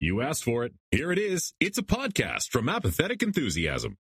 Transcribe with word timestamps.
You 0.00 0.20
asked 0.20 0.44
for 0.44 0.64
it. 0.64 0.74
Here 0.92 1.10
it 1.10 1.18
is. 1.18 1.54
It's 1.58 1.76
a 1.76 1.82
podcast 1.82 2.50
from 2.50 2.68
Apathetic 2.68 3.22
Enthusiasm. 3.22 3.96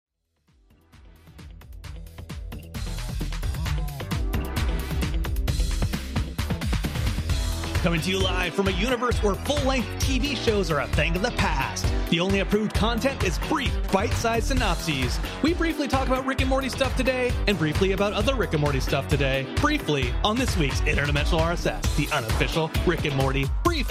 Coming 7.81 8.02
to 8.02 8.09
you 8.09 8.20
live 8.20 8.55
from 8.55 8.68
a 8.68 8.71
universe 8.71 9.21
where 9.21 9.36
full 9.36 9.61
length 9.63 9.88
TV 10.00 10.36
shows 10.36 10.71
are 10.71 10.79
a 10.81 10.88
thing 10.88 11.16
of 11.16 11.21
the 11.21 11.32
past. 11.32 11.86
The 12.09 12.20
only 12.20 12.39
approved 12.39 12.73
content 12.73 13.23
is 13.23 13.38
brief, 13.48 13.71
bite 13.91 14.12
sized 14.14 14.48
synopses. 14.48 15.20
We 15.43 15.54
briefly 15.54 15.88
talk 15.88 16.07
about 16.07 16.25
Rick 16.25 16.41
and 16.41 16.50
Morty 16.50 16.68
stuff 16.68 16.96
today, 16.98 17.32
and 17.48 17.57
briefly 17.57 17.91
about 17.91 18.12
other 18.12 18.36
Rick 18.36 18.54
and 18.54 18.62
Morty 18.62 18.80
stuff 18.80 19.07
today. 19.07 19.46
Briefly 19.57 20.12
on 20.23 20.36
this 20.36 20.57
week's 20.57 20.82
Interdimensional 20.82 21.39
RSS, 21.41 21.96
the 21.96 22.12
unofficial 22.14 22.71
Rick 22.88 23.05
and 23.05 23.16
Morty 23.16 23.46
brief 23.64 23.88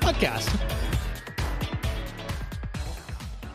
podcast. 0.00 0.79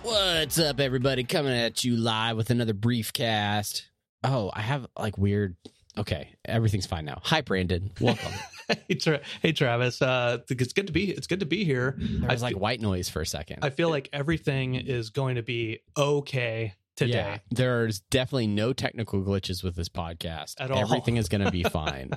What's 0.06 0.60
up, 0.60 0.80
everybody? 0.80 1.24
Coming 1.24 1.54
at 1.54 1.84
you 1.84 1.96
live 1.96 2.38
with 2.38 2.52
another 2.52 2.76
brief 2.76 3.12
cast. 3.12 3.90
Oh, 4.24 4.52
I 4.54 4.62
have 4.62 4.86
like 4.96 5.18
weird. 5.18 5.56
Okay, 5.98 6.36
everything's 6.46 6.86
fine 6.86 7.06
now. 7.06 7.22
Hi, 7.24 7.42
Brandon. 7.42 7.90
Welcome. 8.00 8.32
hey, 8.88 8.94
Tra- 8.94 9.22
hey, 9.42 9.52
Travis. 9.52 10.04
Uh, 10.04 10.38
it's 10.48 10.74
good 10.74 10.86
to 10.86 10.94
be. 10.94 11.10
It's 11.10 11.26
good 11.26 11.40
to 11.40 11.48
be 11.48 11.64
here. 11.64 11.98
I 12.22 12.34
was 12.34 12.44
like 12.44 12.54
fe- 12.54 12.60
white 12.60 12.82
noise 12.82 13.10
for 13.10 13.22
a 13.22 13.26
second. 13.26 13.66
I 13.66 13.72
feel 13.72 13.90
like 13.90 14.10
everything 14.14 14.76
is 14.76 15.10
going 15.10 15.38
to 15.38 15.44
be 15.44 15.80
okay 15.98 16.76
today. 16.96 17.12
Yeah, 17.14 17.38
there's 17.50 18.02
definitely 18.02 18.46
no 18.46 18.74
technical 18.74 19.24
glitches 19.24 19.64
with 19.64 19.76
this 19.76 19.90
podcast 19.90 20.54
At 20.60 20.70
all. 20.70 20.78
Everything 20.78 21.18
is 21.18 21.30
going 21.30 21.44
to 21.44 21.52
be 21.52 21.64
fine. 21.64 22.12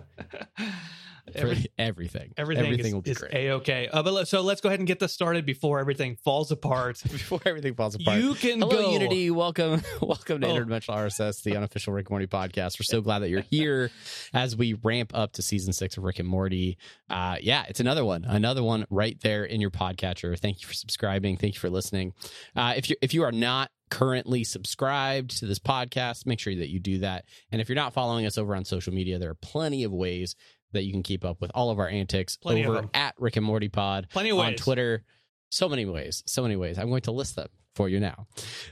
Every- 1.35 1.67
everything, 1.79 2.33
everything, 2.37 2.79
is, 2.79 2.93
will 2.95 3.03
be 3.03 3.11
is 3.11 3.19
great. 3.19 3.35
a 3.35 3.51
okay. 3.53 3.89
Uh, 3.89 4.03
but 4.03 4.13
let- 4.13 4.29
so 4.29 4.41
let's 4.43 4.61
go 4.61 4.69
ahead 4.69 4.81
and 4.81 4.87
get 4.87 4.99
this 4.99 5.13
started 5.13 5.45
before 5.47 5.79
everything 5.81 6.17
falls 6.17 6.51
apart. 6.51 7.03
Before 7.11 7.41
everything 7.47 7.75
falls 7.75 7.95
apart. 7.95 8.21
You 8.21 8.35
can 8.35 8.61
Hello, 8.61 8.71
go. 8.71 8.93
Unity. 8.93 9.31
Welcome, 9.31 9.83
welcome 10.03 10.41
to 10.41 10.47
Oh. 10.47 10.55
Interdimensional 10.55 10.97
RSS, 10.97 11.43
the 11.43 11.57
unofficial 11.57 11.93
Rick 11.93 12.07
and 12.07 12.11
Morty 12.11 12.27
podcast. 12.27 12.79
We're 12.79 12.85
so 12.85 13.01
glad 13.01 13.21
that 13.21 13.29
you're 13.31 13.43
here 13.43 13.91
as 14.33 14.57
we 14.57 14.75
ramp 14.75 15.13
up 15.15 15.33
to 15.33 15.43
season 15.43 15.73
six 15.73 15.97
of 15.97 16.05
Rick 16.05 16.19
and 16.19 16.29
Morty. 16.29 16.79
Uh, 17.11 17.37
yeah, 17.41 17.65
it's 17.69 17.81
another 17.81 18.05
one, 18.05 18.25
another 18.25 18.63
one 18.63 18.87
right 18.91 19.19
there 19.21 19.45
in 19.45 19.61
your 19.61 19.71
podcatcher. 19.71 20.39
Thank 20.39 20.63
you 20.63 20.69
for 20.69 20.75
subscribing. 20.75 21.37
Thank 21.37 21.55
you 21.55 21.61
for 21.61 21.71
listening. 21.71 22.13
Uh, 22.57 22.75
if 22.77 22.89
you 22.91 22.97
if 23.03 23.13
you 23.15 23.23
are 23.25 23.33
not 23.33 23.71
currently 23.91 24.45
subscribed 24.45 25.39
to 25.39 25.47
this 25.47 25.59
podcast, 25.59 26.27
make 26.27 26.39
sure 26.39 26.55
that 26.55 26.69
you 26.69 26.79
do 26.79 26.99
that. 26.99 27.25
And 27.51 27.61
if 27.61 27.69
you're 27.69 27.77
not 27.77 27.95
following 27.95 28.27
us 28.27 28.37
over 28.37 28.55
on 28.55 28.65
social 28.65 28.93
media, 28.93 29.19
there 29.19 29.31
are 29.31 29.35
plenty 29.35 29.83
of 29.85 29.93
ways 29.93 30.37
that 30.73 30.85
you 30.85 30.93
can 30.93 31.03
keep 31.03 31.25
up 31.25 31.41
with 31.41 31.51
all 31.55 31.71
of 31.71 31.79
our 31.79 31.89
antics 31.89 32.37
Plenty 32.37 32.65
over 32.67 32.89
at 32.95 33.15
Rick 33.19 33.37
and 33.37 33.45
Morty 33.47 33.69
Pod 33.69 34.09
Plenty 34.11 34.31
of 34.31 34.39
on 34.39 34.49
ways. 34.49 34.61
Twitter. 34.61 35.05
So 35.51 35.69
many 35.69 35.87
ways, 35.87 36.23
so 36.27 36.43
many 36.43 36.57
ways. 36.57 36.79
I'm 36.79 36.89
going 36.91 37.01
to 37.03 37.11
list 37.13 37.37
them 37.37 37.49
for 37.75 37.89
you 37.89 38.01
now. 38.01 38.27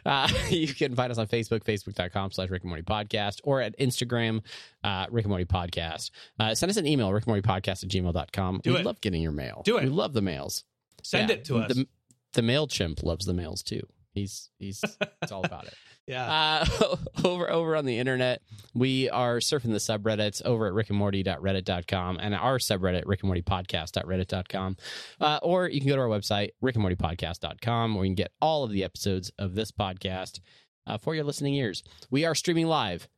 Uh, 0.04 0.28
you 0.50 0.68
can 0.74 0.94
find 0.94 1.10
us 1.10 1.16
on 1.16 1.26
Facebook, 1.26 1.64
facebook.com 1.64 2.32
slash 2.32 2.50
Rick 2.50 2.64
and 2.64 2.68
Morty 2.68 2.82
Podcast, 2.82 3.40
or 3.44 3.62
at 3.62 3.78
Instagram, 3.78 4.42
uh, 4.84 5.06
Rick 5.10 5.24
and 5.24 5.30
Morty 5.30 5.46
Podcast. 5.46 6.10
Uh, 6.38 6.54
send 6.54 6.68
us 6.68 6.76
an 6.76 6.86
email, 6.86 7.10
Rick 7.14 7.22
and 7.24 7.28
Morty 7.28 7.42
Podcast 7.42 7.82
at 7.82 7.88
gmail.com. 7.88 8.60
Do 8.62 8.74
we 8.74 8.80
it. 8.80 8.84
love 8.84 9.00
getting 9.00 9.22
your 9.22 9.32
mail. 9.32 9.62
Do 9.64 9.78
it. 9.78 9.84
We 9.84 9.88
love 9.90 10.12
the 10.12 10.20
mails. 10.20 10.64
Send 11.02 11.30
Yeah. 11.30 11.36
it 11.36 11.44
to 11.46 11.58
us. 11.58 11.72
The, 11.74 11.88
the 12.34 12.42
mail 12.42 12.66
chimp 12.66 13.02
loves 13.02 13.24
the 13.24 13.32
mails 13.32 13.62
too. 13.62 13.80
He's 14.12 14.50
he's 14.58 14.82
it's 15.22 15.32
all 15.32 15.44
about 15.44 15.66
it. 15.66 15.74
yeah. 16.06 16.64
Uh, 16.80 16.96
over 17.24 17.50
over 17.50 17.76
on 17.76 17.84
the 17.84 17.98
internet, 17.98 18.42
we 18.74 19.10
are 19.10 19.38
surfing 19.38 19.72
the 19.72 19.78
subreddits 19.78 20.42
over 20.44 20.66
at 20.66 20.72
rickandmorty.reddit.com 20.72 22.18
and 22.20 22.34
our 22.34 22.58
subreddit, 22.58 23.02
Rick 23.06 23.20
and 23.22 23.28
Morty 23.28 23.42
Podcast.reddit.com. 23.42 24.76
Uh, 25.20 25.38
or 25.42 25.68
you 25.68 25.80
can 25.80 25.88
go 25.88 25.96
to 25.96 26.02
our 26.02 26.08
website, 26.08 26.50
rickandmortypodcast.com, 26.62 27.94
where 27.94 28.04
you 28.04 28.10
can 28.10 28.14
get 28.14 28.32
all 28.40 28.64
of 28.64 28.70
the 28.70 28.84
episodes 28.84 29.30
of 29.38 29.54
this 29.54 29.72
podcast 29.72 30.40
uh, 30.86 30.98
for 30.98 31.14
your 31.14 31.24
listening 31.24 31.54
ears. 31.54 31.82
We 32.10 32.24
are 32.24 32.34
streaming 32.34 32.66
live. 32.66 33.08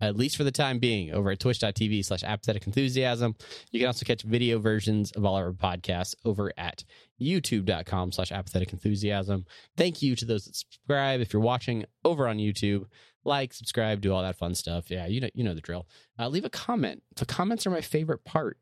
At 0.00 0.16
least 0.16 0.36
for 0.36 0.44
the 0.44 0.50
time 0.50 0.78
being, 0.78 1.12
over 1.12 1.30
at 1.30 1.40
twitch.tv 1.40 2.04
slash 2.04 2.22
apathetic 2.22 2.66
enthusiasm. 2.66 3.34
You 3.70 3.80
can 3.80 3.86
also 3.86 4.04
catch 4.04 4.22
video 4.22 4.58
versions 4.58 5.12
of 5.12 5.24
all 5.24 5.34
our 5.34 5.52
podcasts 5.52 6.14
over 6.24 6.52
at 6.56 6.84
youtube.com 7.20 8.12
slash 8.12 8.32
apathetic 8.32 8.72
enthusiasm. 8.72 9.44
Thank 9.76 10.02
you 10.02 10.16
to 10.16 10.24
those 10.24 10.46
that 10.46 10.56
subscribe. 10.56 11.20
If 11.20 11.32
you're 11.32 11.42
watching 11.42 11.84
over 12.04 12.26
on 12.26 12.38
YouTube, 12.38 12.86
like, 13.24 13.52
subscribe, 13.52 14.00
do 14.00 14.14
all 14.14 14.22
that 14.22 14.36
fun 14.36 14.54
stuff. 14.54 14.90
Yeah, 14.90 15.06
you 15.06 15.20
know, 15.20 15.28
you 15.34 15.44
know 15.44 15.54
the 15.54 15.60
drill. 15.60 15.86
Uh, 16.18 16.28
leave 16.28 16.44
a 16.44 16.50
comment. 16.50 17.02
The 17.16 17.26
comments 17.26 17.66
are 17.66 17.70
my 17.70 17.82
favorite 17.82 18.24
part. 18.24 18.56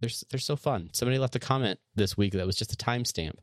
They're 0.00 0.10
they're 0.30 0.40
so 0.40 0.56
fun. 0.56 0.90
Somebody 0.92 1.18
left 1.18 1.36
a 1.36 1.40
comment 1.40 1.80
this 1.94 2.16
week 2.16 2.32
that 2.34 2.46
was 2.46 2.56
just 2.56 2.72
a 2.72 2.76
timestamp, 2.76 3.38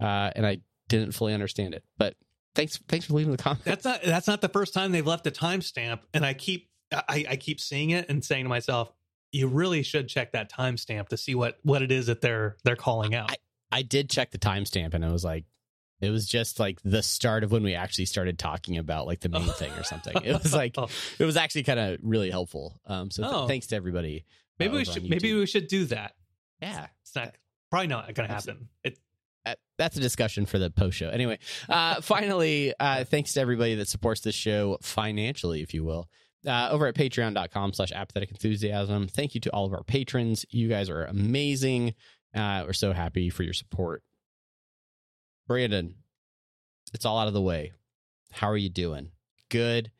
uh, 0.00 0.30
and 0.36 0.46
I 0.46 0.58
didn't 0.88 1.12
fully 1.12 1.34
understand 1.34 1.74
it. 1.74 1.82
But 1.98 2.14
thanks 2.54 2.78
thanks 2.88 3.06
for 3.06 3.14
leaving 3.14 3.32
the 3.32 3.42
comment. 3.42 3.64
that's 3.64 3.84
not 3.84 4.02
that's 4.02 4.26
not 4.26 4.40
the 4.40 4.48
first 4.48 4.74
time 4.74 4.92
they've 4.92 5.06
left 5.06 5.26
a 5.26 5.30
timestamp, 5.30 6.00
and 6.12 6.24
I 6.24 6.34
keep 6.34 6.68
I, 6.92 7.24
I 7.30 7.36
keep 7.36 7.60
seeing 7.60 7.90
it 7.90 8.08
and 8.08 8.24
saying 8.24 8.44
to 8.44 8.48
myself, 8.48 8.92
you 9.32 9.48
really 9.48 9.82
should 9.82 10.08
check 10.08 10.32
that 10.32 10.50
timestamp 10.50 11.08
to 11.08 11.16
see 11.16 11.34
what 11.34 11.58
what 11.62 11.82
it 11.82 11.90
is 11.90 12.06
that 12.06 12.20
they're 12.20 12.56
they're 12.64 12.76
calling 12.76 13.14
out. 13.14 13.34
I 13.72 13.82
did 13.82 14.08
check 14.10 14.30
the 14.30 14.38
timestamp, 14.38 14.94
and 14.94 15.04
I 15.04 15.10
was 15.12 15.24
like. 15.24 15.44
It 16.00 16.10
was 16.10 16.26
just 16.26 16.60
like 16.60 16.80
the 16.84 17.02
start 17.02 17.44
of 17.44 17.52
when 17.52 17.62
we 17.62 17.74
actually 17.76 18.04
started 18.06 18.38
talking 18.38 18.76
about 18.76 19.06
like 19.06 19.20
the 19.20 19.30
main 19.30 19.48
thing 19.48 19.72
or 19.72 19.84
something. 19.84 20.14
It 20.22 20.42
was 20.42 20.52
like 20.52 20.76
it 21.18 21.24
was 21.24 21.36
actually 21.38 21.62
kind 21.62 21.78
of 21.78 21.98
really 22.02 22.30
helpful. 22.30 22.78
Um, 22.84 23.10
so 23.10 23.22
th- 23.22 23.32
Oh. 23.34 23.46
thanks 23.46 23.68
to 23.68 23.76
everybody. 23.76 24.18
uh, 24.18 24.28
maybe 24.58 24.74
we 24.76 24.84
should 24.84 25.08
maybe 25.08 25.32
we 25.32 25.46
should 25.46 25.68
do 25.68 25.86
that. 25.86 26.14
yeah. 26.60 26.88
It's 27.02 27.14
not 27.14 27.34
probably 27.70 27.86
not 27.86 28.12
going 28.12 28.28
to 28.28 28.34
happen. 28.34 28.68
It, 28.82 28.98
Uh, 29.46 29.54
that's 29.78 29.96
a 29.96 30.00
discussion 30.00 30.44
for 30.44 30.58
the 30.58 30.68
post 30.68 30.98
show. 30.98 31.08
Anyway, 31.08 31.38
uh, 31.70 32.00
finally, 32.02 32.74
uh, 32.78 33.04
thanks 33.04 33.32
to 33.34 33.40
everybody 33.40 33.76
that 33.76 33.88
supports 33.88 34.20
this 34.20 34.34
show 34.34 34.76
financially, 34.82 35.62
if 35.62 35.72
you 35.72 35.84
will. 35.84 36.10
Uh, 36.46 36.68
over 36.70 36.86
at 36.86 36.94
patreon.com 36.94 37.72
slash 37.72 37.90
apathetic 37.92 38.30
enthusiasm. 38.30 39.08
Thank 39.08 39.34
you 39.34 39.40
to 39.42 39.50
all 39.50 39.64
of 39.64 39.72
our 39.72 39.82
patrons. 39.82 40.44
You 40.50 40.68
guys 40.68 40.90
are 40.90 41.04
amazing. 41.04 41.94
Uh, 42.34 42.64
we're 42.66 42.74
so 42.74 42.92
happy 42.92 43.30
for 43.30 43.42
your 43.44 43.54
support. 43.54 44.02
Brandon, 45.46 45.94
it's 46.92 47.04
all 47.04 47.18
out 47.18 47.28
of 47.28 47.34
the 47.34 47.40
way. 47.40 47.72
How 48.32 48.48
are 48.48 48.56
you 48.56 48.68
doing? 48.68 49.10
Good. 49.48 49.90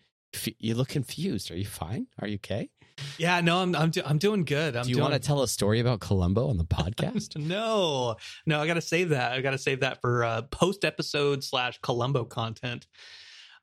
You 0.58 0.74
look 0.74 0.88
confused. 0.88 1.50
Are 1.50 1.56
you 1.56 1.64
fine? 1.66 2.08
Are 2.20 2.26
you 2.28 2.36
okay? 2.36 2.70
yeah, 3.18 3.40
no, 3.40 3.58
I'm 3.58 3.74
I'm 3.74 3.90
do, 3.90 4.02
I'm 4.04 4.18
doing 4.18 4.44
good. 4.44 4.76
I'm 4.76 4.82
Do 4.84 4.88
you 4.88 4.96
doing, 4.96 5.10
want 5.10 5.14
to 5.14 5.26
tell 5.26 5.42
a 5.42 5.48
story 5.48 5.80
about 5.80 6.00
Columbo 6.00 6.48
on 6.48 6.58
the 6.58 6.64
podcast? 6.64 7.36
no, 7.36 8.16
no, 8.46 8.60
I 8.60 8.66
got 8.66 8.74
to 8.74 8.80
save 8.80 9.10
that. 9.10 9.32
I 9.32 9.40
got 9.40 9.50
to 9.52 9.58
save 9.58 9.80
that 9.80 10.00
for 10.00 10.24
uh, 10.24 10.42
post 10.42 10.84
episode 10.84 11.42
slash 11.44 11.78
Columbo 11.82 12.24
content. 12.24 12.86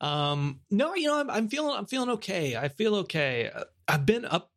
Um, 0.01 0.59
no, 0.69 0.95
you 0.95 1.07
know, 1.07 1.19
I'm, 1.19 1.29
I'm 1.29 1.47
feeling, 1.47 1.75
I'm 1.78 1.85
feeling 1.85 2.09
okay. 2.12 2.56
I 2.57 2.67
feel 2.67 2.95
okay. 2.95 3.50
Uh, 3.53 3.63
I've 3.88 4.06
been 4.06 4.25
up. 4.25 4.51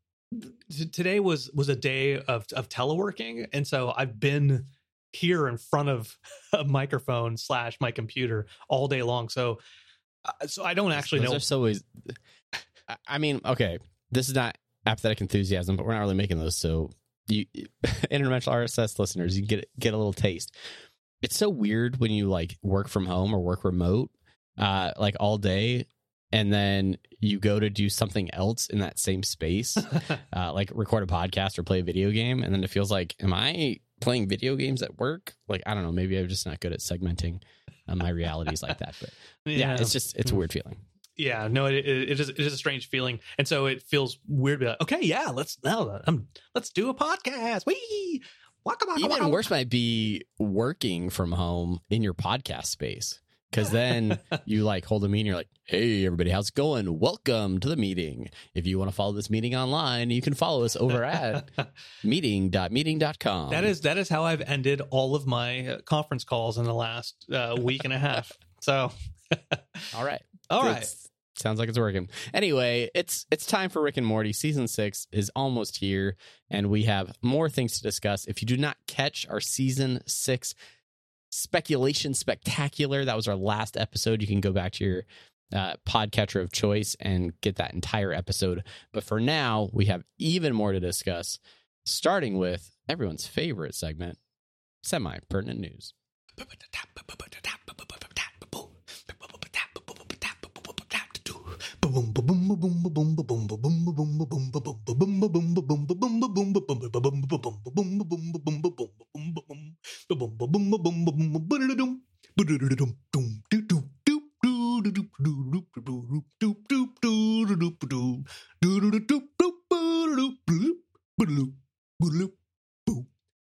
t- 0.71 0.87
Today 0.87 1.21
was 1.21 1.51
was 1.53 1.69
a 1.69 1.77
day 1.77 2.17
of 2.19 2.47
of 2.55 2.69
teleworking, 2.69 3.47
and 3.53 3.67
so 3.67 3.93
I've 3.97 4.19
been 4.19 4.65
here 5.13 5.47
in 5.47 5.59
front 5.59 5.89
of 5.91 6.17
a 6.53 6.65
microphone 6.65 7.37
slash 7.37 7.77
my 7.81 7.91
computer 7.93 8.47
all 8.69 8.89
day 8.89 9.03
long. 9.03 9.29
So, 9.29 9.61
uh, 10.25 10.47
so 10.47 10.65
I 10.65 10.75
don't 10.75 10.91
actually 10.93 11.21
Those 11.21 11.31
know. 11.31 11.39
so 11.39 11.57
always. 11.59 11.85
I- 12.89 12.97
I 13.07 13.19
mean, 13.19 13.41
okay, 13.45 13.79
this 14.11 14.29
is 14.29 14.35
not 14.35 14.59
apathetic 14.87 15.21
enthusiasm, 15.23 15.77
but 15.77 15.87
we're 15.87 15.95
not 15.95 16.01
really 16.01 16.15
making 16.15 16.39
those. 16.39 16.57
So, 16.57 16.91
you 17.29 17.47
interdimensional 17.85 18.53
RSS 18.65 18.99
listeners, 18.99 19.39
you 19.39 19.47
get 19.47 19.69
get 19.79 19.95
a 19.95 19.97
little 19.97 20.13
taste. 20.13 20.55
It's 21.23 21.37
so 21.37 21.49
weird 21.49 21.99
when 22.01 22.11
you 22.11 22.29
like 22.29 22.57
work 22.63 22.89
from 22.89 23.07
home 23.07 23.33
or 23.35 23.41
work 23.41 23.65
remote, 23.65 24.11
uh, 24.59 24.93
like 24.99 25.17
all 25.21 25.39
day, 25.39 25.87
and 26.33 26.53
then 26.53 26.99
you 27.21 27.39
go 27.39 27.59
to 27.61 27.71
do 27.71 27.89
something 27.89 28.33
else 28.35 28.67
in 28.69 28.81
that 28.81 28.99
same 28.99 29.23
space, 29.23 29.77
uh, 30.37 30.53
like 30.53 30.71
record 30.75 31.03
a 31.03 31.07
podcast 31.07 31.59
or 31.59 31.63
play 31.63 31.81
a 31.81 31.85
video 31.85 32.11
game, 32.11 32.43
and 32.43 32.53
then 32.53 32.65
it 32.65 32.71
feels 32.71 32.91
like, 32.91 33.15
am 33.21 33.33
I 33.33 33.79
playing 34.01 34.29
video 34.29 34.57
games 34.57 34.83
at 34.83 34.99
work? 34.99 35.35
Like, 35.49 35.63
I 35.67 35.75
don't 35.75 35.83
know, 35.85 35.93
maybe 35.93 36.19
I'm 36.19 36.29
just 36.29 36.47
not 36.47 36.61
good 36.61 36.73
at 36.73 36.81
segmenting 36.81 37.41
uh, 37.89 37.95
my 37.95 38.09
realities 38.11 38.63
like 38.63 38.79
that. 38.79 38.95
But 39.01 39.11
yeah, 39.45 39.77
it's 39.79 39.93
just 39.93 40.17
it's 40.17 40.31
a 40.31 40.35
weird 40.35 40.53
feeling. 40.53 40.77
yeah 41.17 41.47
no 41.49 41.67
it, 41.67 41.75
it, 41.75 42.11
it 42.11 42.21
is 42.21 42.29
it 42.29 42.39
is 42.41 42.53
a 42.53 42.57
strange 42.57 42.89
feeling 42.89 43.21
and 43.39 43.47
so 43.47 43.67
it 43.67 43.83
feels 43.83 44.19
weird 44.27 44.59
to 44.59 44.65
be 44.65 44.69
like 44.71 44.81
okay 44.83 44.99
yeah 45.03 45.29
let's 45.33 45.59
now 45.63 46.01
um, 46.09 46.27
let's 46.57 46.71
do 46.71 46.89
a 46.91 46.95
podcast 46.95 47.65
Whee! 47.67 48.21
Waka, 48.65 48.85
waka, 48.89 48.99
Even 48.99 49.11
waka. 49.11 49.29
worse 49.29 49.49
might 49.51 49.69
be 49.69 50.23
working 50.41 51.11
from 51.11 51.31
home 51.33 51.81
in 51.91 52.03
your 52.03 52.15
podcast 52.15 52.67
space. 52.67 53.21
Because 53.55 53.71
then 53.71 54.19
you 54.47 54.65
like 54.65 54.85
hold 54.85 55.05
a 55.05 55.09
meeting, 55.09 55.27
you're 55.27 55.37
like, 55.37 55.49
hey, 55.63 56.05
everybody, 56.05 56.29
how's 56.31 56.49
it 56.49 56.57
going? 56.57 56.99
Welcome 56.99 57.61
to 57.61 57.69
the 57.69 57.77
meeting. 57.77 58.29
If 58.53 58.67
you 58.67 58.81
want 58.81 58.91
to 58.91 58.95
follow 58.95 59.13
this 59.13 59.31
meeting 59.31 59.55
online, 59.55 60.11
you 60.11 60.21
can 60.21 60.35
follow 60.35 60.65
us 60.65 60.75
over 60.75 61.05
at 61.05 61.51
meeting.meeting.com. 62.05 63.51
that 63.51 63.63
is 63.63 63.83
that 63.83 63.97
is 63.97 64.09
how 64.09 64.25
I've 64.25 64.41
ended 64.41 64.83
all 64.91 65.15
of 65.15 65.29
my 65.29 65.69
uh, 65.69 65.79
conference 65.83 66.25
calls 66.25 66.59
in 66.59 66.65
the 66.65 66.75
last 66.75 67.27
uh, 67.33 67.55
week 67.61 67.85
and 67.85 67.93
a 67.93 67.99
half. 67.99 68.33
So, 68.61 68.91
all 69.97 70.05
right. 70.05 70.23
all 70.51 70.65
right, 70.65 70.79
It's- 70.79 71.09
Sounds 71.37 71.59
like 71.61 71.69
it's 71.69 71.79
working. 71.79 72.09
Anyway, 72.33 72.91
it's 72.95 73.27
it's 73.31 73.45
time 73.47 73.69
for 73.71 73.83
Rick 73.83 73.97
and 73.97 74.07
Morty. 74.07 74.33
Season 74.33 74.67
six 74.69 75.07
is 75.13 75.31
almost 75.37 75.77
here, 75.79 76.17
and 76.51 76.71
we 76.71 76.85
have 76.85 77.17
more 77.23 77.49
things 77.49 77.77
to 77.77 77.83
discuss. 77.83 78.25
If 78.27 78.41
you 78.41 78.47
do 78.47 78.57
not 78.57 78.77
catch 78.87 79.27
our 79.29 79.41
season 79.41 80.01
six 80.07 80.55
Speculation 81.35 82.15
Spectacular. 82.15 83.05
That 83.05 83.17
was 83.17 83.27
our 83.27 83.35
last 83.35 83.77
episode. 83.77 84.21
You 84.21 84.29
can 84.29 84.41
go 84.41 84.53
back 84.53 84.73
to 84.75 84.85
your 84.85 85.03
uh, 85.53 85.75
podcatcher 85.87 86.41
of 86.41 86.53
choice 86.53 86.97
and 87.01 87.39
get 87.41 87.57
that 87.57 87.75
entire 87.75 88.13
episode. 88.13 88.63
But 88.93 89.03
for 89.03 89.19
now, 89.19 89.69
we 89.73 89.87
have 89.87 90.05
even 90.17 90.55
more 90.55 90.73
to 90.73 90.79
discuss, 90.79 91.41
starting 91.85 92.39
with 92.39 92.77
everyone's 92.89 93.27
favorite 93.27 93.75
segment 93.75 94.19
semi 94.85 95.19
pertinent 95.29 95.59
news. 95.59 95.93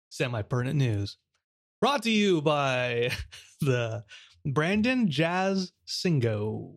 Semi 0.09 0.41
pertinent 0.41 0.77
news 0.77 1.17
brought 1.79 2.03
to 2.03 2.11
you 2.11 2.41
by 2.41 3.11
the 3.61 4.03
Brandon 4.45 5.09
Jazz 5.09 5.71
Singo. 5.87 6.73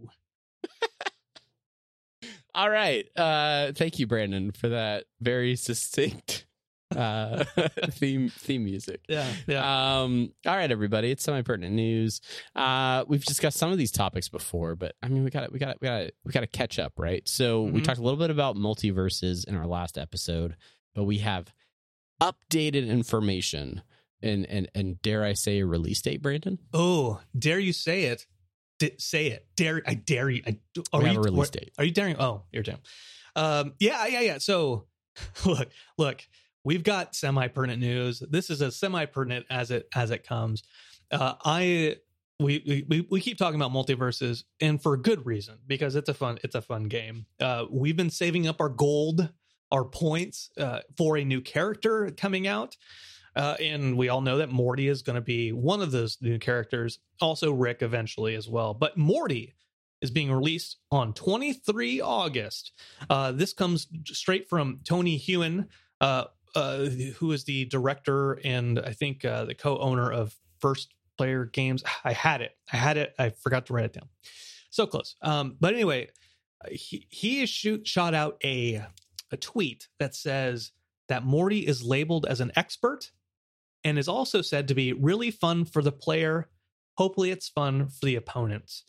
All 2.55 2.69
right. 2.71 3.07
Uh, 3.17 3.73
thank 3.73 3.99
you, 3.99 4.07
Brandon, 4.07 4.53
for 4.53 4.69
that 4.71 5.05
very 5.21 5.57
succinct 5.57 6.47
uh, 6.95 7.45
theme 7.93 8.29
theme 8.29 8.65
music. 8.65 9.01
Yeah, 9.09 9.27
yeah. 9.47 10.03
Um, 10.03 10.33
all 10.47 10.55
right, 10.55 10.71
everybody. 10.71 11.11
It's 11.11 11.25
semi 11.25 11.41
pertinent 11.43 11.75
news. 11.75 12.21
Uh, 12.55 13.05
we've 13.09 13.25
discussed 13.25 13.57
some 13.57 13.73
of 13.73 13.79
these 13.79 13.91
topics 13.91 14.29
before, 14.29 14.77
but 14.77 14.95
I 15.03 15.09
mean, 15.09 15.25
we 15.25 15.31
got 15.31 15.51
we 15.53 15.59
got 15.59 15.81
we 15.81 15.87
got 15.89 16.11
we 16.25 16.33
got 16.33 16.41
to 16.41 16.47
catch 16.47 16.79
up, 16.79 16.93
right? 16.99 17.27
So 17.27 17.63
we 17.63 17.81
Mhm. 17.81 17.85
talked 17.85 17.99
a 17.99 18.03
little 18.03 18.19
bit 18.19 18.29
about 18.31 18.57
MultiVersus 18.57 19.47
in 19.49 19.57
our 19.57 19.67
last 19.67 19.97
episode, 19.97 20.57
but 20.95 21.05
we 21.05 21.19
have 21.19 21.55
updated 22.23 22.87
information 22.89 23.83
and 24.21 24.45
and 24.47 24.69
and 24.75 25.01
dare 25.03 25.25
I 25.25 25.33
say 25.33 25.61
a 25.61 25.67
release 25.67 26.03
date, 26.03 26.21
Brandon? 26.23 26.59
oh, 26.75 27.21
dare 27.37 27.59
you 27.59 27.73
say 27.73 28.05
it? 28.05 28.27
D- 28.83 28.95
say 28.99 29.29
it. 29.29 29.47
Dare 29.55 29.81
I 29.87 29.95
dare 29.95 30.29
you? 30.29 30.43
I, 30.45 30.59
are 30.93 31.01
We 31.01 31.07
have 31.07 31.15
you, 31.15 31.21
a 31.21 31.23
release 31.23 31.39
what- 31.39 31.53
date. 31.53 31.73
Are 31.79 31.85
you 31.85 31.93
daring? 31.93 32.17
Oh, 32.19 32.43
you're 32.51 32.65
daring. 32.65 32.81
Um, 33.37 33.75
yeah, 33.79 34.07
yeah, 34.09 34.21
yeah. 34.23 34.39
So, 34.39 34.87
look, 35.47 35.69
look, 35.99 36.27
we've 36.65 36.83
got 36.83 37.15
semi 37.15 37.47
pertinent 37.47 37.81
news. 37.81 38.25
This 38.29 38.51
is 38.51 38.61
as 38.61 38.75
semi 38.75 39.05
pertinent 39.07 39.47
as 39.49 39.71
it 39.71 39.87
as 39.95 40.11
it 40.11 40.27
comes. 40.27 40.65
Uh, 41.13 41.35
I 41.45 41.97
we, 42.41 42.85
we 42.89 43.07
we 43.09 43.21
keep 43.21 43.39
talking 43.39 43.61
about 43.61 43.71
MultiVersus, 43.71 44.43
and 44.61 44.83
for 44.83 44.95
a 44.95 44.99
good 44.99 45.25
reason 45.25 45.59
because 45.65 45.95
it's 45.95 46.09
a 46.09 46.15
fun 46.15 46.41
it's 46.43 46.57
a 46.57 46.63
fun 46.63 46.85
game. 46.85 47.27
Uh, 47.41 47.67
we've 47.71 47.97
been 47.97 48.11
saving 48.11 48.49
up 48.49 48.61
our 48.61 48.69
gold, 48.69 49.29
our 49.71 49.85
points 49.85 50.51
uh, 50.59 50.81
for 50.97 51.17
a 51.17 51.25
new 51.25 51.41
character 51.41 52.11
coming 52.17 52.49
out. 52.49 52.77
Uh, 53.35 53.57
and 53.61 53.97
we 53.97 54.09
all 54.09 54.21
know 54.21 54.39
that 54.39 54.51
Morty 54.51 54.89
is 54.89 55.03
going 55.03 55.15
to 55.15 55.23
be 55.23 55.53
one 55.53 55.81
of 55.81 55.91
those 55.91 56.19
new 56.21 56.39
characters. 56.39 56.99
Also, 57.21 57.53
Rick 57.53 57.83
eventually 57.83 58.35
as 58.35 58.49
well. 58.49 58.75
But 58.75 58.97
Morty 58.97 59.55
is 60.01 60.11
being 60.11 60.31
released 60.31 60.79
on 60.91 61.15
23 61.15 62.01
August. 62.01 62.73
Uh, 63.09 63.33
this 63.33 63.53
comes 63.53 63.87
straight 64.07 64.49
from 64.49 64.81
Tony 64.85 65.19
Huynh, 65.19 65.69
uh, 66.01 66.25
uh, 66.55 66.79
who 67.17 67.33
is 67.33 67.45
the 67.45 67.65
director 67.67 68.35
and 68.45 68.79
I 68.81 68.93
think 68.93 69.25
uh, 69.25 69.45
the 69.45 69.55
co-owner 69.55 70.13
of 70.13 70.35
First 70.59 70.93
Player 71.17 71.47
Games. 71.47 71.83
I 72.05 72.13
had 72.13 72.43
it. 72.43 72.57
I 72.73 72.77
had 72.77 72.97
it. 72.97 73.15
I 73.19 73.31
forgot 73.31 73.67
to 73.67 73.73
write 73.73 73.87
it 73.87 73.93
down. 73.95 74.09
So 74.71 74.87
close. 74.87 75.17
Um, 75.23 75.57
but 75.61 75.75
anyway, 75.75 76.09
he 76.71 77.07
he 77.11 77.45
shoot 77.47 77.87
shot 77.87 78.15
out 78.15 78.39
a 78.45 78.83
a 79.31 79.37
tweet 79.37 79.89
that 79.99 80.15
says 80.15 80.73
that 81.09 81.25
Morty 81.25 81.67
is 81.67 81.83
labeled 81.83 82.27
as 82.27 82.41
an 82.41 82.53
expert 82.57 83.11
and 83.85 83.99
is 83.99 84.09
also 84.09 84.43
said 84.43 84.69
to 84.69 84.75
be 84.75 84.93
really 84.93 85.31
fun 85.31 85.65
for 85.65 85.83
the 85.83 85.93
player. 85.93 86.49
Hopefully, 86.99 87.31
it's 87.31 87.49
fun 87.49 87.89
for 87.89 88.07
the 88.07 88.17
opponents. 88.17 88.85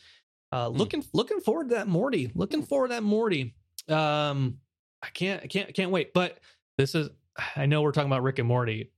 Uh, 0.51 0.67
looking 0.67 1.03
looking 1.13 1.39
forward 1.39 1.69
to 1.69 1.75
that 1.75 1.87
Morty. 1.87 2.31
Looking 2.35 2.63
forward 2.63 2.89
to 2.89 2.95
that 2.95 3.03
Morty. 3.03 3.55
Um, 3.89 4.57
I 5.01 5.07
can't 5.13 5.41
I 5.43 5.47
can't 5.47 5.69
I 5.69 5.71
can't 5.71 5.91
wait. 5.91 6.13
But 6.13 6.39
this 6.77 6.93
is 6.95 7.09
I 7.55 7.65
know 7.65 7.81
we're 7.81 7.91
talking 7.91 8.09
about 8.09 8.23
Rick 8.23 8.39
and 8.39 8.47
Morty, 8.47 8.91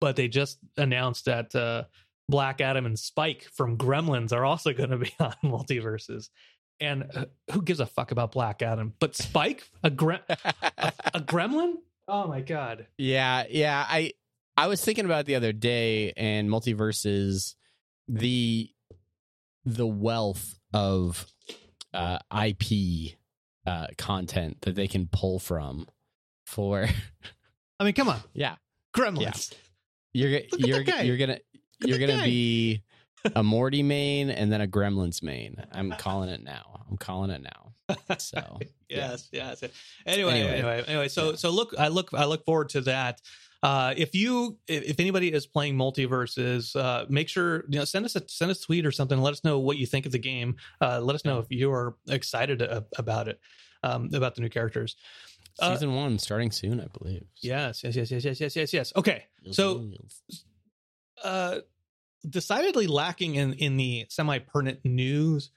but 0.00 0.16
they 0.16 0.28
just 0.28 0.58
announced 0.76 1.26
that 1.26 1.54
uh, 1.54 1.84
Black 2.28 2.60
Adam 2.60 2.86
and 2.86 2.98
Spike 2.98 3.48
from 3.54 3.76
Gremlins 3.76 4.32
are 4.32 4.44
also 4.44 4.72
going 4.74 4.90
to 4.90 4.98
be 4.98 5.12
on 5.20 5.34
MultiVersus. 5.44 6.30
And 6.80 7.04
uh, 7.14 7.26
who 7.52 7.62
gives 7.62 7.80
a 7.80 7.86
fuck 7.86 8.10
about 8.10 8.32
Black 8.32 8.62
Adam? 8.62 8.94
But 8.98 9.14
Spike, 9.14 9.68
a 9.82 9.90
gre- 9.90 10.24
a, 10.28 10.92
a 11.14 11.20
gremlin? 11.20 11.74
Oh 12.08 12.26
my 12.26 12.40
god! 12.40 12.86
Yeah, 12.98 13.44
yeah. 13.48 13.86
I 13.88 14.12
I 14.56 14.66
was 14.68 14.80
thinking 14.84 15.04
about 15.04 15.26
the 15.26 15.34
other 15.34 15.52
day 15.52 16.12
and 16.16 16.48
MultiVersus 16.48 17.54
the 18.08 18.70
the 19.64 19.86
wealth 19.86 20.58
of 20.72 21.26
uh 21.94 22.18
IP 22.46 23.16
uh 23.66 23.86
content 23.96 24.58
that 24.62 24.74
they 24.74 24.86
can 24.88 25.08
pull 25.10 25.38
from 25.38 25.86
for 26.46 26.86
I 27.80 27.84
mean, 27.84 27.94
come 27.94 28.08
on, 28.08 28.20
yeah. 28.34 28.56
Gremlins. 28.96 29.52
You're 30.12 30.40
you're 30.58 30.82
you're 31.02 31.16
gonna 31.16 31.32
at 31.34 31.42
you're 31.80 31.98
gonna 31.98 32.18
guy. 32.18 32.24
be 32.24 32.82
a 33.34 33.42
Morty 33.42 33.82
main 33.82 34.30
and 34.30 34.52
then 34.52 34.60
a 34.60 34.66
Gremlins 34.68 35.22
main. 35.22 35.56
I'm 35.72 35.90
calling 35.92 36.28
it 36.28 36.44
now. 36.44 36.84
I'm 36.88 36.96
calling 36.98 37.30
it 37.30 37.42
now. 37.42 37.72
So 38.18 38.58
yeah. 38.88 39.10
yes, 39.10 39.28
yes. 39.32 39.64
Anyway, 40.06 40.32
Anyway. 40.34 40.52
anyway, 40.52 40.84
anyway. 40.86 41.08
So, 41.08 41.30
Yeah. 41.30 41.36
so 41.36 41.50
look, 41.50 41.74
I 41.78 41.88
look, 41.88 42.10
I 42.14 42.26
look 42.26 42.44
forward 42.44 42.68
to 42.70 42.82
that. 42.82 43.20
Uh, 43.64 43.94
if 43.96 44.14
you, 44.14 44.58
if 44.68 45.00
anybody 45.00 45.32
is 45.32 45.46
playing 45.46 45.74
MultiVersus, 45.74 46.76
uh, 46.76 47.06
make 47.08 47.30
sure 47.30 47.64
you 47.70 47.78
know 47.78 47.84
send 47.86 48.04
us 48.04 48.14
a 48.14 48.22
send 48.28 48.50
us 48.50 48.62
a 48.62 48.66
tweet 48.66 48.84
or 48.84 48.92
something. 48.92 49.18
Let 49.18 49.32
us 49.32 49.42
know 49.42 49.58
what 49.58 49.78
you 49.78 49.86
think 49.86 50.04
of 50.04 50.12
the 50.12 50.18
game. 50.18 50.56
Uh, 50.82 51.00
let 51.00 51.14
us 51.14 51.24
know 51.24 51.38
if 51.38 51.46
you 51.48 51.72
are 51.72 51.96
excited 52.08 52.60
a- 52.60 52.84
about 52.98 53.26
it, 53.28 53.40
um, 53.82 54.10
about 54.12 54.34
the 54.34 54.42
new 54.42 54.50
characters. 54.50 54.96
Uh, 55.58 55.72
season 55.72 55.94
one 55.94 56.18
starting 56.18 56.50
soon, 56.50 56.78
I 56.78 56.88
believe. 56.98 57.24
Yes, 57.40 57.82
yes, 57.82 57.96
yes, 57.96 58.10
yes, 58.10 58.24
yes, 58.24 58.38
yes, 58.40 58.54
yes, 58.54 58.72
yes. 58.74 58.92
Okay, 58.96 59.24
so 59.52 59.88
uh, 61.22 61.60
decidedly 62.28 62.86
lacking 62.86 63.34
in 63.36 63.54
in 63.54 63.76
the 63.78 64.04
semi 64.10 64.38
pertinent 64.40 64.80
news 64.84 65.50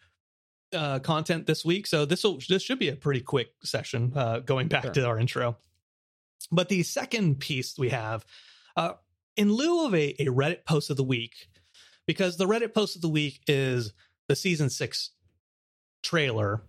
uh 0.74 1.00
content 1.00 1.48
this 1.48 1.64
week 1.64 1.88
so 1.88 2.04
this 2.04 2.26
will 2.26 2.40
this 2.50 2.62
should 2.62 2.78
be 2.78 2.90
a 2.90 2.96
pretty 2.96 3.22
quick 3.22 3.54
session 3.64 4.12
uh 4.18 4.40
going 4.40 4.68
back 4.68 4.84
Sure. 4.84 4.92
to 4.92 5.06
our 5.08 5.18
intro 5.18 5.56
but 6.52 6.70
the 6.70 6.84
second 6.84 7.40
piece 7.40 7.78
we 7.78 7.90
have 7.90 8.26
uh 8.76 8.94
in 9.36 9.52
lieu 9.52 9.86
of 9.86 9.94
a, 9.94 10.16
a 10.22 10.26
reddit 10.26 10.66
post 10.66 10.90
of 10.90 10.98
the 10.98 11.04
week 11.04 11.50
because 12.06 12.38
the 12.38 12.48
reddit 12.48 12.74
post 12.74 12.96
of 12.96 13.02
the 13.02 13.10
week 13.10 13.42
is 13.48 13.94
the 14.28 14.36
season 14.36 14.70
six 14.70 15.12
trailer 16.04 16.62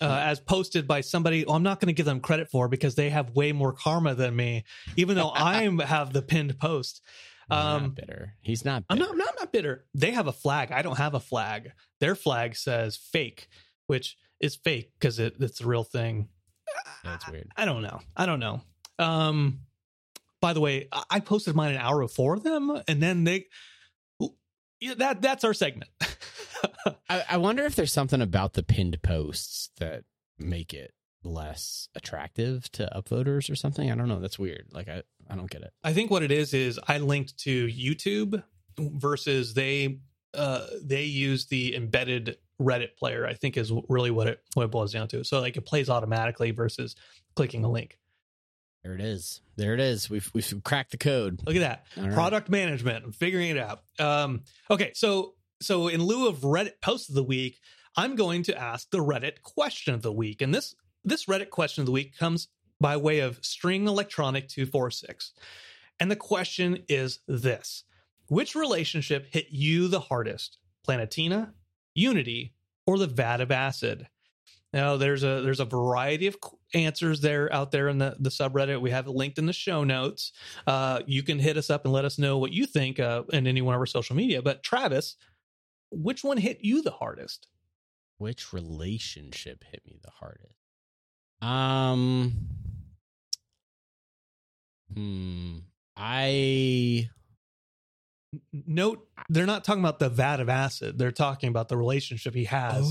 uh, 0.00 0.20
as 0.20 0.40
posted 0.40 0.88
by 0.88 1.00
somebody 1.00 1.46
oh, 1.46 1.54
i'm 1.54 1.62
not 1.62 1.80
going 1.80 1.86
to 1.86 1.92
give 1.92 2.06
them 2.06 2.20
credit 2.20 2.50
for 2.50 2.68
because 2.68 2.94
they 2.94 3.10
have 3.10 3.30
way 3.36 3.52
more 3.52 3.72
karma 3.72 4.14
than 4.14 4.34
me 4.34 4.64
even 4.96 5.16
though 5.16 5.30
i 5.34 5.62
have 5.84 6.12
the 6.12 6.22
pinned 6.22 6.58
post 6.58 7.00
um, 7.50 7.82
not 7.82 7.94
bitter. 7.96 8.34
He's 8.40 8.64
not. 8.64 8.84
I'm 8.88 8.96
Bitter. 8.96 9.08
not, 9.08 9.12
I'm 9.12 9.18
not, 9.18 9.28
I'm 9.28 9.34
not 9.40 9.52
bitter. 9.52 9.84
They 9.94 10.12
have 10.12 10.26
a 10.26 10.32
flag. 10.32 10.72
I 10.72 10.80
don't 10.82 10.96
have 10.96 11.14
a 11.14 11.20
flag. 11.20 11.72
Their 12.00 12.14
flag 12.14 12.56
says 12.56 12.96
fake, 12.96 13.48
which 13.86 14.16
is 14.40 14.56
fake 14.56 14.92
because 14.98 15.18
it, 15.18 15.34
it's 15.38 15.60
a 15.60 15.66
real 15.66 15.84
thing. 15.84 16.28
That's 17.04 17.28
weird. 17.28 17.48
I 17.56 17.64
don't 17.64 17.82
know. 17.82 18.00
I 18.16 18.26
don't 18.26 18.40
know. 18.40 18.62
Um, 19.02 19.60
by 20.40 20.52
the 20.52 20.60
way, 20.60 20.88
I- 21.10 21.20
posted 21.20 21.54
mine 21.54 21.74
an 21.74 21.80
hour 21.80 22.00
before 22.00 22.38
them, 22.38 22.82
and 22.88 23.02
then 23.02 23.24
they. 23.24 23.46
Yeah, 24.80 24.94
that 24.94 25.22
that's 25.22 25.44
our 25.44 25.54
segment. 25.54 25.90
I, 27.08 27.24
I 27.30 27.36
wonder 27.36 27.64
if 27.64 27.76
there's 27.76 27.92
something 27.92 28.20
about 28.20 28.54
the 28.54 28.64
pinned 28.64 29.00
posts 29.02 29.70
that 29.78 30.02
make 30.38 30.74
it 30.74 30.92
less 31.24 31.88
attractive 31.94 32.70
to 32.72 32.90
upvoters 32.94 33.48
or 33.48 33.54
something. 33.54 33.90
I 33.90 33.94
don't 33.94 34.08
know. 34.08 34.18
That's 34.18 34.38
weird. 34.40 34.66
Like 34.72 34.88
I, 34.88 35.02
I 35.30 35.36
don't 35.36 35.50
get 35.50 35.62
it. 35.62 35.72
I 35.84 35.92
think 35.92 36.10
what 36.10 36.24
it 36.24 36.32
is 36.32 36.52
is 36.52 36.80
I 36.88 36.98
linked 36.98 37.38
to 37.40 37.68
YouTube 37.68 38.42
versus 38.78 39.54
they 39.54 39.98
uh 40.34 40.66
they 40.82 41.04
use 41.04 41.46
the 41.46 41.76
embedded 41.76 42.38
Reddit 42.60 42.96
player. 42.96 43.26
I 43.26 43.34
think 43.34 43.56
is 43.56 43.72
really 43.88 44.10
what 44.10 44.26
it 44.26 44.42
what 44.54 44.64
it 44.64 44.70
boils 44.70 44.92
down 44.92 45.08
to. 45.08 45.24
So 45.24 45.40
like 45.40 45.56
it 45.56 45.62
plays 45.66 45.88
automatically 45.88 46.50
versus 46.50 46.96
clicking 47.36 47.64
a 47.64 47.70
link. 47.70 47.98
There 48.82 48.94
it 48.94 49.00
is. 49.00 49.40
There 49.56 49.74
it 49.74 49.80
is. 49.80 50.10
We've 50.10 50.28
we've 50.34 50.60
cracked 50.64 50.90
the 50.90 50.96
code. 50.96 51.40
Look 51.46 51.56
at 51.56 51.60
that. 51.60 51.86
All 51.96 52.04
right. 52.04 52.12
Product 52.12 52.48
management. 52.48 53.04
I'm 53.04 53.12
figuring 53.12 53.50
it 53.50 53.58
out. 53.58 53.82
Um 53.98 54.42
okay, 54.70 54.92
so 54.94 55.34
so 55.60 55.88
in 55.88 56.02
lieu 56.02 56.28
of 56.28 56.38
Reddit 56.38 56.80
post 56.80 57.08
of 57.08 57.14
the 57.14 57.22
week, 57.22 57.60
I'm 57.96 58.16
going 58.16 58.42
to 58.44 58.60
ask 58.60 58.90
the 58.90 58.98
Reddit 58.98 59.42
question 59.42 59.94
of 59.94 60.02
the 60.02 60.12
week. 60.12 60.42
And 60.42 60.52
this 60.54 60.74
this 61.04 61.26
Reddit 61.26 61.50
question 61.50 61.82
of 61.82 61.86
the 61.86 61.92
week 61.92 62.16
comes 62.18 62.48
by 62.80 62.96
way 62.96 63.20
of 63.20 63.38
string 63.44 63.86
electronic 63.86 64.48
246. 64.48 65.32
And 66.00 66.10
the 66.10 66.16
question 66.16 66.82
is 66.88 67.20
this 67.28 67.84
which 68.28 68.54
relationship 68.54 69.26
hit 69.30 69.46
you 69.50 69.88
the 69.88 70.00
hardest? 70.00 70.58
Planetina, 70.86 71.52
Unity, 71.94 72.54
or 72.86 72.98
the 72.98 73.06
vat 73.06 73.40
of 73.40 73.52
acid? 73.52 74.08
Now 74.72 74.96
there's 74.96 75.22
a 75.22 75.40
there's 75.42 75.60
a 75.60 75.64
variety 75.64 76.26
of 76.26 76.38
answers 76.74 77.20
there 77.20 77.52
out 77.52 77.70
there 77.70 77.88
in 77.88 77.98
the, 77.98 78.16
the 78.18 78.30
subreddit. 78.30 78.80
We 78.80 78.90
have 78.90 79.06
it 79.06 79.12
linked 79.12 79.38
in 79.38 79.46
the 79.46 79.52
show 79.52 79.84
notes. 79.84 80.32
Uh, 80.66 81.00
you 81.06 81.22
can 81.22 81.38
hit 81.38 81.56
us 81.56 81.70
up 81.70 81.84
and 81.84 81.92
let 81.92 82.04
us 82.04 82.18
know 82.18 82.38
what 82.38 82.52
you 82.52 82.66
think 82.66 83.00
uh, 83.00 83.22
in 83.32 83.46
any 83.46 83.62
one 83.62 83.74
of 83.74 83.80
our 83.80 83.86
social 83.86 84.16
media. 84.16 84.42
But 84.42 84.62
Travis, 84.62 85.16
which 85.90 86.24
one 86.24 86.38
hit 86.38 86.58
you 86.62 86.82
the 86.82 86.90
hardest? 86.90 87.48
Which 88.18 88.52
relationship 88.52 89.64
hit 89.64 89.82
me 89.84 89.98
the 90.02 90.10
hardest? 90.10 90.54
Um, 91.40 92.32
hmm. 94.94 95.56
I 95.96 97.10
Note 98.52 99.06
they're 99.28 99.46
not 99.46 99.62
talking 99.64 99.82
about 99.82 99.98
the 99.98 100.08
vat 100.08 100.40
of 100.40 100.48
acid. 100.48 100.98
They're 100.98 101.12
talking 101.12 101.48
about 101.48 101.68
the 101.68 101.76
relationship 101.76 102.34
he 102.34 102.44
has. 102.44 102.84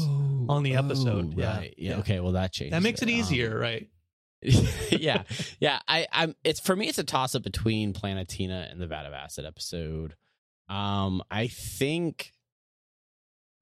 on 0.50 0.62
the 0.64 0.76
episode. 0.76 1.34
Yeah. 1.38 1.54
Oh, 1.54 1.58
right. 1.58 1.74
Yeah. 1.78 1.90
Yeah. 1.92 1.98
Okay. 2.00 2.20
Well, 2.20 2.34
that 2.34 2.52
changes. 2.54 2.72
that 2.72 2.84
makes 2.84 3.02
it 3.02 3.06
Um, 3.06 3.10
easier, 3.16 3.58
right? 3.58 3.88
yeah, 4.92 5.24
yeah. 5.60 5.80
I, 5.88 6.08
I'm. 6.12 6.36
It's 6.44 6.60
for 6.60 6.76
me. 6.76 6.88
It's 6.88 6.98
a 6.98 7.04
toss 7.04 7.36
up 7.36 7.44
between 7.44 7.94
Planetina 7.94 8.68
and 8.72 8.82
the 8.82 8.88
Vat 8.88 9.06
of 9.06 9.14
Acid 9.14 9.46
episode. 9.46 10.16
Um, 10.68 11.22
I 11.30 11.48
think, 11.48 12.32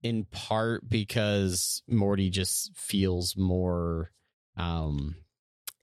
in 0.03 0.23
part 0.25 0.87
because 0.89 1.83
Morty 1.87 2.29
just 2.29 2.71
feels 2.77 3.35
more, 3.35 4.11
um, 4.55 5.15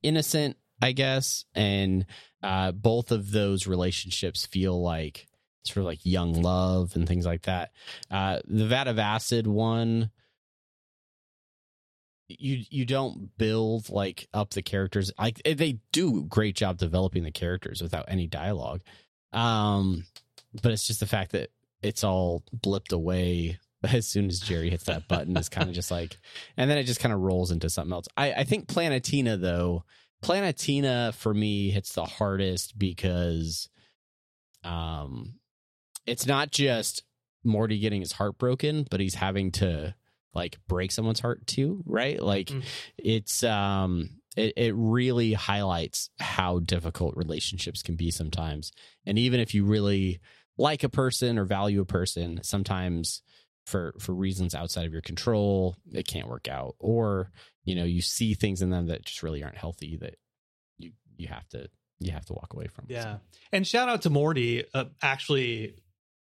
innocent, 0.02 0.56
I 0.80 0.92
guess, 0.92 1.44
and 1.54 2.06
uh, 2.42 2.72
both 2.72 3.10
of 3.12 3.32
those 3.32 3.66
relationships 3.66 4.46
feel 4.46 4.80
like 4.80 5.26
of 5.74 5.84
like 5.84 6.04
young 6.04 6.34
love 6.34 6.94
and 6.94 7.06
things 7.08 7.26
like 7.26 7.42
that. 7.42 7.72
Uh, 8.10 8.40
the 8.46 8.66
Vat 8.66 8.88
of 8.88 8.98
Acid 8.98 9.46
one 9.46 10.10
you 12.28 12.64
you 12.70 12.84
don't 12.84 13.36
build 13.38 13.88
like 13.90 14.28
up 14.34 14.50
the 14.50 14.62
characters. 14.62 15.12
Like 15.18 15.40
they 15.44 15.78
do 15.92 16.24
great 16.24 16.56
job 16.56 16.78
developing 16.78 17.24
the 17.24 17.30
characters 17.30 17.82
without 17.82 18.06
any 18.08 18.26
dialogue. 18.26 18.82
Um 19.32 20.04
but 20.62 20.72
it's 20.72 20.86
just 20.86 21.00
the 21.00 21.06
fact 21.06 21.32
that 21.32 21.50
it's 21.82 22.02
all 22.02 22.42
blipped 22.54 22.92
away 22.92 23.58
as 23.82 24.06
soon 24.06 24.26
as 24.26 24.40
jerry 24.40 24.70
hits 24.70 24.84
that 24.84 25.06
button 25.06 25.36
is 25.36 25.48
kind 25.48 25.68
of 25.68 25.74
just 25.74 25.90
like 25.90 26.16
and 26.56 26.70
then 26.70 26.78
it 26.78 26.84
just 26.84 26.98
kind 26.98 27.12
of 27.12 27.20
rolls 27.20 27.50
into 27.50 27.70
something 27.70 27.92
else. 27.92 28.08
I 28.16 28.32
i 28.32 28.44
think 28.44 28.66
planetina 28.68 29.36
though 29.36 29.84
planetina 30.24 31.12
for 31.14 31.32
me 31.32 31.70
hits 31.70 31.92
the 31.92 32.04
hardest 32.04 32.78
because 32.78 33.68
um 34.64 35.34
it's 36.06 36.26
not 36.26 36.50
just 36.50 37.02
morty 37.44 37.78
getting 37.78 38.00
his 38.00 38.12
heart 38.12 38.38
broken 38.38 38.86
but 38.90 39.00
he's 39.00 39.14
having 39.14 39.52
to 39.52 39.94
like 40.34 40.58
break 40.68 40.90
someone's 40.90 41.20
heart 41.20 41.46
too 41.46 41.82
right 41.86 42.20
like 42.20 42.48
Mm. 42.48 42.64
it's 42.98 43.42
um 43.44 44.10
it, 44.36 44.52
it 44.56 44.74
really 44.76 45.32
highlights 45.32 46.10
how 46.18 46.58
difficult 46.58 47.16
relationships 47.16 47.82
can 47.82 47.96
be 47.96 48.10
sometimes 48.10 48.72
and 49.06 49.18
even 49.18 49.40
if 49.40 49.54
you 49.54 49.64
really 49.64 50.20
like 50.58 50.82
a 50.84 50.88
person 50.88 51.38
or 51.38 51.44
value 51.44 51.80
a 51.80 51.86
person 51.86 52.40
sometimes 52.42 53.22
for 53.64 53.94
for 53.98 54.12
reasons 54.14 54.54
outside 54.54 54.86
of 54.86 54.92
your 54.92 55.02
control 55.02 55.76
it 55.92 56.06
can't 56.06 56.28
work 56.28 56.48
out 56.48 56.74
or 56.78 57.30
you 57.64 57.74
know 57.74 57.84
you 57.84 58.00
see 58.02 58.34
things 58.34 58.60
in 58.62 58.70
them 58.70 58.86
that 58.88 59.04
just 59.04 59.22
really 59.22 59.42
aren't 59.42 59.56
healthy 59.56 59.96
that 59.96 60.16
you 60.78 60.92
you 61.16 61.28
have 61.28 61.48
to 61.48 61.68
you 61.98 62.12
have 62.12 62.26
to 62.26 62.34
walk 62.34 62.52
away 62.52 62.66
from 62.66 62.84
Yeah. 62.88 63.18
And 63.52 63.66
shout 63.66 63.88
out 63.88 64.02
to 64.02 64.10
Morty, 64.10 64.64
uh, 64.74 64.84
actually, 65.00 65.76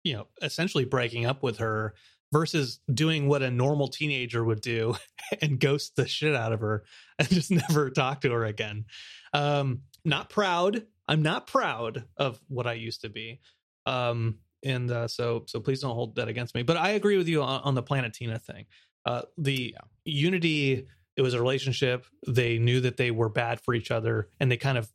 you 0.10 0.16
know, 0.16 0.28
essentially 0.42 0.86
breaking 0.86 1.28
up 1.28 1.44
with 1.44 1.60
her 1.60 1.94
versus 2.34 2.80
doing 2.92 3.28
what 3.28 3.44
a 3.44 3.52
normal 3.52 3.88
teenager 3.88 4.44
would 4.44 4.60
do 4.62 4.96
and 5.42 5.60
ghost 5.60 5.96
the 5.96 6.08
shit 6.08 6.36
out 6.36 6.52
of 6.52 6.62
her 6.62 6.84
and 7.20 7.30
just 7.30 7.52
never 7.52 7.92
talk 7.92 8.22
to 8.22 8.32
her 8.32 8.44
again. 8.44 8.86
Um, 9.34 9.82
not 10.04 10.30
proud. 10.30 10.84
I'm 11.08 11.22
not 11.22 11.46
proud 11.46 12.06
of 12.18 12.40
what 12.48 12.66
I 12.66 12.74
used 12.74 13.02
to 13.02 13.10
be. 13.10 13.40
Um, 13.86 14.40
and 14.64 14.90
uh, 14.90 15.08
so, 15.08 15.44
so 15.48 15.60
please 15.60 15.82
don't 15.82 15.94
hold 15.94 16.16
that 16.16 16.28
against 16.28 16.56
me. 16.56 16.64
But 16.64 16.78
I 16.78 16.90
agree 16.90 17.18
with 17.18 17.28
you 17.28 17.44
on, 17.44 17.62
on 17.62 17.76
the 17.76 17.84
Planetina 17.84 18.42
thing. 18.42 18.66
Uh, 19.06 19.22
the 19.38 19.74
Yeah. 19.76 19.82
Unity, 20.06 20.88
it 21.18 21.22
was 21.22 21.36
a 21.36 21.40
relationship. 21.40 22.06
They 22.28 22.58
knew 22.58 22.82
that 22.82 22.98
they 22.98 23.12
were 23.12 23.30
bad 23.30 23.62
for 23.62 23.76
each 23.76 23.92
other, 23.92 24.30
and 24.40 24.52
they 24.52 24.58
kind 24.58 24.78
of 24.78 24.92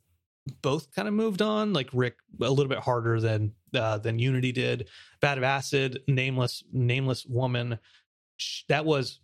both 0.61 0.93
kind 0.93 1.07
of 1.07 1.13
moved 1.13 1.41
on. 1.41 1.73
Like 1.73 1.89
Rick 1.93 2.15
a 2.41 2.49
little 2.49 2.69
bit 2.69 2.79
harder 2.79 3.19
than 3.19 3.53
uh, 3.75 3.97
than 3.97 4.19
Unity 4.19 4.51
did. 4.51 4.87
Bad 5.21 5.37
of 5.37 5.43
Acid, 5.43 6.01
nameless 6.07 6.63
nameless 6.71 7.25
woman. 7.25 7.79
That 8.69 8.85
was 8.85 9.19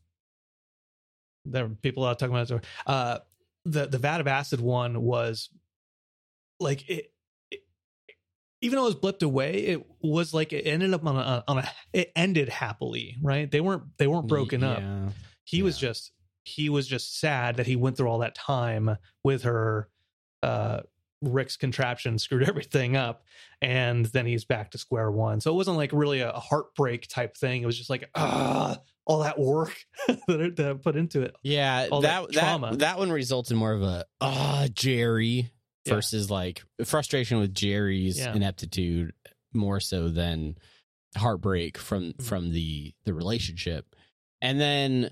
there 1.45 1.67
were 1.67 1.75
people 1.75 2.05
out 2.05 2.19
talking 2.19 2.35
about 2.35 2.49
it. 2.51 2.65
Uh, 2.85 3.19
the 3.65 3.87
the 3.87 3.97
Vat 3.97 4.21
of 4.21 4.27
Acid 4.27 4.59
one 4.61 5.01
was 5.01 5.49
like 6.59 6.87
it, 6.89 7.11
it- 7.51 7.61
Even 8.61 8.77
though 8.77 8.87
it 8.87 8.95
was 9.01 9.13
blipped 9.13 9.23
away, 9.23 9.53
it 9.65 9.85
was 10.01 10.33
like 10.33 10.53
it 10.53 10.65
ended 10.67 10.93
up 10.93 11.05
on 11.05 11.17
a 11.17 11.43
on 11.47 11.57
a. 11.59 11.69
It 11.93 12.11
ended 12.15 12.49
happily, 12.49 13.17
right? 13.21 13.49
They 13.49 13.61
weren't 13.61 13.83
they 13.97 14.07
weren't 14.07 14.27
broken 14.27 14.63
up 14.63 14.79
yeah. 14.79 15.09
he 15.43 15.61
was 15.63 15.77
just 15.77 16.11
he 16.43 16.69
was 16.69 16.87
just 16.87 17.19
sad 17.19 17.57
that 17.57 17.67
he 17.67 17.75
went 17.75 17.97
through 17.97 18.07
all 18.07 18.19
that 18.19 18.33
time 18.33 18.97
with 19.23 19.43
her 19.43 19.89
uh 20.41 20.79
rick's 21.21 21.57
contraption 21.57 22.17
screwed 22.17 22.43
everything 22.49 22.95
up 22.97 23.23
and 23.61 24.05
then 24.07 24.25
he's 24.25 24.45
back 24.45 24.71
to 24.71 24.77
square 24.77 25.11
one 25.11 25.39
so 25.39 25.51
it 25.51 25.55
wasn't 25.55 25.77
like 25.77 25.91
really 25.93 26.21
a 26.21 26.31
heartbreak 26.31 27.07
type 27.07 27.37
thing 27.37 27.61
it 27.61 27.65
was 27.65 27.77
just 27.77 27.89
like 27.89 28.09
ah 28.15 28.77
all 29.05 29.19
that 29.19 29.37
work 29.39 29.75
that, 30.07 30.19
I- 30.29 30.49
that 30.55 30.67
I 30.69 30.73
put 30.73 30.95
into 30.95 31.21
it 31.21 31.35
Yeah, 31.43 31.83
that 31.89 32.01
that 32.01 32.31
that, 32.31 32.31
trauma. 32.33 32.75
that 32.77 32.97
one 32.97 33.11
results 33.11 33.51
in 33.51 33.57
more 33.57 33.73
of 33.73 33.81
a 33.83 34.05
ah 34.21 34.67
Jerry 34.73 35.51
Yeah. 35.85 35.93
versus 35.95 36.29
like 36.31 36.63
frustration 36.85 37.39
with 37.39 37.53
Jerry's 37.53 38.19
Yeah. 38.19 38.33
ineptitude 38.35 39.13
more 39.53 39.79
so 39.79 40.07
than 40.09 40.55
heartbreak 41.17 41.77
from 41.77 42.13
Mhm. 42.13 42.23
from 42.23 42.51
the 42.51 42.93
the 43.05 43.13
relationship. 43.13 43.95
And 44.41 44.59
then 44.61 45.11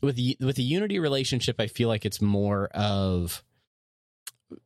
with 0.00 0.16
the 0.16 0.36
with 0.40 0.56
the 0.56 0.62
unity 0.62 0.98
relationship, 0.98 1.56
I 1.60 1.66
feel 1.66 1.88
like 1.88 2.06
it's 2.06 2.20
more 2.22 2.68
of 2.68 3.42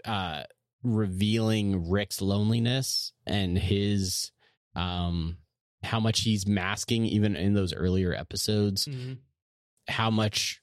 uh 0.04 0.42
revealing 0.82 1.88
Rick's 1.90 2.20
loneliness 2.20 3.12
and 3.26 3.56
his 3.58 4.32
um 4.74 5.38
how 5.82 6.00
much 6.00 6.20
he's 6.22 6.46
masking 6.46 7.04
even 7.06 7.36
in 7.36 7.54
those 7.54 7.72
earlier 7.74 8.14
episodes 8.14 8.88
how 9.88 10.10
much 10.10 10.60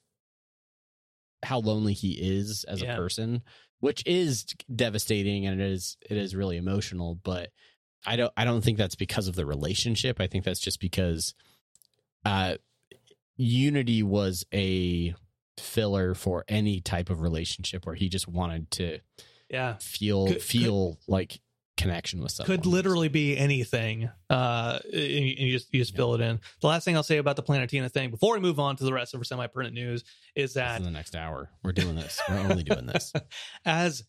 how 1.43 1.59
lonely 1.59 1.93
he 1.93 2.11
is 2.13 2.65
as 2.67 2.81
Yeah. 2.81 2.93
a 2.93 2.97
person 2.97 3.43
which 3.79 4.03
is 4.05 4.45
devastating 4.73 5.45
and 5.45 5.61
it 5.61 5.71
is 5.71 5.95
it 6.09 6.17
is 6.17 6.35
really 6.35 6.57
emotional 6.57 7.15
but 7.23 7.49
i 8.05 8.15
don't 8.17 8.33
i 8.35 8.43
don't 8.45 8.61
think 8.61 8.77
that's 8.77 8.95
because 8.95 9.27
of 9.29 9.35
the 9.35 9.45
relationship 9.45 10.19
i 10.19 10.27
think 10.27 10.43
that's 10.43 10.59
just 10.59 10.79
because 10.81 11.33
uh 12.25 12.55
unity 13.37 14.03
was 14.03 14.45
a 14.53 15.13
filler 15.59 16.13
for 16.15 16.45
any 16.47 16.81
type 16.81 17.09
of 17.09 17.21
relationship 17.21 17.85
where 17.85 17.95
he 17.95 18.09
just 18.09 18.27
wanted 18.27 18.69
to 18.71 18.99
yeah. 19.49 19.75
feel 19.79 20.27
Could- 20.27 20.41
feel 20.41 20.99
like 21.07 21.39
connection 21.77 22.21
with 22.21 22.31
someone. 22.33 22.57
could 22.57 22.65
literally 22.65 23.07
be 23.07 23.37
anything 23.37 24.09
uh 24.29 24.79
and 24.91 25.01
you, 25.01 25.29
and 25.29 25.47
you 25.47 25.53
just 25.53 25.73
you 25.73 25.79
just 25.79 25.93
Yeah. 25.93 25.97
fill 25.97 26.15
it 26.15 26.19
in. 26.21 26.41
The 26.59 26.67
last 26.67 26.83
thing 26.83 26.97
i'll 26.97 27.03
say 27.03 27.19
about 27.19 27.37
the 27.37 27.43
planetina 27.43 27.89
thing 27.89 28.09
before 28.11 28.33
we 28.33 28.41
move 28.41 28.59
on 28.59 28.75
to 28.75 28.83
the 28.83 28.91
rest 28.91 29.13
of 29.13 29.21
our 29.21 29.23
semi-pertinent 29.23 29.73
news 29.75 30.03
is 30.35 30.55
that 30.55 30.81
is 30.81 30.85
the 30.85 30.91
next 30.91 31.15
hour. 31.15 31.49
We're 31.63 31.71
doing 31.71 31.95
this. 31.95 32.21
We're 32.27 32.39
only 32.39 32.63
doing 32.63 32.85
this. 32.85 33.13
As 33.65 34.03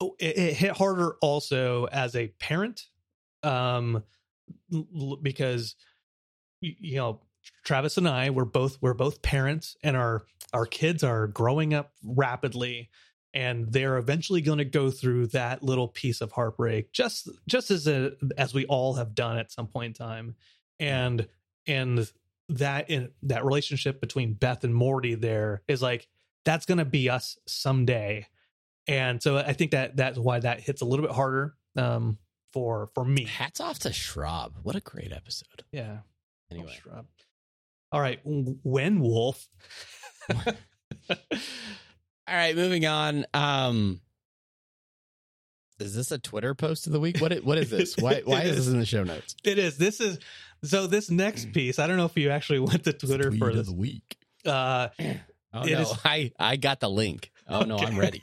oh, 0.00 0.14
it, 0.18 0.38
it 0.38 0.54
hit 0.54 0.70
harder 0.78 1.16
also 1.20 1.84
as 1.92 2.16
a 2.16 2.28
parent 2.40 2.86
um 3.42 4.02
because 5.22 5.74
you 6.60 6.96
know 6.96 7.20
Travis 7.64 7.96
and 7.98 8.08
I 8.08 8.30
we're 8.30 8.44
both 8.44 8.78
we're 8.80 8.94
both 8.94 9.22
parents 9.22 9.76
and 9.82 9.96
our 9.96 10.24
our 10.52 10.66
kids 10.66 11.04
are 11.04 11.26
growing 11.26 11.74
up 11.74 11.92
rapidly 12.02 12.88
and 13.34 13.70
they're 13.70 13.98
eventually 13.98 14.40
going 14.40 14.56
to 14.58 14.64
go 14.64 14.90
through 14.90 15.26
that 15.28 15.62
little 15.62 15.88
piece 15.88 16.20
of 16.22 16.32
heartbreak 16.32 16.92
just 16.92 17.28
just 17.46 17.70
as 17.70 17.86
a, 17.86 18.12
as 18.38 18.54
we 18.54 18.64
all 18.66 18.94
have 18.94 19.14
done 19.14 19.36
at 19.38 19.52
some 19.52 19.66
point 19.66 19.98
in 19.98 20.06
time 20.06 20.34
and 20.80 21.28
and 21.66 22.10
that 22.48 22.88
in 22.88 23.10
that 23.22 23.44
relationship 23.44 24.00
between 24.00 24.32
Beth 24.32 24.64
and 24.64 24.74
Morty 24.74 25.14
there 25.14 25.60
is 25.68 25.82
like 25.82 26.08
that's 26.46 26.64
going 26.64 26.78
to 26.78 26.86
be 26.86 27.10
us 27.10 27.36
someday 27.46 28.26
and 28.86 29.22
so 29.22 29.36
I 29.36 29.52
think 29.52 29.72
that 29.72 29.96
that's 29.96 30.18
why 30.18 30.40
that 30.40 30.60
hits 30.60 30.80
a 30.80 30.86
little 30.86 31.04
bit 31.04 31.14
harder 31.14 31.54
um, 31.76 32.16
for 32.54 32.88
for 32.94 33.04
me. 33.04 33.24
hats 33.24 33.60
off 33.60 33.80
to 33.80 33.90
Schraub 33.90 34.52
what 34.62 34.74
a 34.74 34.80
great 34.80 35.12
episode 35.12 35.64
Yeah. 35.70 35.98
anyway. 36.50 36.74
All 37.92 38.00
right. 38.00 38.20
When 38.24 39.00
Wolf. 39.00 39.46
All 41.10 41.16
right, 42.28 42.54
moving 42.54 42.84
on. 42.86 43.24
Um 43.32 44.00
Is 45.80 45.94
this 45.94 46.10
a 46.10 46.18
Twitter 46.18 46.54
post 46.54 46.86
of 46.86 46.92
the 46.92 47.00
week? 47.00 47.18
What 47.18 47.34
What 47.44 47.58
is 47.58 47.70
this? 47.70 47.96
Why? 47.98 48.22
Why 48.24 48.40
It 48.42 48.46
is 48.48 48.56
this 48.56 48.68
in 48.68 48.78
the 48.78 48.86
show 48.86 49.04
notes? 49.04 49.34
It 49.44 49.58
is. 49.58 49.78
This 49.78 50.00
is 50.00 50.18
so. 50.64 50.86
This 50.86 51.10
next 51.10 51.52
piece. 51.54 51.78
I 51.78 51.86
don't 51.86 51.96
know 51.96 52.04
if 52.04 52.16
you 52.16 52.30
actually 52.30 52.58
went 52.60 52.84
to 52.84 52.92
Twitter 52.92 53.32
for 53.32 53.52
this. 53.52 53.68
week. 53.70 54.18
Uh, 54.44 54.88
Oh 55.50 55.62
It 55.62 55.70
no, 55.72 55.80
is- 55.80 55.92
I 56.04 56.30
I 56.38 56.56
got 56.56 56.80
the 56.80 56.90
link. 56.90 57.30
Oh 57.48 57.62
no, 57.62 57.78
I'm 57.78 57.98
ready. 57.98 58.22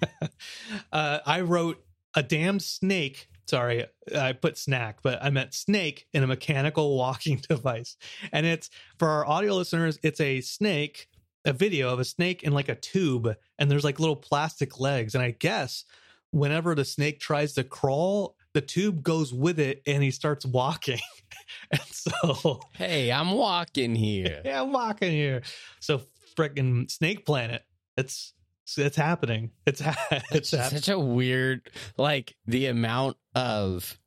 uh, 0.92 1.20
I 1.26 1.42
wrote 1.42 1.84
a 2.14 2.22
damn 2.22 2.60
snake. 2.60 3.28
Sorry, 3.48 3.86
I 4.16 4.34
put 4.34 4.58
snack, 4.58 5.00
but 5.04 5.24
I 5.24 5.30
meant 5.30 5.54
snake 5.54 6.08
in 6.14 6.24
a 6.24 6.28
mechanical 6.28 6.98
walking 6.98 7.42
device. 7.48 7.96
And 8.32 8.46
it's 8.46 8.70
for 8.98 9.08
our 9.08 9.28
audio 9.28 9.56
listeners, 9.56 10.00
it's 10.04 10.20
a 10.20 10.42
snake, 10.42 11.08
a 11.46 11.54
video 11.54 11.94
of 11.94 12.00
a 12.00 12.06
snake 12.06 12.44
in 12.44 12.54
like 12.54 12.70
a 12.70 12.76
tube, 12.76 13.36
and 13.60 13.70
there's 13.70 13.84
like 13.84 14.00
little 14.00 14.16
plastic 14.16 14.80
legs. 14.80 15.14
And 15.14 15.24
I 15.24 15.32
guess 15.32 15.86
whenever 16.32 16.76
the 16.76 16.86
snake 16.86 17.20
tries 17.20 17.54
to 17.54 17.64
crawl, 17.64 18.36
the 18.54 18.62
tube 18.62 19.04
goes 19.04 19.34
with 19.34 19.60
it 19.60 19.82
and 19.86 20.02
he 20.02 20.12
starts 20.12 20.46
walking. 20.46 21.00
and 21.72 21.82
so 21.82 22.62
Hey, 22.74 23.12
I'm 23.12 23.32
walking 23.32 23.96
here. 23.96 24.42
yeah, 24.46 24.62
I'm 24.62 24.72
walking 24.72 25.12
here. 25.12 25.44
So 25.80 26.02
freaking 26.36 26.90
Snake 26.90 27.26
Planet. 27.26 27.64
It's 27.98 28.34
it's 28.78 28.98
happening. 28.98 29.52
It's 29.66 29.80
ha- 29.80 29.96
it's 30.32 30.52
happening. 30.52 30.82
Such 30.82 30.90
a 30.90 31.00
weird, 31.00 31.70
like 31.98 32.36
the 32.46 32.68
amount 32.68 33.18
of 33.34 33.98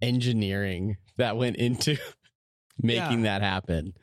engineering 0.00 0.96
that 1.16 1.36
went 1.36 1.56
into 1.56 1.96
making 2.78 3.22
that 3.22 3.42
happen. 3.42 3.94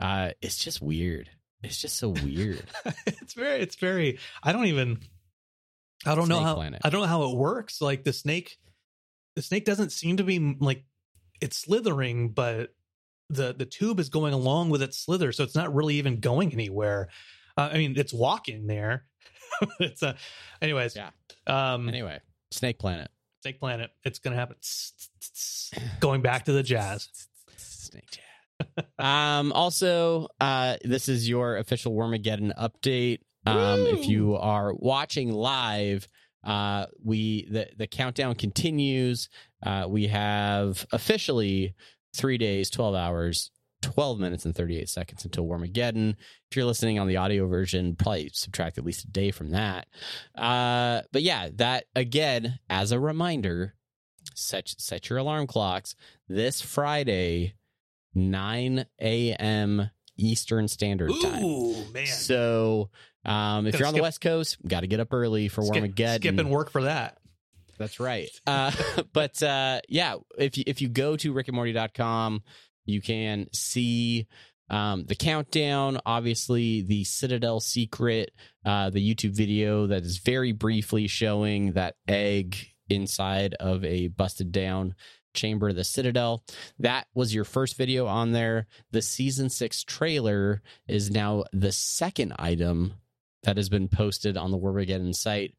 Uh, 0.00 0.30
it's 0.40 0.56
just 0.56 0.80
weird. 0.80 1.30
It's 1.62 1.80
just 1.80 1.96
so 1.96 2.08
weird. 2.08 2.62
it's 3.06 3.34
very 3.34 3.60
it's 3.60 3.76
very 3.76 4.18
I 4.42 4.52
don't 4.52 4.66
even 4.66 4.98
I 6.06 6.14
don't 6.14 6.28
know 6.28 6.40
how 6.40 6.54
Planet. 6.54 6.80
I 6.84 6.90
don't 6.90 7.02
know 7.02 7.06
how 7.06 7.30
it 7.30 7.36
works. 7.36 7.80
Like 7.80 8.04
the 8.04 8.12
snake 8.12 8.58
the 9.36 9.42
snake 9.42 9.64
doesn't 9.64 9.92
seem 9.92 10.16
to 10.16 10.24
be 10.24 10.56
like 10.58 10.84
it's 11.40 11.58
slithering, 11.58 12.30
but 12.30 12.74
the 13.28 13.54
the 13.54 13.66
tube 13.66 14.00
is 14.00 14.08
going 14.08 14.32
along 14.32 14.70
with 14.70 14.82
its 14.82 14.98
slither, 14.98 15.32
so 15.32 15.44
it's 15.44 15.54
not 15.54 15.74
really 15.74 15.96
even 15.96 16.20
going 16.20 16.52
anywhere. 16.52 17.08
Uh, 17.56 17.70
I 17.72 17.78
mean, 17.78 17.94
it's 17.96 18.12
walking 18.12 18.66
there. 18.66 19.04
it's 19.80 20.02
uh 20.02 20.14
anyways. 20.62 20.96
Yeah. 20.96 21.10
Um 21.46 21.88
anyway, 21.88 22.20
Snake 22.50 22.78
Planet. 22.78 23.10
Snake 23.42 23.58
Planet. 23.60 23.90
It's 24.04 24.18
gonna 24.18 24.36
happen. 24.36 24.56
Going 26.00 26.22
back 26.22 26.44
to 26.46 26.52
the 26.52 26.62
jazz. 26.62 27.08
Snake 27.56 28.08
Jazz. 28.10 28.84
um, 28.98 29.52
also, 29.52 30.28
uh, 30.40 30.76
this 30.84 31.08
is 31.08 31.28
your 31.28 31.56
official 31.56 31.94
Wormageddon 31.94 32.52
update. 32.58 33.20
Um, 33.46 33.86
if 33.86 34.06
you 34.06 34.36
are 34.36 34.74
watching 34.74 35.32
live, 35.32 36.06
uh, 36.44 36.86
we 37.02 37.46
the 37.50 37.68
the 37.76 37.86
countdown 37.86 38.34
continues. 38.34 39.28
Uh, 39.64 39.86
we 39.88 40.08
have 40.08 40.86
officially 40.92 41.74
three 42.14 42.38
days, 42.38 42.68
twelve 42.70 42.94
hours, 42.94 43.50
twelve 43.82 44.18
minutes, 44.18 44.44
and 44.44 44.54
thirty 44.54 44.78
eight 44.78 44.88
seconds 44.88 45.24
until 45.24 45.46
Wormageddon. 45.46 46.10
If 46.50 46.56
you're 46.56 46.64
listening 46.64 46.98
on 46.98 47.08
the 47.08 47.16
audio 47.16 47.46
version, 47.46 47.96
probably 47.96 48.30
subtract 48.32 48.78
at 48.78 48.84
least 48.84 49.04
a 49.04 49.08
day 49.08 49.30
from 49.30 49.50
that. 49.50 49.88
Uh, 50.34 51.02
but 51.12 51.22
yeah, 51.22 51.48
that 51.56 51.84
again, 51.94 52.58
as 52.68 52.92
a 52.92 53.00
reminder, 53.00 53.74
set 54.34 54.68
set 54.78 55.08
your 55.08 55.18
alarm 55.18 55.46
clocks. 55.46 55.94
This 56.28 56.60
Friday, 56.60 57.54
nine 58.14 58.86
a.m. 59.00 59.90
Eastern 60.16 60.68
Standard 60.68 61.10
Time. 61.22 61.42
Ooh 61.42 61.84
man. 61.92 62.06
So, 62.06 62.90
um, 63.24 63.66
if 63.66 63.78
you're 63.78 63.88
on 63.88 63.94
the 63.94 64.02
West 64.02 64.20
Coast, 64.20 64.58
got 64.66 64.80
to 64.80 64.86
get 64.86 65.00
up 65.00 65.12
early 65.12 65.48
for 65.48 65.62
Skip- 65.62 65.82
Wormageddon. 65.82 66.16
skipping 66.16 66.50
work 66.50 66.70
for 66.70 66.82
that. 66.82 67.16
That's 67.78 67.98
right. 67.98 68.28
Uh, 68.46 68.70
but 69.14 69.42
uh, 69.42 69.80
yeah, 69.88 70.16
if 70.36 70.58
you, 70.58 70.64
if 70.66 70.82
you 70.82 70.88
go 70.88 71.16
to 71.16 71.32
rickandmorty.com, 71.32 72.42
you 72.90 73.00
can 73.00 73.46
see 73.52 74.26
um, 74.68 75.04
the 75.06 75.14
countdown. 75.16 75.98
Obviously, 76.06 76.82
the 76.82 77.04
Citadel 77.04 77.60
secret, 77.60 78.32
uh, 78.64 78.90
the 78.90 79.14
YouTube 79.14 79.34
video 79.34 79.86
that 79.88 80.02
is 80.02 80.18
very 80.18 80.52
briefly 80.52 81.06
showing 81.06 81.72
that 81.72 81.96
egg 82.06 82.56
inside 82.88 83.54
of 83.54 83.84
a 83.84 84.08
busted 84.08 84.52
down 84.52 84.94
chamber 85.34 85.68
of 85.68 85.76
the 85.76 85.84
Citadel. 85.84 86.44
That 86.78 87.06
was 87.14 87.34
your 87.34 87.44
first 87.44 87.76
video 87.76 88.06
on 88.06 88.32
there. 88.32 88.66
The 88.90 89.02
season 89.02 89.50
six 89.50 89.84
trailer 89.84 90.62
is 90.88 91.10
now 91.10 91.44
the 91.52 91.72
second 91.72 92.34
item 92.38 92.94
that 93.44 93.56
has 93.56 93.68
been 93.68 93.88
posted 93.88 94.36
on 94.36 94.50
the 94.50 94.58
Wormageddon 94.58 95.14
site. 95.14 95.54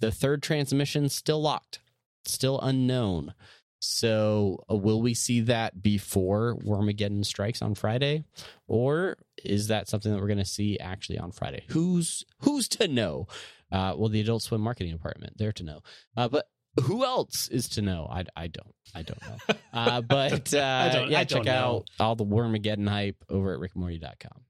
The 0.00 0.12
third 0.12 0.42
transmission 0.42 1.08
still 1.08 1.40
locked, 1.40 1.80
still 2.24 2.60
unknown. 2.60 3.34
So, 3.80 4.64
uh, 4.70 4.76
will 4.76 5.02
we 5.02 5.14
see 5.14 5.40
that 5.42 5.82
before 5.82 6.56
Wormageddon 6.64 7.24
strikes 7.24 7.60
on 7.62 7.74
Friday, 7.74 8.24
or 8.66 9.16
is 9.44 9.68
that 9.68 9.88
something 9.88 10.10
that 10.12 10.20
we're 10.20 10.26
going 10.28 10.38
to 10.38 10.44
see 10.44 10.78
actually 10.78 11.18
on 11.18 11.30
Friday? 11.32 11.64
Who's 11.68 12.24
who's 12.40 12.68
to 12.68 12.88
know? 12.88 13.26
Uh, 13.70 13.94
well, 13.96 14.08
the 14.08 14.20
Adult 14.20 14.42
Swim 14.42 14.60
marketing 14.60 14.92
department, 14.92 15.36
they're 15.36 15.52
to 15.52 15.62
know. 15.64 15.82
Uh, 16.16 16.28
but 16.28 16.48
who 16.84 17.04
else 17.04 17.48
is 17.48 17.68
to 17.70 17.82
know? 17.82 18.06
I, 18.10 18.24
I 18.36 18.46
don't. 18.46 18.74
I 18.94 19.02
don't 19.02 19.20
know. 19.22 19.56
Uh, 19.72 20.00
but 20.00 20.54
uh, 20.54 20.58
I 20.58 20.88
don't- 20.92 21.10
yeah, 21.10 21.24
check 21.24 21.44
know. 21.44 21.52
out 21.52 21.84
all 22.00 22.16
the 22.16 22.24
Wormageddon 22.24 22.88
hype 22.88 23.24
over 23.28 23.52
at 23.54 23.60
rickmorty.com. 23.60 24.40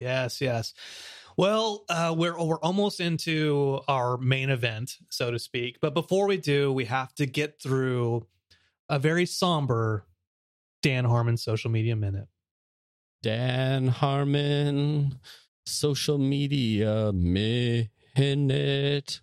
Yes, 0.00 0.40
yes. 0.40 0.74
Well, 1.36 1.84
uh, 1.88 2.14
we're 2.16 2.38
we're 2.42 2.60
almost 2.60 3.00
into 3.00 3.80
our 3.88 4.16
main 4.18 4.50
event, 4.50 4.96
so 5.10 5.30
to 5.30 5.38
speak. 5.38 5.78
But 5.80 5.94
before 5.94 6.26
we 6.28 6.36
do, 6.36 6.72
we 6.72 6.84
have 6.84 7.14
to 7.14 7.26
get 7.26 7.60
through 7.60 8.26
a 8.88 8.98
very 8.98 9.26
somber 9.26 10.06
Dan 10.82 11.04
Harmon 11.04 11.36
social 11.36 11.70
media 11.70 11.96
minute. 11.96 12.28
Dan 13.22 13.88
Harmon, 13.88 15.18
social 15.64 16.18
media 16.18 17.12
minute. 17.12 19.20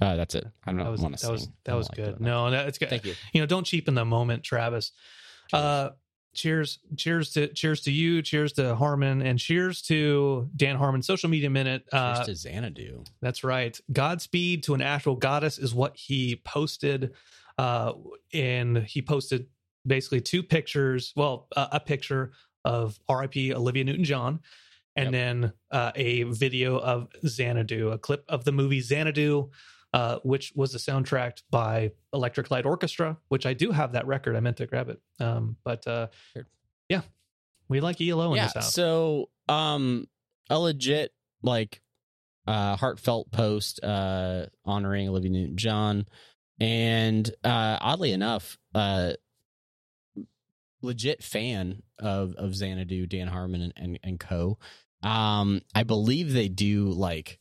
Uh, 0.00 0.16
that's 0.16 0.34
it. 0.34 0.46
I 0.66 0.72
don't 0.72 0.80
That 0.80 0.90
was 0.90 1.00
want 1.00 1.16
to 1.16 1.26
that 1.26 1.32
was 1.32 1.42
sing. 1.44 1.52
That 1.64 1.74
was 1.76 1.88
like 1.88 1.96
good. 1.96 2.14
that. 2.14 2.20
No, 2.20 2.50
that's 2.50 2.78
good. 2.78 2.90
Thank 2.90 3.04
you. 3.04 3.14
You 3.32 3.40
know, 3.40 3.46
don't 3.46 3.64
cheapen 3.64 3.94
the 3.94 4.04
moment, 4.04 4.42
Travis. 4.42 4.92
Uh, 5.52 5.90
cheers, 6.34 6.78
cheers 6.96 7.32
to 7.34 7.48
cheers 7.48 7.82
to 7.82 7.92
you, 7.92 8.20
cheers 8.22 8.52
to 8.54 8.74
Harmon, 8.74 9.22
and 9.22 9.38
cheers 9.38 9.80
to 9.82 10.50
Dan 10.56 10.76
Harmon 10.76 11.02
social 11.02 11.30
media 11.30 11.50
minute. 11.50 11.84
Uh, 11.92 12.24
Cheers 12.24 12.42
to 12.42 12.48
Xanadu. 12.48 13.04
That's 13.20 13.44
right. 13.44 13.78
Godspeed 13.92 14.64
to 14.64 14.74
an 14.74 14.82
actual 14.82 15.14
goddess 15.16 15.58
is 15.58 15.74
what 15.74 15.96
he 15.96 16.40
posted. 16.44 17.12
Uh, 17.58 17.92
and 18.32 18.78
he 18.78 19.02
posted 19.02 19.46
basically 19.86 20.20
two 20.20 20.42
pictures. 20.42 21.12
Well, 21.16 21.48
uh, 21.56 21.68
a 21.72 21.80
picture 21.80 22.32
of 22.64 22.98
R.I.P. 23.08 23.54
Olivia 23.54 23.84
Newton 23.84 24.04
John, 24.04 24.40
and 24.96 25.06
Yep. 25.06 25.12
then 25.12 25.52
uh, 25.70 25.92
a 25.96 26.22
video 26.24 26.78
of 26.78 27.08
Xanadu, 27.26 27.90
a 27.90 27.98
clip 27.98 28.24
of 28.28 28.44
the 28.44 28.52
movie 28.52 28.80
Xanadu, 28.80 29.50
uh, 29.92 30.18
which 30.22 30.52
was 30.54 30.72
the 30.72 30.78
soundtrack 30.78 31.42
by 31.50 31.92
Electric 32.12 32.50
Light 32.50 32.64
Orchestra, 32.64 33.16
which 33.28 33.44
I 33.46 33.52
do 33.54 33.72
have 33.72 33.92
that 33.92 34.06
record. 34.06 34.36
I 34.36 34.40
meant 34.40 34.58
to 34.58 34.66
grab 34.66 34.88
it. 34.88 35.00
Um, 35.20 35.56
but 35.64 35.86
uh, 35.86 36.08
yeah, 36.88 37.02
we 37.68 37.80
like 37.80 38.00
ELO 38.00 38.30
in 38.30 38.36
yeah. 38.36 38.44
this 38.44 38.54
house. 38.54 38.74
So, 38.74 39.28
um, 39.48 40.06
a 40.48 40.58
legit 40.58 41.12
like 41.42 41.80
uh 42.46 42.74
heartfelt 42.76 43.30
post 43.30 43.82
uh 43.84 44.46
honoring 44.64 45.08
Olivia 45.08 45.30
Newton 45.30 45.56
John, 45.56 46.06
and 46.60 47.28
uh 47.44 47.78
oddly 47.80 48.12
enough, 48.12 48.58
uh 48.74 49.12
legit 50.82 51.22
fan 51.22 51.82
of 51.98 52.34
of 52.34 52.54
Xanadu, 52.54 53.06
Dan 53.06 53.28
Harmon 53.28 53.62
and, 53.62 53.72
and, 53.76 53.98
and 54.02 54.20
co. 54.20 54.58
Um, 55.02 55.62
I 55.74 55.82
believe 55.82 56.32
they 56.32 56.48
do 56.48 56.86
like 56.86 57.38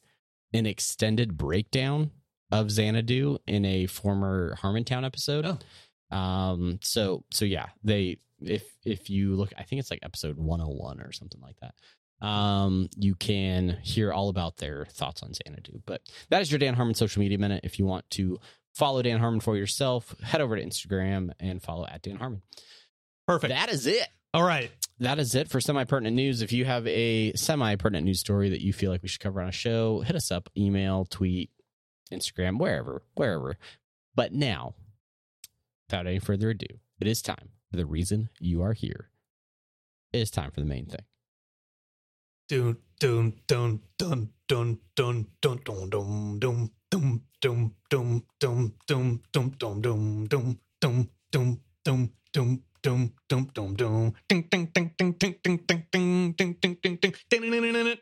an 0.54 0.66
extended 0.66 1.38
breakdown 1.38 2.12
of 2.52 2.70
Xanadu 2.72 3.38
in 3.48 3.66
a 3.66 3.86
former 3.86 4.58
Harmontown 4.62 5.06
episode. 5.06 5.46
Oh. 5.46 6.16
Um, 6.16 6.80
so 6.82 7.24
so 7.32 7.46
yeah, 7.46 7.68
they 7.84 8.18
if 8.42 8.64
if 8.84 9.10
you 9.10 9.36
look, 9.36 9.54
I 9.58 9.64
think 9.64 9.80
it's 9.80 9.92
like 9.92 10.02
episode 10.04 10.38
one 10.38 10.60
hundred 10.60 10.76
one 10.76 11.02
or 11.02 11.12
something 11.12 11.42
like 11.42 11.56
that. 11.62 11.74
Um, 12.26 12.90
you 12.96 13.16
can 13.16 13.80
hear 13.82 14.14
all 14.14 14.30
about 14.30 14.58
their 14.58 14.86
thoughts 14.86 15.24
on 15.24 15.34
Xanadu. 15.34 15.82
But 15.86 16.02
that 16.30 16.42
is 16.42 16.52
your 16.52 16.60
Dan 16.60 16.76
Harmon 16.76 16.94
social 16.94 17.20
media 17.22 17.38
minute. 17.38 17.62
If 17.64 17.80
you 17.80 17.86
want 17.86 18.10
to 18.12 18.40
follow 18.74 19.02
Dan 19.02 19.20
Harmon 19.20 19.40
for 19.40 19.58
yourself, 19.58 20.16
head 20.22 20.42
over 20.42 20.56
to 20.56 20.64
Instagram 20.66 21.32
and 21.40 21.62
follow 21.62 21.86
at 21.86 22.02
Dan 22.02 22.16
Harmon. 22.18 22.42
Perfect. 23.28 23.54
That 23.54 23.70
is 23.70 23.86
it 23.88 24.08
All 24.34 24.44
right. 24.44 24.72
that 25.00 25.20
is 25.20 25.36
it 25.36 25.50
for 25.50 25.62
semi 25.62 25.84
pertinent 25.84 26.16
news. 26.16 26.42
If 26.42 26.52
you 26.52 26.66
have 26.66 26.86
a 26.88 27.34
semi 27.34 27.76
pertinent 27.76 28.06
news 28.06 28.20
story 28.20 28.50
that 28.50 28.62
you 28.62 28.74
feel 28.74 28.92
like 28.92 29.02
we 29.04 29.10
should 29.10 29.22
cover 29.22 29.42
on 29.42 29.50
a 29.50 29.54
show, 29.54 30.02
hit 30.02 30.16
us 30.16 30.32
up, 30.32 30.50
email, 30.58 31.06
tweet, 31.06 31.50
Instagram, 32.12 32.58
wherever, 32.60 33.04
wherever. 33.16 33.58
But 34.16 34.34
now, 34.34 34.74
without 35.88 36.08
any 36.08 36.20
further 36.20 36.50
ado, 36.50 36.68
it 37.00 37.08
is 37.08 37.22
time 37.22 37.50
for 37.70 37.78
the 37.78 37.86
reason 37.86 38.30
you 38.40 38.62
are 38.64 38.74
here. 38.74 39.10
It 40.12 40.20
is 40.20 40.32
time 40.32 40.52
for 40.52 40.60
the 40.60 40.66
main 40.66 40.88
thing. 40.88 41.06
Dun 42.50 42.78
dun 43.00 43.34
dun 43.48 43.80
dun 43.98 44.30
dun 44.50 44.80
dun 44.96 45.28
dun 45.42 45.60
dun 45.64 45.90
dun 45.90 46.40
dun 46.40 46.72
dum 46.92 47.20
dum 47.42 47.72
dum 47.90 48.22
dum 48.40 48.72
dum 48.88 49.20
dum 49.32 49.50
dum 49.62 49.82
dum 49.90 50.28
dum 50.30 50.46
dum 50.92 51.08
dum 51.32 51.48
dum 51.84 52.00
dum 52.34 52.50
dum 52.84 53.10
dum 53.30 53.42
dum 53.56 53.70
dum 53.80 54.14
ding 54.30 54.44
ding 54.52 54.68
ding 54.76 54.90
ding 54.98 55.14
ding 55.20 55.34
ding 55.44 55.60
ding 55.68 55.82
ding 55.92 56.34
ding 56.38 56.54
ding 56.62 56.76
ding 56.84 56.96
ding 57.02 57.14
ding 57.32 57.98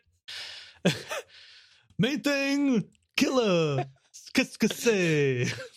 main 2.01 2.17
thing 2.23 2.83
killer 3.15 3.85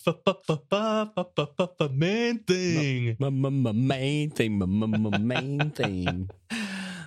fa 0.04 0.12
fa 0.24 1.66
fa 1.78 1.86
main 1.92 2.38
thing 2.48 3.16
Main 3.88 4.30
thing, 4.30 4.52
main 5.28 5.70
thing. 5.70 6.28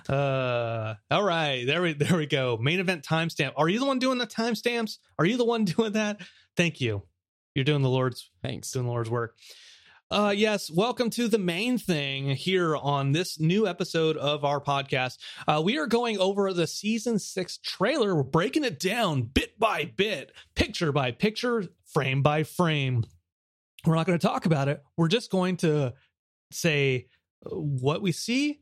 Uh 0.08 0.94
all 1.10 1.24
right 1.24 1.64
there 1.66 1.82
we 1.82 1.92
there 1.92 2.16
we 2.16 2.26
go 2.26 2.56
main 2.60 2.78
event 2.78 3.02
timestamp 3.02 3.52
are 3.56 3.68
you 3.68 3.80
the 3.80 3.86
one 3.86 3.98
doing 3.98 4.18
the 4.18 4.26
timestamps 4.26 4.98
are 5.18 5.24
you 5.24 5.36
the 5.36 5.44
one 5.44 5.64
doing 5.76 5.92
that 5.92 6.20
thank 6.56 6.80
you 6.80 7.02
you're 7.54 7.64
doing 7.64 7.82
the 7.82 7.88
lord's 7.88 8.30
Thanks. 8.46 8.70
doing 8.70 8.86
the 8.86 8.92
Lord's 8.92 9.10
work. 9.10 9.36
Uh, 10.08 10.32
yes, 10.36 10.70
welcome 10.70 11.10
to 11.10 11.26
the 11.26 11.38
main 11.38 11.78
thing 11.78 12.28
here 12.36 12.76
on 12.76 13.10
this 13.10 13.40
new 13.40 13.66
episode 13.66 14.16
of 14.16 14.44
our 14.44 14.60
podcast. 14.60 15.18
Uh, 15.48 15.60
we 15.64 15.78
are 15.78 15.88
going 15.88 16.16
over 16.18 16.52
the 16.52 16.68
season 16.68 17.18
six 17.18 17.58
trailer. 17.58 18.14
We're 18.14 18.22
breaking 18.22 18.62
it 18.62 18.78
down 18.78 19.22
bit 19.22 19.58
by 19.58 19.90
bit, 19.96 20.30
picture 20.54 20.92
by 20.92 21.10
picture, 21.10 21.64
frame 21.86 22.22
by 22.22 22.44
frame. 22.44 23.02
We're 23.84 23.96
not 23.96 24.06
going 24.06 24.18
to 24.18 24.24
talk 24.24 24.46
about 24.46 24.68
it. 24.68 24.80
We're 24.96 25.08
just 25.08 25.32
going 25.32 25.56
to 25.58 25.94
say 26.52 27.08
uh, 27.44 27.56
what 27.56 28.00
we 28.00 28.12
see, 28.12 28.60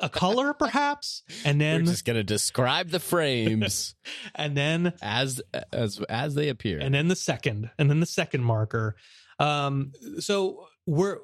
a 0.00 0.08
color 0.08 0.52
perhaps, 0.54 1.22
and 1.44 1.60
then 1.60 1.82
We're 1.84 1.90
just 1.92 2.04
gonna 2.04 2.22
describe 2.24 2.90
the 2.90 3.00
frames 3.00 3.94
and 4.34 4.56
then 4.56 4.92
as 5.02 5.40
as 5.72 6.00
as 6.08 6.34
they 6.34 6.48
appear. 6.48 6.78
and 6.80 6.94
then 6.94 7.08
the 7.08 7.16
second 7.16 7.70
and 7.78 7.88
then 7.90 8.00
the 8.00 8.06
second 8.06 8.42
marker 8.44 8.96
um 9.38 9.92
so 10.18 10.66
we're 10.86 11.18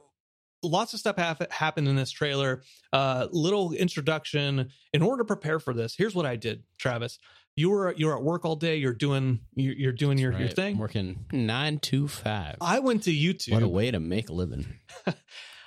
lots 0.63 0.93
of 0.95 1.01
stuff 1.01 1.17
hap- 1.17 1.51
happened 1.51 1.89
in 1.89 1.97
this 1.97 2.11
trailer 2.11 2.63
uh 2.93 3.27
little 3.33 3.73
introduction 3.73 4.69
in 4.93 5.03
order 5.03 5.23
to 5.23 5.27
prepare 5.27 5.59
for 5.59 5.73
this 5.75 5.95
here's 5.97 6.15
what 6.15 6.27
i 6.27 6.37
did 6.37 6.63
travis 6.79 7.19
you 7.57 7.71
were 7.71 7.95
you're 7.97 8.15
at 8.17 8.23
work 8.23 8.45
all 8.45 8.55
day 8.57 8.77
you're 8.77 8.93
doing 8.93 9.41
you're, 9.55 9.75
you're 9.75 9.93
doing 9.93 10.19
your, 10.19 10.31
Right. 10.33 10.41
your 10.41 10.49
I'm 10.51 10.55
thing 10.55 10.79
working 10.79 11.25
nine 11.33 11.79
to 11.81 12.07
five. 12.07 12.57
i 12.61 12.79
went 12.81 13.03
to 13.05 13.11
youtube 13.13 13.53
What 13.53 13.63
a 13.63 13.69
way 13.69 13.91
to 13.91 13.99
make 14.01 14.29
a 14.29 14.33
living. 14.35 14.67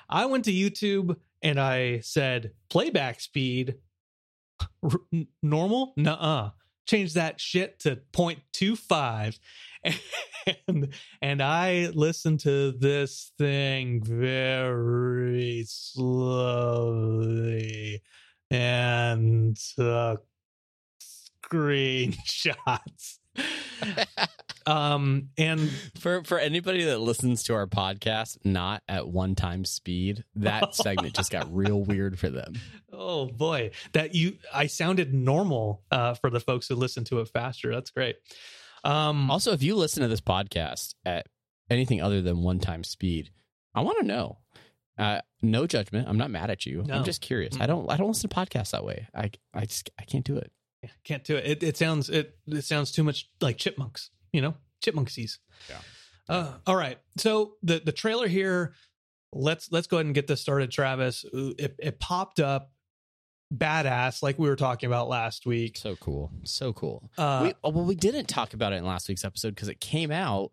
I 0.07 0.27
went 0.27 0.45
to 0.45 0.51
YouTube 0.51 1.17
and 1.41 1.59
I 1.59 1.99
said 1.99 2.51
playback 2.69 3.19
speed 3.21 3.75
r- 4.83 4.99
normal, 5.41 5.93
nuh-uh. 5.97 6.51
Change 6.87 7.13
that 7.13 7.41
shit 7.41 7.79
to 7.79 7.99
0.25. 8.13 9.39
And 10.67 10.93
and 11.23 11.41
I 11.41 11.87
listened 11.95 12.41
to 12.41 12.71
this 12.71 13.31
thing 13.35 14.03
very 14.03 15.63
slowly 15.67 16.83
and 18.51 19.57
screenshots. 19.57 20.19
um 24.67 25.29
and 25.37 25.69
For 25.99 26.23
for 26.23 26.39
anybody 26.39 26.85
that 26.85 26.99
listens 26.99 27.43
to 27.43 27.53
our 27.53 27.67
podcast 27.67 28.37
not 28.43 28.81
at 28.87 29.07
one 29.07 29.35
time 29.35 29.65
speed, 29.65 30.23
that 30.35 30.75
segment 30.75 31.15
just 31.15 31.31
got 31.31 31.53
real 31.53 31.83
weird 31.83 32.17
for 32.19 32.29
them. 32.29 32.53
Oh 32.91 33.25
boy, 33.27 33.71
that 33.93 34.15
you 34.15 34.37
I 34.53 34.67
sounded 34.67 35.13
normal 35.13 35.83
uh, 35.91 36.15
for 36.15 36.29
the 36.29 36.39
folks 36.39 36.67
who 36.67 36.75
listen 36.75 37.03
to 37.05 37.19
it 37.19 37.29
faster. 37.29 37.73
That's 37.73 37.91
great. 37.91 38.15
Um, 38.83 39.29
Also, 39.31 39.51
if 39.51 39.63
you 39.63 39.75
listen 39.75 40.01
to 40.03 40.07
this 40.07 40.21
podcast 40.21 40.93
at 41.05 41.27
anything 41.69 42.01
other 42.01 42.21
than 42.21 42.41
one 42.41 42.59
time 42.59 42.83
speed, 42.83 43.31
I 43.73 43.81
want 43.81 43.99
to 43.99 44.05
know. 44.05 44.39
Uh, 44.97 45.19
no 45.41 45.67
judgment. 45.67 46.07
I'm 46.07 46.17
not 46.17 46.31
mad 46.31 46.49
at 46.49 46.65
you. 46.65 46.83
No. 46.83 46.93
I'm 46.95 47.03
just 47.03 47.19
curious. 47.19 47.57
I 47.59 47.65
don't. 47.65 47.91
I 47.91 47.97
don't 47.97 48.07
listen 48.07 48.29
to 48.29 48.35
podcasts 48.35 48.71
that 48.71 48.85
way. 48.85 49.07
I. 49.13 49.29
I 49.53 49.65
just. 49.65 49.89
I 49.99 50.03
can't 50.03 50.23
do 50.23 50.37
it. 50.37 50.51
Can't 51.03 51.23
do 51.23 51.35
it. 51.35 51.45
It, 51.45 51.63
it 51.63 51.77
sounds 51.77 52.09
it 52.09 52.37
it 52.47 52.63
sounds 52.63 52.91
too 52.91 53.03
much 53.03 53.29
like 53.41 53.57
chipmunks. 53.57 54.09
You 54.31 54.41
know, 54.41 54.55
chipmunksies. 54.83 55.37
Yeah. 55.69 55.77
Uh, 56.27 56.53
all 56.67 56.75
right. 56.75 56.97
So 57.17 57.55
the 57.63 57.81
the 57.83 57.91
trailer 57.91 58.27
here. 58.27 58.73
Let's 59.37 59.69
let's 59.71 59.87
go 59.87 59.97
ahead 59.97 60.05
and 60.05 60.15
get 60.15 60.27
this 60.27 60.39
started, 60.39 60.71
Travis. 60.71 61.25
It, 61.33 61.75
it 61.77 61.99
popped 61.99 62.39
up, 62.39 62.71
badass, 63.53 64.23
like 64.23 64.39
we 64.39 64.47
were 64.47 64.55
talking 64.55 64.87
about 64.87 65.07
last 65.07 65.45
week. 65.45 65.77
So 65.77 65.95
cool. 65.97 66.31
So 66.43 66.73
cool. 66.73 67.09
Uh, 67.17 67.41
we, 67.43 67.53
oh, 67.63 67.69
well, 67.69 67.85
we 67.85 67.95
didn't 67.95 68.27
talk 68.27 68.53
about 68.53 68.73
it 68.73 68.77
in 68.77 68.85
last 68.85 69.07
week's 69.09 69.25
episode 69.25 69.49
because 69.49 69.67
it 69.67 69.79
came 69.79 70.11
out 70.11 70.51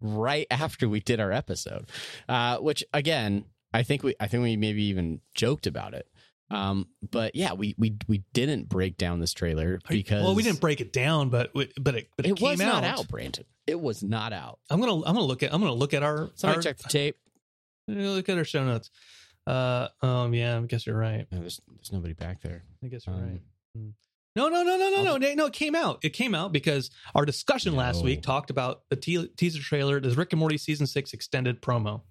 right 0.00 0.46
after 0.50 0.88
we 0.88 1.00
did 1.00 1.20
our 1.20 1.32
episode. 1.32 1.88
Uh, 2.28 2.58
which 2.58 2.84
again, 2.92 3.44
I 3.72 3.82
think 3.82 4.02
we. 4.02 4.14
I 4.18 4.26
think 4.26 4.42
we 4.42 4.56
maybe 4.56 4.82
even 4.84 5.20
joked 5.34 5.66
about 5.66 5.94
it. 5.94 6.08
Um, 6.50 6.88
but 7.08 7.34
yeah, 7.36 7.52
we 7.52 7.74
we 7.78 7.96
we 8.08 8.24
didn't 8.32 8.68
break 8.68 8.96
down 8.96 9.20
this 9.20 9.32
trailer 9.32 9.78
because 9.88 10.24
well, 10.24 10.34
we 10.34 10.42
didn't 10.42 10.60
break 10.60 10.80
it 10.80 10.92
down, 10.92 11.28
but 11.30 11.54
we, 11.54 11.70
but 11.80 11.94
it 11.94 12.08
but 12.16 12.26
it, 12.26 12.30
It, 12.30 12.36
came 12.36 12.50
was 12.50 12.58
not 12.58 12.82
out, 12.82 13.06
Brandon. 13.08 13.44
It 13.66 13.80
was 13.80 14.02
not 14.02 14.32
out. 14.32 14.58
I'm 14.68 14.80
gonna 14.80 14.96
I'm 14.96 15.14
gonna 15.14 15.22
look 15.22 15.42
at 15.44 15.54
I'm 15.54 15.60
gonna 15.60 15.74
look 15.74 15.94
at 15.94 16.02
our, 16.02 16.30
Somebody 16.34 16.56
our 16.58 16.62
check 16.62 16.78
the 16.78 16.88
tape. 16.88 17.16
look 17.86 18.28
at 18.28 18.36
our 18.36 18.44
show 18.44 18.64
notes. 18.64 18.90
Uh 19.46 19.88
um 20.02 20.34
yeah, 20.34 20.58
I 20.58 20.60
guess 20.62 20.86
you're 20.86 20.98
right. 20.98 21.26
No, 21.30 21.38
there's 21.38 21.60
there's 21.68 21.92
nobody 21.92 22.14
back 22.14 22.42
there. 22.42 22.64
I 22.84 22.88
guess 22.88 23.06
you're 23.06 23.14
Um, 23.14 23.22
right. 23.22 23.40
Hmm. 23.76 23.88
No, 24.36 24.48
no, 24.48 24.62
no, 24.62 24.76
no, 24.76 24.90
no, 25.02 25.16
no, 25.18 25.34
no. 25.34 25.46
It 25.46 25.52
came 25.52 25.74
out. 25.74 26.00
It 26.02 26.10
came 26.10 26.34
out 26.36 26.52
because 26.52 26.90
our 27.16 27.24
discussion 27.24 27.74
last 27.74 28.04
week 28.04 28.22
talked 28.22 28.50
about 28.50 28.82
the 28.88 28.94
te- 28.94 29.26
teaser 29.36 29.60
trailer, 29.60 29.98
this 30.00 30.16
Rick 30.16 30.32
and 30.32 30.38
Morty 30.38 30.56
season 30.56 30.86
six 30.86 31.12
extended 31.12 31.60
promo. 31.60 32.02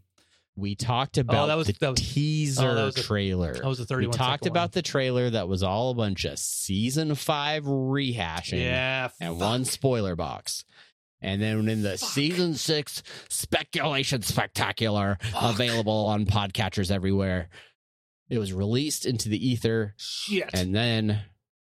We 0.56 0.76
talked 0.76 1.18
oh, 1.18 1.22
about 1.22 1.44
Oh, 1.46 1.48
that 1.48 1.56
was- 1.56 1.68
the 1.68 1.74
that 1.80 1.92
was- 1.92 2.00
teaser 2.14 2.68
oh, 2.68 2.76
that 2.76 2.84
was 2.86 2.98
a- 2.98 3.04
trailer. 3.04 3.54
That 3.54 3.66
was 3.66 3.86
the 3.86 3.96
we 3.98 4.08
talked 4.08 4.46
about 4.46 4.74
the 4.74 4.82
trailer 4.82 5.30
that 5.30 5.48
was 5.48 5.64
all 5.64 5.92
a 5.92 5.94
bunch 5.96 6.26
of 6.26 6.38
season 6.38 7.16
five 7.16 7.64
rehashing. 7.64 8.60
yeah, 8.62 9.10
and 9.22 9.38
fuck. 9.40 9.50
one 9.50 9.66
spoiler 9.66 10.16
box. 10.16 10.66
And 11.22 11.42
then 11.42 11.68
in 11.68 11.82
the 11.82 11.98
Fuck. 11.98 12.10
season 12.12 12.54
six 12.56 13.04
speculation 13.30 14.22
spectacular 14.22 15.18
available 15.36 16.06
on 16.06 16.26
podcatchers 16.26 16.92
everywhere, 16.92 17.50
it 18.30 18.38
was 18.38 18.54
released 18.54 19.06
into 19.06 19.28
the 19.28 19.48
ether. 19.50 19.96
shit. 19.98 20.50
And 20.54 20.74
then 20.74 21.22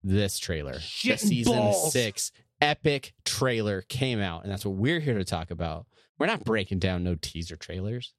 this 0.04 0.38
trailer, 0.38 0.78
Shit 0.78 1.18
the 1.20 1.26
season 1.26 1.54
balls. 1.56 1.92
six 1.92 2.30
epic 2.61 3.14
trailer 3.24 3.82
came 3.82 4.20
out. 4.20 4.44
And 4.44 4.52
that's 4.52 4.64
what 4.64 4.76
we're 4.76 5.00
here 5.00 5.18
to 5.18 5.24
talk 5.24 5.50
about. 5.50 5.87
We're 6.18 6.26
not 6.26 6.44
breaking 6.44 6.78
down 6.78 7.02
no 7.02 7.16
teaser 7.20 7.56
trailers. 7.56 8.14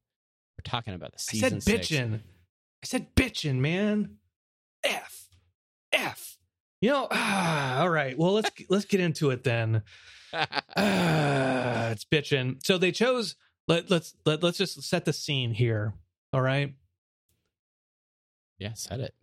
We're 0.58 0.63
talking 0.70 0.94
about 0.94 1.13
the 1.13 1.20
season. 1.20 1.56
I 1.56 1.60
said 1.60 1.82
bitchin'. 1.82 2.13
I 2.16 2.86
said 2.86 3.16
bitchin', 3.16 3.58
man. 3.60 4.18
F. 4.84 5.28
F. 5.92 6.38
You 6.82 6.89
know, 6.92 7.08
ah, 7.12 7.80
all 7.82 7.89
right. 7.89 8.18
Well, 8.18 8.34
let's 8.34 8.52
let's 8.70 8.86
get 8.86 9.00
into 9.00 9.30
it 9.32 9.44
then. 9.44 9.84
Ah, 10.34 10.62
it's 11.92 12.06
bitching. 12.06 12.66
So 12.66 12.78
they 12.78 12.92
chose. 12.92 13.36
Let 13.68 13.89
let's 13.89 14.13
let 14.26 14.44
let's 14.44 14.58
just 14.58 14.82
set 14.84 15.06
the 15.06 15.13
scene 15.13 15.54
here. 15.54 15.94
All 16.34 16.42
right. 16.42 16.74
yeah, 18.60 18.74
said 18.74 19.00
it. 19.00 19.13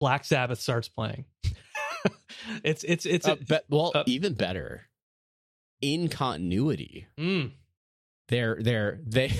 Black 0.00 0.24
Sabbath 0.24 0.60
starts 0.60 0.88
playing. 0.88 1.24
it's 2.64 2.84
it's 2.84 3.06
it's 3.06 3.26
Uh, 3.26 3.36
be- 3.36 3.58
well, 3.70 3.92
uh, 3.94 4.04
even 4.06 4.34
better. 4.34 4.88
In 5.80 6.08
continuity. 6.08 7.06
mm, 7.18 7.52
they're 8.28 8.58
they're 8.60 9.00
they 9.06 9.32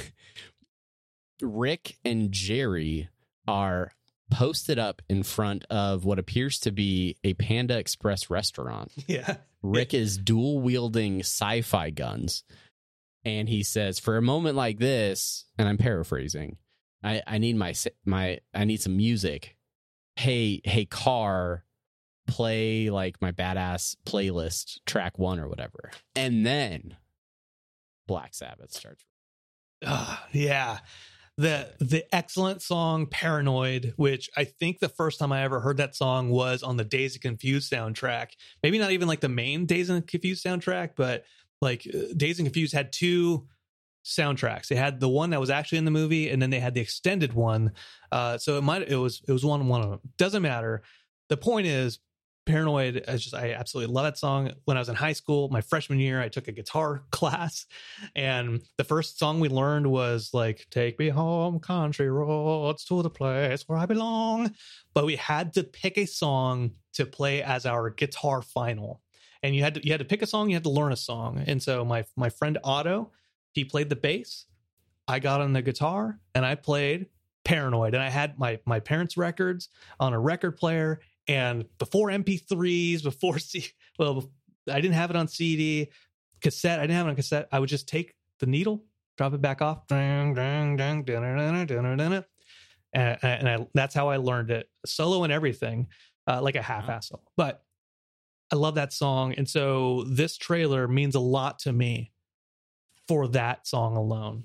Rick 1.43 1.97
and 2.05 2.33
Jerry 2.33 3.09
are 3.47 3.93
posted 4.31 4.79
up 4.79 5.03
in 5.09 5.23
front 5.23 5.65
of 5.69 6.05
what 6.05 6.19
appears 6.19 6.59
to 6.61 6.73
be 6.73 7.17
a 7.23 7.35
Panda 7.35 7.77
Express 7.79 8.31
restaurant. 8.31 8.91
yeah. 9.07 9.37
Rick 9.63 9.95
is 9.95 10.17
dual 10.17 10.61
wielding 10.61 11.21
sci-fi 11.21 11.91
guns 11.91 12.45
and 13.25 13.49
he 13.49 13.63
says 13.63 13.99
for 13.99 14.17
a 14.17 14.23
moment 14.23 14.57
like 14.57 14.79
this 14.79 15.45
and 15.57 15.69
I'm 15.69 15.79
paraphrasing 15.79 16.57
I 17.05 17.23
I 17.27 17.39
need 17.39 17.57
my 17.57 17.75
my 18.05 18.39
I 18.55 18.65
need 18.65 18.81
some 18.81 18.97
music. 18.97 19.57
Hey 20.17 20.61
hey 20.65 20.85
car 20.85 21.65
play 22.27 22.91
like 22.91 23.21
my 23.21 23.33
badass 23.33 23.97
playlist 24.07 24.79
track 24.87 25.19
1 25.19 25.39
or 25.39 25.49
whatever. 25.49 25.91
And 26.17 26.47
then 26.47 26.97
Black 28.07 28.35
Sabbath 28.35 28.73
starts 28.73 29.05
Ah, 29.85 30.27
yeah. 30.33 30.79
The 31.43 31.75
the 31.81 32.05
excellent 32.15 32.63
song 32.63 33.07
Paranoid, 33.07 33.95
which 33.97 34.31
I 34.37 34.45
think 34.45 34.79
the 34.79 34.89
first 34.89 35.19
time 35.19 35.33
I 35.33 35.43
ever 35.43 35.59
heard 35.59 35.79
that 35.79 35.97
song 35.97 36.31
was 36.31 36.63
on 36.63 36.77
the 36.77 36.85
Dazed 36.85 37.17
and 37.17 37.23
Confused 37.23 37.73
soundtrack. 37.73 38.29
Maybe 38.63 38.79
not 38.79 38.93
even 38.93 39.09
like 39.09 39.19
the 39.19 39.29
main 39.29 39.67
Dazed 39.67 39.91
and 39.91 40.07
Confused 40.07 40.45
soundtrack, 40.45 40.91
but 40.97 41.25
like 41.61 41.85
uh, 41.93 42.15
Dazed 42.17 42.39
and 42.39 42.47
Confused 42.47 42.73
had 42.73 42.93
two 42.93 43.49
soundtracks. 44.05 44.69
They 44.69 44.77
had 44.77 45.01
the 45.01 45.09
one 45.09 45.31
that 45.31 45.41
was 45.41 45.51
actually 45.51 45.79
in 45.79 45.85
the 45.85 45.91
movie, 45.91 46.31
and 46.31 46.41
then 46.41 46.51
they 46.51 46.61
had 46.61 46.75
the 46.75 46.81
extended 46.81 47.33
one. 47.33 47.73
Uh, 48.13 48.39
so 48.39 48.57
it 48.57 48.63
might 48.63 48.89
it 48.89 48.95
was 48.95 49.21
it 49.27 49.33
was 49.33 49.45
one 49.45 49.67
one 49.67 49.83
of 49.83 49.91
them. 49.91 50.01
Doesn't 50.19 50.43
matter. 50.43 50.85
The 51.29 51.37
point 51.37 51.67
is, 51.67 51.99
Paranoid, 52.45 53.05
I 53.07 53.13
just 53.13 53.35
I 53.35 53.53
absolutely 53.53 53.95
love 53.95 54.05
that 54.05 54.19
song. 54.19 54.51
When 54.65 54.77
I 54.77 54.81
was 54.81 54.89
in 54.89 54.97
high 54.97 55.13
school, 55.13 55.49
my 55.51 55.61
freshman 55.61 56.01
year, 56.01 56.21
I 56.21 56.29
took 56.29 56.49
a 56.49 56.53
guitar 56.53 57.05
class, 57.11 57.67
and 58.17 58.61
the 58.79 58.85
first 58.85 59.19
song 59.19 59.39
we 59.39 59.49
learned 59.49 59.87
was 59.87 60.31
like 60.33 60.67
"Take 60.71 60.99
Me 60.99 61.09
Home, 61.09 61.61
Country 61.61 62.11
Roads 62.11 62.85
to 62.87 63.01
the 63.03 63.11
Place 63.11 63.69
Where 63.69 63.79
I 63.79 63.87
Belong." 63.87 64.55
But 64.93 65.07
we 65.07 65.17
had 65.17 65.55
to 65.55 65.63
pick 65.63 65.97
a 65.97 66.07
song 66.07 66.73
to 66.95 67.07
play 67.07 67.43
as 67.43 67.65
our 67.65 67.91
guitar 67.91 68.43
final, 68.43 69.01
and 69.45 69.55
you 69.55 69.63
had 69.63 69.75
to 69.75 69.85
you 69.85 69.93
had 69.93 70.01
to 70.01 70.05
pick 70.05 70.23
a 70.23 70.27
song, 70.27 70.51
you 70.51 70.57
had 70.57 70.65
to 70.65 70.71
learn 70.71 70.93
a 70.93 70.97
song. 70.97 71.45
And 71.47 71.63
so 71.63 71.85
my 71.85 72.05
my 72.17 72.29
friend 72.29 72.59
Otto, 72.65 73.13
he 73.53 73.65
played 73.65 73.89
the 73.89 73.97
bass. 73.97 74.47
I 75.07 75.21
got 75.21 75.41
on 75.41 75.53
the 75.53 75.63
guitar 75.63 76.19
and 76.35 76.45
I 76.45 76.55
played 76.55 77.07
Paranoid, 77.45 77.95
and 77.95 78.03
I 78.03 78.09
had 78.09 78.39
my 78.39 78.59
my 78.67 78.81
parents' 78.81 79.17
records 79.17 79.69
on 80.01 80.13
a 80.13 80.19
record 80.19 80.57
player 80.57 81.01
and 81.29 81.65
before 81.79 82.09
MP3s, 82.09 83.03
before 83.03 83.39
C, 83.39 83.67
well, 83.99 84.31
I 84.71 84.81
didn't 84.81 84.95
have 84.95 85.11
it 85.11 85.17
on 85.17 85.29
CD, 85.29 85.91
cassette. 86.41 86.79
I 86.79 86.83
didn't 86.83 86.97
have 86.97 87.07
it 87.07 87.11
on 87.11 87.17
cassette. 87.17 87.49
I 87.53 87.59
would 87.59 87.69
just 87.69 87.89
take 87.89 88.15
the 88.41 88.47
needle, 88.47 88.85
drop 89.17 89.35
it 89.35 89.41
back 89.41 89.63
off, 89.63 89.91
and, 92.93 93.19
and 93.23 93.49
I, 93.49 93.67
that's 93.75 93.95
how 93.95 94.09
I 94.09 94.17
learned 94.17 94.51
it, 94.51 94.69
solo 94.85 95.25
and 95.25 95.33
everything, 95.33 95.89
uh, 96.27 96.43
like 96.43 96.57
a 96.57 96.63
half-ass 96.63 97.09
solo. 97.09 97.23
But 97.37 97.63
I 98.53 98.57
love 98.57 98.75
that 98.75 98.93
song, 98.93 99.35
and 99.35 99.49
so 99.49 100.05
this 100.07 100.37
trailer 100.37 100.87
means 100.87 101.15
a 101.15 101.21
lot 101.21 101.61
to 101.61 101.73
me 101.73 102.13
for 103.09 103.29
that 103.29 103.67
song 103.67 103.97
alone. 103.97 104.45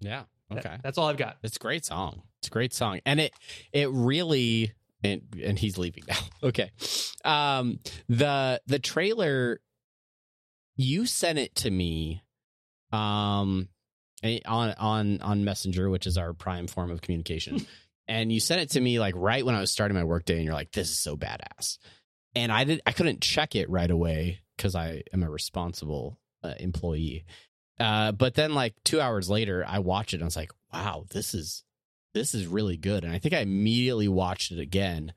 Yeah. 0.00 0.24
Okay. 0.50 0.60
That, 0.62 0.82
that's 0.82 0.98
all 0.98 1.08
I've 1.08 1.16
got. 1.16 1.38
It's 1.42 1.56
a 1.56 1.58
great 1.58 1.84
song. 1.84 2.22
It's 2.40 2.48
a 2.48 2.50
great 2.50 2.74
song, 2.74 3.00
and 3.06 3.20
it 3.20 3.32
it 3.72 3.88
really 3.90 4.72
and 5.04 5.22
and 5.42 5.58
he's 5.58 5.78
leaving 5.78 6.04
now. 6.08 6.18
Okay. 6.44 6.70
Um 7.24 7.78
the 8.08 8.60
the 8.66 8.78
trailer 8.80 9.60
you 10.76 11.06
sent 11.06 11.38
it 11.38 11.54
to 11.56 11.70
me 11.70 12.22
um 12.92 13.68
on 14.24 14.74
on 14.78 15.20
on 15.20 15.44
Messenger, 15.44 15.88
which 15.90 16.06
is 16.06 16.18
our 16.18 16.32
prime 16.32 16.66
form 16.66 16.90
of 16.90 17.00
communication. 17.00 17.64
and 18.08 18.32
you 18.32 18.40
sent 18.40 18.60
it 18.60 18.70
to 18.70 18.80
me 18.80 18.98
like 18.98 19.14
right 19.16 19.44
when 19.46 19.54
I 19.54 19.60
was 19.60 19.70
starting 19.70 19.96
my 19.96 20.04
workday 20.04 20.36
and 20.36 20.44
you're 20.44 20.54
like 20.54 20.72
this 20.72 20.90
is 20.90 20.98
so 20.98 21.16
badass. 21.16 21.78
And 22.34 22.50
I 22.50 22.64
did 22.64 22.80
I 22.86 22.92
couldn't 22.92 23.20
check 23.20 23.54
it 23.54 23.70
right 23.70 23.90
away 23.90 24.40
cuz 24.58 24.74
I 24.74 25.02
am 25.12 25.22
a 25.22 25.30
responsible 25.30 26.18
uh, 26.42 26.54
employee. 26.58 27.24
Uh, 27.78 28.12
but 28.12 28.34
then 28.34 28.54
like 28.54 28.74
2 28.84 29.00
hours 29.00 29.30
later 29.30 29.64
I 29.66 29.78
watched 29.78 30.12
it 30.12 30.16
and 30.16 30.24
I 30.24 30.26
was 30.26 30.36
like, 30.36 30.52
"Wow, 30.72 31.06
this 31.10 31.34
is 31.34 31.64
this 32.14 32.34
is 32.34 32.46
really 32.46 32.76
good. 32.76 33.04
And 33.04 33.12
I 33.12 33.18
think 33.18 33.34
I 33.34 33.40
immediately 33.40 34.08
watched 34.08 34.52
it 34.52 34.58
again 34.58 35.12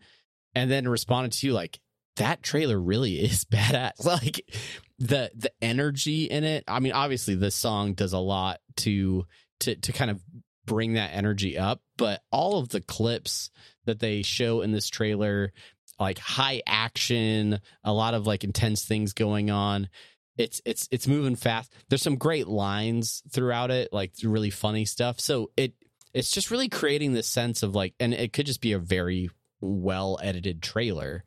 and 0.54 0.72
then 0.72 0.88
responded 0.88 1.34
to 1.34 1.48
you 1.48 1.54
like, 1.54 1.80
that 2.18 2.42
trailer 2.42 2.80
really 2.80 3.20
is 3.24 3.46
badass. 3.46 3.92
Like 4.06 4.50
the 4.98 5.30
the 5.36 5.52
energy 5.62 6.26
in 6.26 6.44
it. 6.44 6.64
I 6.68 6.80
mean, 6.80 6.94
obviously 6.94 7.36
this 7.36 7.56
song 7.56 7.94
does 7.94 8.14
a 8.14 8.20
lot 8.20 8.60
to 8.78 9.26
to 9.62 9.76
to 9.76 9.92
kind 9.92 10.10
of 10.12 10.22
bring 10.66 10.94
that 10.94 11.12
energy 11.14 11.58
up, 11.58 11.82
but 11.98 12.22
all 12.32 12.60
of 12.60 12.70
the 12.70 12.82
clips 12.82 13.50
that 13.86 14.00
they 14.00 14.22
show 14.24 14.62
in 14.62 14.72
this 14.72 14.90
trailer, 14.90 15.52
like 16.00 16.18
high 16.18 16.62
action, 16.66 17.60
a 17.84 17.94
lot 17.94 18.14
of 18.14 18.26
like 18.26 18.44
intense 18.44 18.86
things 18.86 19.14
going 19.14 19.52
on. 19.52 19.90
It's 20.38 20.62
it's 20.66 20.88
it's 20.92 21.08
moving 21.08 21.36
fast. 21.36 21.74
There's 21.90 22.02
some 22.02 22.18
great 22.18 22.48
lines 22.48 23.22
throughout 23.32 23.72
it, 23.72 23.92
like 23.94 24.14
really 24.24 24.50
funny 24.50 24.86
stuff. 24.86 25.20
So 25.20 25.52
it 25.56 25.74
it's 26.16 26.32
just 26.32 26.50
really 26.50 26.70
creating 26.70 27.12
this 27.12 27.28
sense 27.28 27.62
of 27.62 27.76
like, 27.76 27.94
and 28.00 28.14
it 28.14 28.32
could 28.32 28.46
just 28.46 28.62
be 28.62 28.72
a 28.72 28.80
very 28.80 29.30
well 29.60 30.18
edited 30.24 30.64
trailer. 30.64 31.26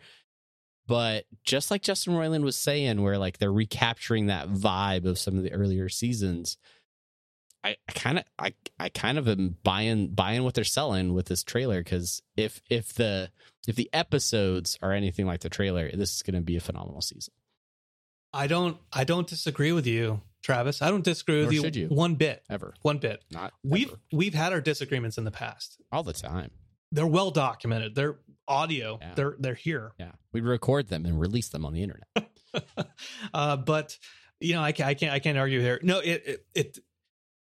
But 0.87 1.27
just 1.45 1.71
like 1.71 1.83
Justin 1.83 2.15
Roiland 2.15 2.43
was 2.43 2.57
saying, 2.57 3.03
where 3.03 3.19
like 3.19 3.37
they're 3.37 3.53
recapturing 3.53 4.27
that 4.27 4.49
vibe 4.49 5.05
of 5.05 5.19
some 5.19 5.37
of 5.37 5.43
the 5.43 5.53
earlier 5.53 5.91
seasons, 5.91 6.57
I 7.63 7.77
kind 7.89 8.19
of 8.19 8.25
I 8.39 8.55
I 8.81 8.89
kind 8.89 9.19
of 9.19 9.29
am 9.29 9.57
buying 9.63 10.09
buying 10.09 10.43
what 10.43 10.55
they're 10.55 10.65
selling 10.65 11.13
with 11.13 11.27
this 11.27 11.45
trailer 11.45 11.85
because 11.85 12.23
if 12.39 12.63
if 12.71 12.95
the 12.95 13.31
if 13.67 13.77
the 13.77 13.91
episodes 13.93 14.79
are 14.81 14.93
anything 14.93 15.27
like 15.27 15.41
the 15.41 15.51
trailer, 15.51 15.91
this 15.91 16.17
is 16.17 16.23
going 16.23 16.37
to 16.37 16.41
be 16.41 16.57
a 16.57 16.61
phenomenal 16.61 17.03
season. 17.03 17.35
I 18.33 18.47
don't 18.47 18.79
I 18.91 19.05
don't 19.05 19.27
disagree 19.27 19.73
with 19.73 19.87
you. 19.87 20.23
Travis. 20.43 20.83
I 20.83 20.91
don't 20.91 21.05
disagree 21.05 21.45
with 21.45 21.53
you, 21.53 21.83
you, 21.83 21.89
one 21.89 22.15
bit. 22.15 22.43
Ever. 22.49 22.75
One 22.83 22.99
bit. 22.99 23.25
Not 23.31 23.53
we've 23.63 23.89
ever. 23.89 23.99
we've 24.13 24.35
had 24.35 24.53
our 24.53 24.61
disagreements 24.61 25.19
in 25.19 25.25
the 25.25 25.31
past. 25.31 25.81
All 25.93 26.03
the 26.03 26.13
time. 26.13 26.51
They're 26.93 27.07
well 27.07 27.31
documented. 27.31 27.95
They're 27.95 28.19
audio. 28.47 28.99
Yeah. 29.01 29.15
They're 29.15 29.37
they're 29.39 29.55
here. 29.55 29.93
Yeah. 29.99 30.13
We 30.33 30.41
record 30.41 30.89
them 30.89 31.05
and 31.05 31.21
release 31.21 31.49
them 31.49 31.65
on 31.65 31.75
the 31.75 31.83
internet. 31.83 32.09
uh, 33.35 33.57
but 33.57 33.99
you 34.41 34.55
know, 34.55 34.63
I 34.63 34.73
can't 34.73 34.89
I 34.89 34.95
can't 34.95 35.13
I 35.13 35.19
can't 35.19 35.39
argue 35.39 35.61
here. 35.61 35.81
No, 35.83 35.99
it 35.99 36.23
it 36.25 36.47
it 36.55 36.79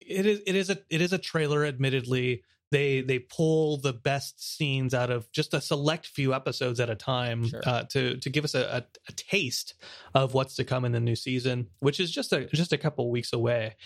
it 0.01 0.27
is 0.27 0.41
it 0.47 0.55
is 0.57 0.71
a 0.71 0.79
it 0.89 1.01
is 1.01 1.13
a 1.13 1.19
trailer, 1.19 1.65
admittedly. 1.65 2.43
They 2.71 3.01
they 3.01 3.19
pull 3.19 3.79
the 3.79 3.93
best 3.93 4.57
scenes 4.57 4.95
out 4.95 5.11
of 5.11 5.31
just 5.33 5.55
a 5.55 5.61
select 5.61 6.07
few 6.07 6.33
episodes 6.33 6.79
at 6.79 6.89
a 6.89 6.95
time 6.95 7.49
Sure. 7.49 7.61
uh, 7.67 7.83
to 7.91 8.17
to 8.19 8.31
give 8.31 8.45
us 8.45 8.55
a, 8.55 8.61
a, 8.61 8.85
a 9.09 9.13
taste 9.13 9.75
of 10.15 10.35
what's 10.35 10.55
to 10.57 10.65
come 10.65 10.85
in 10.85 10.93
the 10.93 11.01
new 11.01 11.17
season, 11.17 11.69
which 11.81 11.99
is 11.99 12.11
just 12.11 12.33
a 12.33 12.47
just 12.47 12.73
a 12.73 12.79
couple 12.79 13.11
weeks 13.11 13.33
away. 13.33 13.77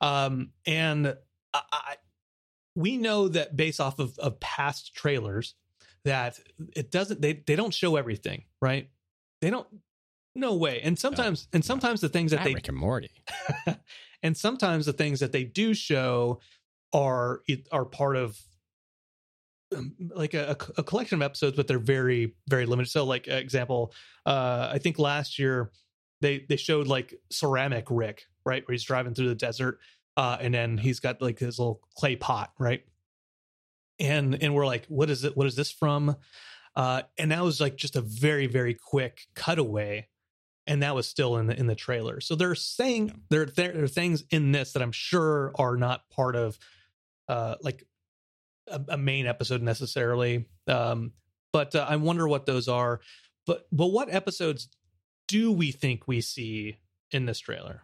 Um, 0.00 0.50
and 0.66 1.16
I, 1.54 1.60
I, 1.72 1.96
we 2.74 2.96
know 2.96 3.28
that 3.28 3.56
based 3.56 3.80
off 3.80 3.98
of, 4.00 4.18
of 4.18 4.40
past 4.40 4.94
trailers, 4.94 5.54
that 6.04 6.40
it 6.74 6.90
doesn't 6.90 7.20
they 7.20 7.34
they 7.46 7.54
don't 7.54 7.72
show 7.74 7.96
everything, 7.96 8.44
right? 8.60 8.88
They 9.40 9.50
don't. 9.50 9.68
No 10.34 10.54
way. 10.54 10.80
And 10.80 10.98
sometimes 10.98 11.46
and 11.52 11.64
sometimes 11.64 12.00
the 12.00 12.08
things 12.08 12.30
that 12.30 12.38
Not 12.38 12.44
they 12.46 12.54
Rick 12.54 12.68
and 12.68 12.76
Morty. 12.76 13.10
and 14.22 14.36
sometimes 14.36 14.86
the 14.86 14.92
things 14.94 15.20
that 15.20 15.30
they 15.30 15.44
do 15.44 15.74
show 15.74 16.40
are 16.92 17.42
are 17.70 17.84
part 17.84 18.16
of 18.16 18.38
um, 19.74 19.94
like 20.14 20.34
a, 20.34 20.56
a 20.76 20.82
collection 20.82 21.16
of 21.16 21.22
episodes 21.22 21.56
but 21.56 21.66
they're 21.66 21.78
very 21.78 22.34
very 22.48 22.66
limited. 22.66 22.90
So 22.90 23.04
like 23.04 23.28
example 23.28 23.92
uh 24.26 24.68
i 24.72 24.78
think 24.78 24.98
last 24.98 25.38
year 25.38 25.70
they 26.20 26.44
they 26.48 26.56
showed 26.56 26.86
like 26.86 27.14
ceramic 27.30 27.86
rick 27.90 28.24
right 28.44 28.66
where 28.66 28.72
he's 28.72 28.84
driving 28.84 29.14
through 29.14 29.28
the 29.28 29.34
desert 29.34 29.78
uh 30.16 30.36
and 30.40 30.54
then 30.54 30.78
he's 30.78 31.00
got 31.00 31.20
like 31.22 31.38
his 31.38 31.58
little 31.58 31.80
clay 31.96 32.16
pot 32.16 32.52
right? 32.58 32.84
And 33.98 34.42
and 34.42 34.54
we're 34.54 34.66
like 34.66 34.86
what 34.86 35.10
is 35.10 35.24
it 35.24 35.36
what 35.36 35.46
is 35.46 35.56
this 35.56 35.70
from? 35.70 36.16
Uh 36.76 37.02
and 37.18 37.32
that 37.32 37.42
was 37.42 37.60
like 37.60 37.76
just 37.76 37.96
a 37.96 38.00
very 38.00 38.46
very 38.46 38.74
quick 38.74 39.26
cutaway 39.34 40.08
and 40.66 40.82
that 40.82 40.94
was 40.94 41.08
still 41.08 41.36
in 41.38 41.46
the 41.46 41.58
in 41.58 41.66
the 41.66 41.74
trailer. 41.74 42.20
So 42.20 42.34
they're 42.34 42.54
saying 42.54 43.22
there 43.30 43.46
there 43.46 43.82
are 43.82 43.88
things 43.88 44.24
in 44.30 44.52
this 44.52 44.72
that 44.72 44.82
I'm 44.82 44.92
sure 44.92 45.52
are 45.56 45.76
not 45.76 46.08
part 46.10 46.36
of 46.36 46.58
uh 47.28 47.56
like 47.62 47.84
a, 48.68 48.80
a 48.90 48.98
main 48.98 49.26
episode 49.26 49.62
necessarily. 49.62 50.46
Um 50.66 51.12
but 51.52 51.74
uh, 51.74 51.86
I 51.88 51.96
wonder 51.96 52.26
what 52.26 52.46
those 52.46 52.68
are. 52.68 53.00
But 53.46 53.66
but 53.72 53.88
what 53.88 54.12
episodes 54.12 54.68
do 55.28 55.52
we 55.52 55.72
think 55.72 56.06
we 56.06 56.20
see 56.20 56.78
in 57.10 57.26
this 57.26 57.38
trailer? 57.38 57.82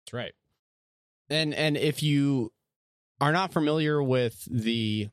That's 0.00 0.12
right. 0.12 0.32
And 1.28 1.54
and 1.54 1.76
if 1.76 2.02
you 2.02 2.52
are 3.20 3.32
not 3.32 3.52
familiar 3.52 4.02
with 4.02 4.44
the 4.50 5.08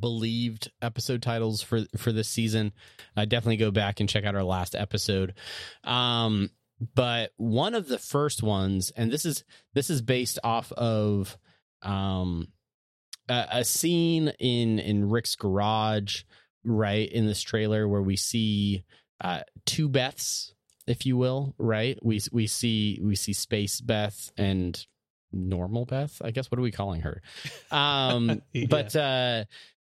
believed 0.00 0.70
episode 0.82 1.22
titles 1.22 1.62
for 1.62 1.82
for 1.96 2.12
this 2.12 2.28
season, 2.28 2.72
uh, 3.16 3.24
definitely 3.24 3.58
go 3.58 3.70
back 3.70 4.00
and 4.00 4.08
check 4.08 4.24
out 4.24 4.34
our 4.34 4.44
last 4.44 4.74
episode. 4.74 5.34
Um, 5.84 6.50
but 6.94 7.32
one 7.36 7.74
of 7.74 7.88
the 7.88 7.98
first 7.98 8.42
ones, 8.42 8.90
and 8.96 9.10
this 9.10 9.24
is 9.24 9.44
this 9.74 9.90
is 9.90 10.02
based 10.02 10.38
off 10.42 10.72
of 10.72 11.36
um 11.86 12.48
a, 13.28 13.46
a 13.50 13.64
scene 13.64 14.28
in 14.38 14.78
in 14.78 15.08
Rick's 15.08 15.34
garage, 15.36 16.22
right 16.64 17.10
in 17.10 17.26
this 17.26 17.42
trailer 17.42 17.88
where 17.88 18.02
we 18.02 18.16
see 18.16 18.84
uh 19.20 19.40
two 19.64 19.88
Beths, 19.88 20.52
if 20.86 21.06
you 21.06 21.16
will, 21.16 21.54
right? 21.58 21.98
We 22.02 22.20
we 22.32 22.46
see 22.46 23.00
we 23.02 23.16
see 23.16 23.32
Space 23.32 23.80
Beth 23.80 24.30
and 24.36 24.84
normal 25.32 25.84
Beth, 25.86 26.20
I 26.24 26.30
guess. 26.30 26.50
What 26.50 26.58
are 26.58 26.62
we 26.62 26.70
calling 26.72 27.02
her? 27.02 27.22
Um, 27.70 28.42
Yeah. 28.52 28.66
but 28.68 28.96
uh, 28.96 29.44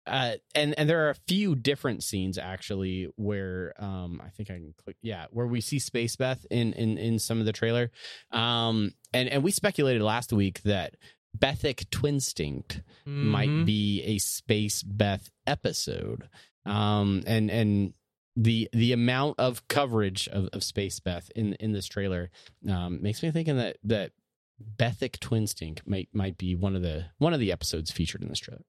uh, 0.07 0.37
and 0.55 0.75
and 0.79 0.89
there 0.89 1.07
are 1.07 1.11
a 1.11 1.17
few 1.29 1.55
different 1.55 2.03
scenes 2.03 2.39
actually 2.39 3.09
where 3.17 3.75
um 3.79 4.21
I 4.25 4.31
think 4.31 4.51
I 4.51 4.55
can 4.55 4.75
click 4.83 4.97
yeah 5.03 5.27
where 5.31 5.47
we 5.47 5.61
see 5.61 5.79
Space 5.79 6.17
Beth 6.17 6.45
in 6.51 6.73
in 6.73 6.97
in 6.99 7.19
some 7.19 7.41
of 7.41 7.47
the 7.47 7.53
trailer, 7.53 7.91
um 8.31 8.93
and 9.13 9.29
and 9.29 9.43
we 9.43 9.51
speculated 9.51 10.03
last 10.03 10.33
week 10.33 10.63
that 10.63 10.95
Bethic 11.35 11.89
Twinstinct 11.91 12.83
Mhm. 13.07 13.25
might 13.25 13.65
be 13.67 14.03
a 14.03 14.19
Space 14.19 14.83
Beth 14.83 15.31
episode, 15.47 16.29
um 16.65 17.23
and 17.27 17.51
and 17.51 17.95
the 18.37 18.69
the 18.73 18.93
amount 18.93 19.39
of 19.39 19.67
coverage 19.69 20.29
of, 20.29 20.49
of 20.53 20.63
Space 20.63 21.01
Beth 21.01 21.31
in 21.35 21.55
in 21.55 21.73
this 21.73 21.87
trailer 21.87 22.31
um, 22.69 23.03
makes 23.03 23.23
me 23.23 23.31
thinking 23.31 23.57
that 23.57 23.79
that 23.85 24.13
Bethic 24.61 25.19
Twinstinct 25.21 25.81
might 25.87 26.09
might 26.13 26.39
be 26.39 26.55
one 26.55 26.77
of 26.77 26.83
the 26.83 27.07
one 27.19 27.33
of 27.35 27.41
the 27.41 27.51
episodes 27.53 27.91
featured 27.91 28.23
in 28.23 28.29
this 28.29 28.39
trailer. 28.39 28.63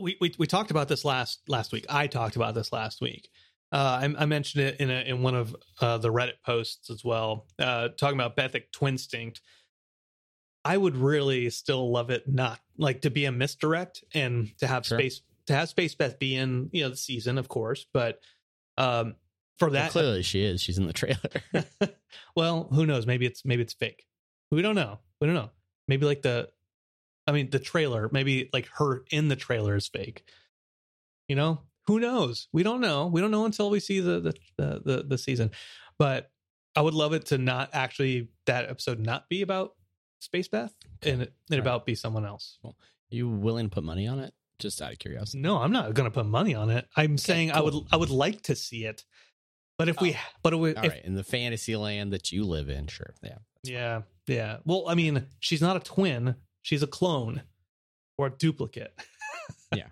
we, 0.00 0.16
we 0.20 0.34
we 0.38 0.46
talked 0.46 0.70
about 0.70 0.88
this 0.88 1.04
last 1.04 1.40
last 1.48 1.72
week. 1.72 1.84
I 1.88 2.06
talked 2.06 2.36
about 2.36 2.54
this 2.54 2.72
last 2.72 3.00
week. 3.00 3.28
Uh, 3.70 4.00
I, 4.02 4.22
I 4.22 4.26
mentioned 4.26 4.64
it 4.64 4.80
in 4.80 4.90
a, 4.90 5.00
in 5.02 5.22
one 5.22 5.34
of 5.34 5.54
uh, 5.80 5.98
the 5.98 6.08
Reddit 6.10 6.40
posts 6.42 6.88
as 6.88 7.04
well, 7.04 7.46
uh, 7.58 7.88
talking 7.98 8.18
about 8.18 8.34
Bethic 8.34 8.72
Twinstinct. 8.72 9.40
I 10.64 10.76
would 10.76 10.96
really 10.96 11.50
still 11.50 11.90
love 11.90 12.10
it 12.10 12.28
not 12.28 12.60
like 12.76 13.02
to 13.02 13.10
be 13.10 13.24
a 13.24 13.32
misdirect 13.32 14.04
and 14.14 14.50
to 14.58 14.66
have 14.66 14.86
Sure. 14.86 14.98
space 14.98 15.22
to 15.46 15.54
have 15.54 15.68
Space 15.68 15.94
Beth 15.94 16.18
be 16.18 16.36
in 16.36 16.68
you 16.72 16.84
know 16.84 16.90
the 16.90 16.96
season, 16.96 17.38
of 17.38 17.48
course, 17.48 17.86
but 17.92 18.20
um, 18.76 19.16
for 19.58 19.66
Well, 19.66 19.74
that 19.74 19.90
clearly, 19.90 20.22
she 20.22 20.42
is. 20.44 20.60
She's 20.60 20.78
in 20.78 20.86
the 20.86 20.92
trailer. 20.92 21.30
well, 22.36 22.68
who 22.72 22.86
knows? 22.86 23.06
Maybe 23.06 23.26
it's 23.26 23.44
maybe 23.44 23.62
it's 23.62 23.72
fake. 23.72 24.04
We 24.50 24.62
don't 24.62 24.74
know. 24.74 24.98
We 25.20 25.26
don't 25.26 25.34
know. 25.34 25.50
Maybe 25.88 26.06
like 26.06 26.22
the, 26.22 26.48
I 27.26 27.32
mean, 27.32 27.50
the 27.50 27.58
trailer. 27.58 28.08
Maybe 28.12 28.50
like 28.52 28.68
her 28.76 29.04
in 29.10 29.28
the 29.28 29.36
trailer 29.36 29.74
is 29.74 29.88
fake. 29.88 30.22
You 31.28 31.36
know, 31.36 31.62
who 31.86 31.98
knows? 31.98 32.48
We 32.52 32.62
don't 32.62 32.80
know. 32.80 33.06
We 33.06 33.20
don't 33.20 33.30
know 33.30 33.46
until 33.46 33.70
we 33.70 33.80
see 33.80 34.00
the 34.00 34.20
the 34.20 34.34
the 34.58 34.82
the, 34.84 35.02
the 35.08 35.18
season. 35.18 35.50
But 35.98 36.30
I 36.76 36.82
would 36.82 36.94
love 36.94 37.12
it 37.14 37.26
to 37.26 37.38
not 37.38 37.70
actually 37.72 38.28
that 38.46 38.68
episode 38.68 39.00
not 39.00 39.28
be 39.28 39.42
about 39.42 39.72
Space 40.20 40.48
Bath 40.48 40.74
and 41.02 41.22
it, 41.22 41.32
and 41.50 41.58
Right. 41.58 41.60
about 41.60 41.86
be 41.86 41.94
someone 41.94 42.24
else. 42.24 42.58
you 43.10 43.28
willing 43.28 43.66
to 43.66 43.74
put 43.74 43.84
money 43.84 44.06
on 44.06 44.18
it? 44.20 44.34
Just 44.58 44.82
out 44.82 44.92
of 44.92 44.98
curiosity. 44.98 45.38
No, 45.38 45.58
I'm 45.58 45.70
not 45.72 45.94
going 45.94 46.10
to 46.10 46.14
put 46.14 46.26
money 46.26 46.54
on 46.54 46.68
it. 46.70 46.88
I'm 46.96 47.16
saying 47.16 47.52
I 47.52 47.60
would. 47.60 47.74
I 47.92 47.96
would 47.96 48.10
like 48.10 48.42
to 48.42 48.56
see 48.56 48.84
it. 48.84 49.04
But 49.78 49.88
if 49.88 50.00
we 50.00 50.14
Oh. 50.14 50.18
but 50.42 50.52
if, 50.52 50.58
we- 50.58 50.74
All 50.74 50.84
if 50.84 50.90
right, 50.92 51.04
in 51.04 51.14
the 51.14 51.22
fantasy 51.22 51.76
land 51.76 52.12
that 52.12 52.32
you 52.32 52.44
live 52.44 52.68
in, 52.68 52.88
sure. 52.88 53.14
Yeah. 53.22 53.38
Yeah, 53.62 54.02
yeah. 54.26 54.58
Well, 54.64 54.84
I 54.88 54.94
mean, 54.94 55.26
she's 55.40 55.60
not 55.62 55.76
a 55.76 55.80
twin; 55.80 56.34
she's 56.62 56.82
a 56.82 56.86
clone 56.88 57.42
or 58.16 58.26
a 58.26 58.30
duplicate. 58.30 58.92
Yeah. 59.76 59.88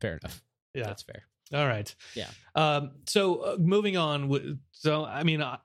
Fair 0.00 0.18
enough. 0.22 0.42
Yeah. 0.74 0.84
That's 0.84 1.02
fair. 1.02 1.24
All 1.52 1.66
right. 1.66 1.92
Yeah. 2.14 2.30
Um. 2.54 2.92
So 3.06 3.40
uh, 3.40 3.56
moving 3.58 3.96
on. 3.96 4.60
So 4.70 5.04
I 5.04 5.22
mean, 5.24 5.42
uh, 5.42 5.58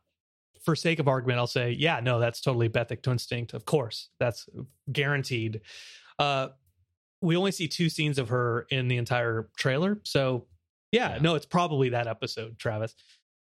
for 0.68 0.76
sake 0.76 1.00
of 1.00 1.08
argument, 1.08 1.40
I'll 1.40 1.48
say, 1.48 1.72
yeah, 1.72 2.02
no, 2.02 2.20
that's 2.20 2.42
totally 2.42 2.68
Bethic 2.68 3.02
Twinstinct. 3.02 3.54
Of 3.54 3.64
course, 3.64 4.10
that's 4.20 4.50
guaranteed. 4.92 5.62
Uh, 6.20 6.50
we 7.22 7.38
only 7.38 7.54
see 7.54 7.70
two 7.70 7.88
scenes 7.88 8.20
of 8.20 8.28
her 8.28 8.68
in 8.70 8.90
the 8.90 8.98
entire 8.98 9.48
trailer, 9.58 10.02
so 10.04 10.46
yeah, 10.92 11.14
Yeah. 11.14 11.22
no, 11.22 11.36
it's 11.36 11.46
probably 11.46 11.88
that 11.90 12.06
episode, 12.06 12.60
Travis. 12.60 12.96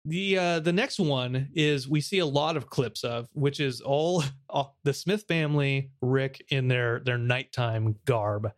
The 0.05 0.37
uh 0.37 0.59
the 0.61 0.71
next 0.71 0.99
one 0.99 1.49
is 1.53 1.89
we 1.89 1.99
see 1.99 2.19
a 2.19 2.25
lot 2.25 2.55
of 2.55 2.69
clips 2.69 3.03
of, 3.03 3.27
which 3.33 3.59
is 3.59 3.81
all, 3.81 4.23
all 4.49 4.77
the 4.85 4.93
Smith 4.93 5.25
family, 5.27 5.91
Rick 6.01 6.45
in 6.49 6.69
their 6.69 7.01
their 7.01 7.17
nighttime 7.17 7.97
garb, 8.05 8.51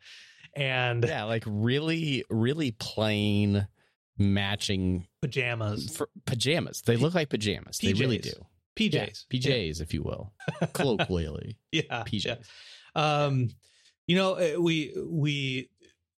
and 0.55 1.03
Yeah, 1.03 1.23
like 1.23 1.43
really, 1.47 2.23
really 2.29 2.69
plain 2.71 3.67
matching 4.17 5.07
pajamas, 5.21 5.95
for 5.95 6.09
pajamas. 6.25 6.81
They 6.81 6.97
look 6.97 7.13
like 7.15 7.29
pajamas. 7.29 7.77
They 7.77 7.93
really 7.93 8.17
do. 8.19 8.33
PJs, 8.75 9.25
Yeah, 9.29 9.39
PJs, 9.39 9.81
if 9.81 9.93
you 9.93 10.01
will. 10.01 10.33
Colloquially. 10.73 11.57
yeah, 11.71 12.03
PJs. 12.03 12.25
yeah. 12.25 12.35
Um, 12.95 13.49
you 14.07 14.15
know, 14.15 14.33
uh, 14.33 14.59
we 14.59 14.93
we 15.07 15.69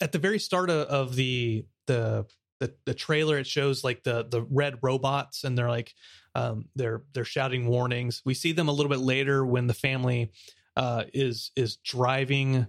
at 0.01 0.13
the 0.13 0.19
very 0.19 0.39
start 0.39 0.71
of, 0.71 0.87
of 0.89 1.17
the 1.17 1.67
the 1.87 2.27
the 2.61 2.75
the 2.87 2.95
trailer, 2.95 3.39
it 3.39 3.47
shows 3.47 3.83
like 3.85 4.05
the 4.05 4.25
the 4.25 4.43
red 4.43 4.79
robots, 4.83 5.45
and 5.45 5.59
they're 5.59 5.69
like 5.69 5.93
um 6.35 6.67
they're 6.77 7.03
they're 7.13 7.25
shouting 7.25 7.67
warnings. 7.67 8.23
We 8.25 8.35
see 8.35 8.53
them 8.53 8.69
a 8.69 8.73
little 8.73 8.91
bit 8.91 9.01
later 9.01 9.45
when 9.45 9.67
the 9.67 9.75
family 9.75 10.31
uh 10.77 11.05
is 11.13 11.51
is 11.57 11.77
driving, 11.79 12.67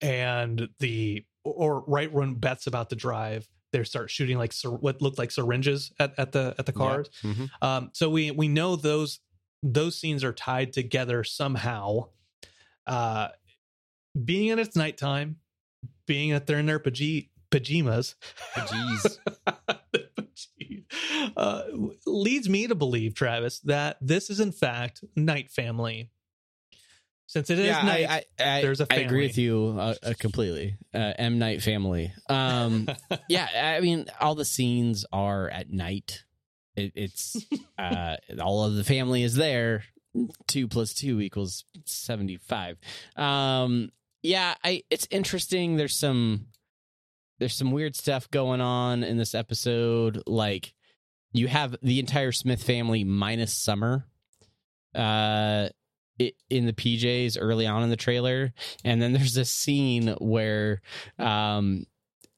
and 0.00 0.68
the 0.78 1.24
or 1.44 1.82
right 1.86 2.12
when 2.12 2.34
Beth's 2.34 2.66
about 2.66 2.90
to 2.90 2.96
drive. 2.96 3.48
They 3.72 3.84
start 3.84 4.10
shooting 4.10 4.38
like 4.38 4.54
what 4.64 5.02
looked 5.02 5.18
like 5.18 5.30
syringes 5.30 5.92
at, 5.98 6.14
at 6.18 6.32
the 6.32 6.54
at 6.58 6.66
the 6.66 6.72
cars. 6.72 7.08
Mhm. 7.22 7.50
Um, 7.60 7.90
so 7.92 8.08
we 8.08 8.30
we 8.30 8.48
know 8.48 8.76
those 8.76 9.20
those 9.62 9.98
scenes 9.98 10.24
are 10.24 10.32
tied 10.32 10.72
together 10.72 11.24
somehow. 11.24 12.08
Uh, 12.86 13.28
being 14.24 14.50
at 14.50 14.58
its 14.58 14.74
nighttime, 14.74 15.36
being 16.06 16.30
that 16.30 16.46
they're 16.46 16.58
in 16.58 16.66
their 16.66 16.80
paji- 16.80 17.28
pajamas, 17.50 18.14
Pajeez. 18.54 19.18
uh, 21.36 21.62
leads 22.06 22.48
me 22.48 22.66
to 22.66 22.74
believe, 22.74 23.14
Travis, 23.14 23.60
that 23.60 23.98
this 24.00 24.30
is 24.30 24.40
in 24.40 24.52
fact 24.52 25.04
Night 25.14 25.50
Family. 25.50 26.10
Since 27.28 27.50
it 27.50 27.58
is 27.58 27.66
yeah, 27.66 27.82
night, 27.82 28.06
I, 28.08 28.24
I, 28.42 28.58
I, 28.58 28.62
there's 28.62 28.80
a 28.80 28.86
I 28.90 28.96
agree 28.96 29.26
with 29.26 29.36
you 29.36 29.76
uh, 29.78 29.94
uh, 30.02 30.14
completely. 30.18 30.78
Uh, 30.94 31.12
M 31.18 31.38
Night 31.38 31.62
family. 31.62 32.10
Um, 32.30 32.88
yeah, 33.28 33.74
I 33.76 33.80
mean, 33.80 34.06
all 34.18 34.34
the 34.34 34.46
scenes 34.46 35.04
are 35.12 35.46
at 35.50 35.70
night. 35.70 36.24
It, 36.74 36.92
it's 36.94 37.36
uh, 37.78 38.16
all 38.40 38.64
of 38.64 38.76
the 38.76 38.84
family 38.84 39.22
is 39.22 39.34
there. 39.34 39.84
Two 40.46 40.68
plus 40.68 40.94
two 40.94 41.20
equals 41.20 41.66
seventy-five. 41.84 42.78
Um, 43.14 43.90
yeah, 44.22 44.54
I. 44.64 44.84
It's 44.88 45.06
interesting. 45.10 45.76
There's 45.76 45.94
some 45.94 46.46
there's 47.38 47.54
some 47.54 47.72
weird 47.72 47.94
stuff 47.94 48.30
going 48.30 48.62
on 48.62 49.04
in 49.04 49.18
this 49.18 49.34
episode. 49.34 50.22
Like 50.26 50.72
you 51.32 51.46
have 51.46 51.76
the 51.82 52.00
entire 52.00 52.32
Smith 52.32 52.62
family 52.62 53.04
minus 53.04 53.52
Summer. 53.52 54.06
Uh, 54.94 55.68
in 56.18 56.66
the 56.66 56.72
PJs 56.72 57.36
early 57.40 57.66
on 57.66 57.82
in 57.82 57.90
the 57.90 57.96
trailer, 57.96 58.52
and 58.84 59.00
then 59.00 59.12
there's 59.12 59.34
this 59.34 59.50
scene 59.50 60.14
where, 60.18 60.80
um, 61.18 61.86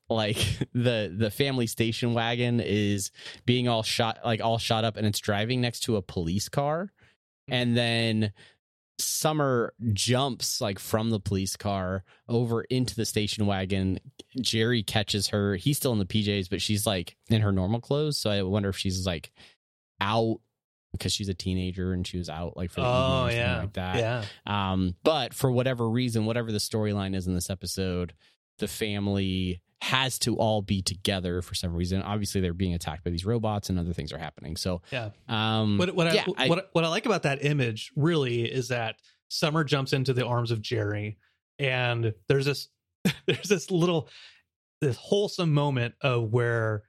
like 0.08 0.36
the 0.74 1.14
the 1.16 1.30
family 1.30 1.66
station 1.66 2.14
wagon 2.14 2.60
is 2.60 3.10
being 3.46 3.68
all 3.68 3.82
shot 3.82 4.18
like 4.24 4.40
all 4.42 4.58
shot 4.58 4.84
up, 4.84 4.96
and 4.96 5.06
it's 5.06 5.20
driving 5.20 5.60
next 5.60 5.80
to 5.80 5.96
a 5.96 6.02
police 6.02 6.48
car, 6.48 6.92
and 7.48 7.76
then 7.76 8.32
Summer 9.00 9.72
jumps 9.92 10.60
like 10.60 10.78
from 10.78 11.10
the 11.10 11.20
police 11.20 11.56
car 11.56 12.04
over 12.28 12.62
into 12.62 12.94
the 12.94 13.06
station 13.06 13.46
wagon. 13.46 13.98
Jerry 14.40 14.82
catches 14.82 15.28
her. 15.28 15.56
He's 15.56 15.78
still 15.78 15.92
in 15.92 15.98
the 15.98 16.04
PJs, 16.04 16.50
but 16.50 16.60
she's 16.60 16.86
like 16.86 17.16
in 17.28 17.40
her 17.40 17.52
normal 17.52 17.80
clothes. 17.80 18.18
So 18.18 18.30
I 18.30 18.42
wonder 18.42 18.68
if 18.68 18.76
she's 18.76 19.06
like 19.06 19.32
out 20.00 20.40
because 20.92 21.12
she's 21.12 21.28
a 21.28 21.34
teenager 21.34 21.92
and 21.92 22.06
she 22.06 22.18
was 22.18 22.28
out 22.28 22.56
like 22.56 22.70
for 22.70 22.80
oh 22.80 23.28
yeah, 23.30 23.60
like 23.60 23.72
that. 23.74 23.96
yeah, 23.96 24.24
Um, 24.46 24.94
but 25.04 25.34
for 25.34 25.50
whatever 25.50 25.88
reason, 25.88 26.24
whatever 26.26 26.50
the 26.52 26.58
storyline 26.58 27.14
is 27.14 27.26
in 27.26 27.34
this 27.34 27.50
episode, 27.50 28.12
the 28.58 28.68
family 28.68 29.60
has 29.82 30.18
to 30.18 30.36
all 30.36 30.60
be 30.60 30.82
together 30.82 31.40
for 31.40 31.54
some 31.54 31.74
reason. 31.74 32.02
Obviously, 32.02 32.40
they're 32.40 32.52
being 32.52 32.74
attacked 32.74 33.02
by 33.04 33.10
these 33.10 33.24
robots 33.24 33.70
and 33.70 33.78
other 33.78 33.92
things 33.94 34.12
are 34.12 34.18
happening. 34.18 34.56
So, 34.56 34.82
yeah. 34.92 35.10
um, 35.28 35.78
What 35.78 35.94
what 35.94 36.12
yeah, 36.14 36.24
I, 36.36 36.44
I- 36.44 36.48
what 36.48 36.68
what 36.72 36.84
I 36.84 36.88
like 36.88 37.06
about 37.06 37.22
that 37.22 37.44
image 37.44 37.92
really 37.96 38.42
is 38.42 38.68
that 38.68 38.96
Summer 39.28 39.62
jumps 39.64 39.92
into 39.92 40.12
the 40.12 40.26
arms 40.26 40.50
of 40.50 40.60
Jerry, 40.60 41.16
and 41.58 42.12
there's 42.28 42.44
this 42.46 42.68
there's 43.26 43.48
this 43.48 43.70
little 43.70 44.08
this 44.80 44.96
wholesome 44.96 45.52
moment 45.54 45.94
of 46.02 46.32
where 46.32 46.82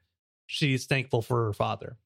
she's 0.47 0.85
thankful 0.85 1.21
for 1.21 1.45
her 1.45 1.53
father. 1.53 1.97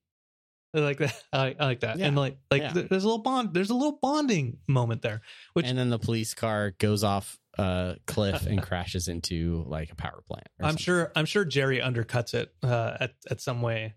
I 0.76 0.80
like 0.80 0.98
that. 0.98 1.24
I 1.34 1.38
like, 1.38 1.58
I 1.60 1.66
like 1.66 1.80
that. 1.82 1.98
Yeah. 2.00 2.08
And 2.08 2.18
like 2.18 2.38
like 2.52 2.62
Yeah. 2.62 2.74
there's 2.74 3.04
a 3.04 3.08
little 3.08 3.24
bond. 3.24 3.54
There's 3.54 3.70
a 3.70 3.76
little 3.76 3.98
bonding 4.02 4.58
moment 4.68 5.02
there. 5.02 5.22
Which 5.54 5.66
and 5.68 5.78
then 5.78 5.90
the 5.90 6.00
police 6.00 6.34
car 6.34 6.72
goes 6.80 7.04
off 7.04 7.38
a 7.58 7.96
cliff 8.06 8.46
and 8.46 8.62
crashes 8.68 9.08
into 9.08 9.64
like 9.68 9.92
a 9.92 9.96
power 9.96 10.22
plant. 10.28 10.48
or 10.60 10.66
I'm 10.66 10.72
something. 10.72 10.84
sure 10.84 11.12
I'm 11.16 11.26
sure 11.26 11.46
Jerry 11.46 11.80
undercuts 11.80 12.34
it 12.34 12.54
uh, 12.64 12.98
at 13.00 13.14
at 13.32 13.40
some 13.42 13.62
way 13.62 13.94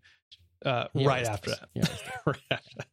uh, 0.65 0.87
He 0.95 1.05
right 1.07 1.27
after 1.27 1.51
that. 1.51 1.69
He 1.75 1.81
Right 2.27 2.37
after 2.51 2.71
that. 2.79 2.87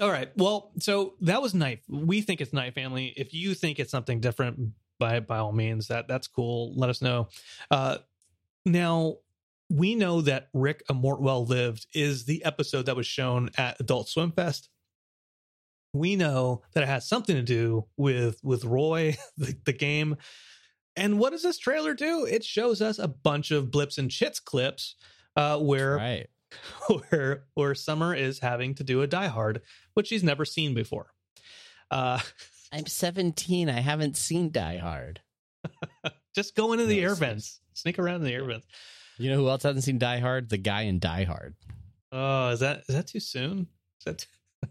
All 0.00 0.10
right. 0.10 0.30
Well, 0.36 0.72
so 0.78 1.14
that 1.22 1.42
was 1.42 1.52
knife. 1.54 1.80
We 1.88 2.22
think 2.22 2.40
it's 2.40 2.52
knife 2.52 2.74
Family. 2.74 3.12
If 3.16 3.34
you 3.34 3.54
think 3.54 3.78
it's 3.78 3.90
something 3.90 4.20
different, 4.20 4.70
by 4.98 5.20
by 5.20 5.38
all 5.38 5.52
means, 5.52 5.88
that 5.88 6.08
that's 6.08 6.26
cool. 6.28 6.72
Let 6.76 6.88
us 6.90 7.02
know. 7.02 7.28
Uh, 7.70 7.98
now 8.64 9.16
we 9.70 9.94
know 9.94 10.20
that 10.22 10.48
Rick 10.52 10.82
a 10.88 10.94
Mort 10.94 11.22
Well 11.22 11.46
lived 11.46 11.86
is 11.94 12.24
the 12.24 12.44
episode 12.44 12.86
that 12.86 12.96
was 12.96 13.06
shown 13.06 13.50
at 13.56 13.80
Adult 13.80 14.08
Swim 14.08 14.32
Fest. 14.32 14.68
We 15.92 16.16
know 16.16 16.62
that 16.74 16.82
it 16.82 16.88
has 16.88 17.08
something 17.08 17.36
to 17.36 17.42
do 17.42 17.86
with 17.96 18.40
with 18.42 18.64
Roy, 18.64 19.16
the, 19.36 19.56
the 19.64 19.72
game. 19.72 20.16
And 20.96 21.18
what 21.18 21.30
does 21.30 21.42
this 21.42 21.58
trailer 21.58 21.94
do? 21.94 22.26
It 22.26 22.44
shows 22.44 22.82
us 22.82 22.98
a 22.98 23.08
bunch 23.08 23.52
of 23.52 23.70
blips 23.70 23.96
and 23.96 24.10
Chitz 24.10 24.40
clips 24.40 24.96
uh, 25.36 25.58
where 25.58 25.96
right. 25.96 26.26
where 27.10 27.44
where 27.54 27.74
Summer 27.74 28.14
is 28.14 28.40
having 28.40 28.74
to 28.74 28.84
do 28.84 29.02
a 29.02 29.06
Die 29.06 29.28
Hard, 29.28 29.62
which 29.94 30.08
she's 30.08 30.24
never 30.24 30.44
seen 30.44 30.74
before. 30.74 31.12
Uh, 31.90 32.20
I'm 32.72 32.86
17. 32.86 33.68
I 33.68 33.80
haven't 33.80 34.16
seen 34.16 34.50
Die 34.50 34.76
Hard. 34.78 35.20
just 36.34 36.54
go 36.56 36.72
into 36.72 36.86
the 36.86 37.00
No, 37.00 37.08
air 37.08 37.14
vents, 37.14 37.60
sneak 37.72 37.98
around 37.98 38.16
in 38.16 38.24
the 38.24 38.34
air 38.34 38.44
vents. 38.44 38.66
You 39.20 39.30
know 39.30 39.36
who 39.36 39.48
else 39.48 39.62
hasn't 39.64 39.84
seen 39.84 39.98
Die 39.98 40.18
Hard? 40.18 40.48
The 40.48 40.56
guy 40.56 40.82
in 40.82 40.98
Die 40.98 41.24
Hard. 41.24 41.54
Oh, 42.12 42.48
is 42.48 42.60
that 42.60 42.84
is 42.88 42.94
that 42.94 43.06
too 43.06 43.20
soon? 43.20 43.66
Is 44.00 44.04
that 44.06 44.26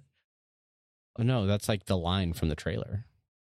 Oh 1.19 1.23
no, 1.23 1.45
that's 1.45 1.69
like 1.69 1.85
the 1.85 1.97
line 1.97 2.33
from 2.33 2.49
the 2.49 2.55
trailer. 2.55 3.05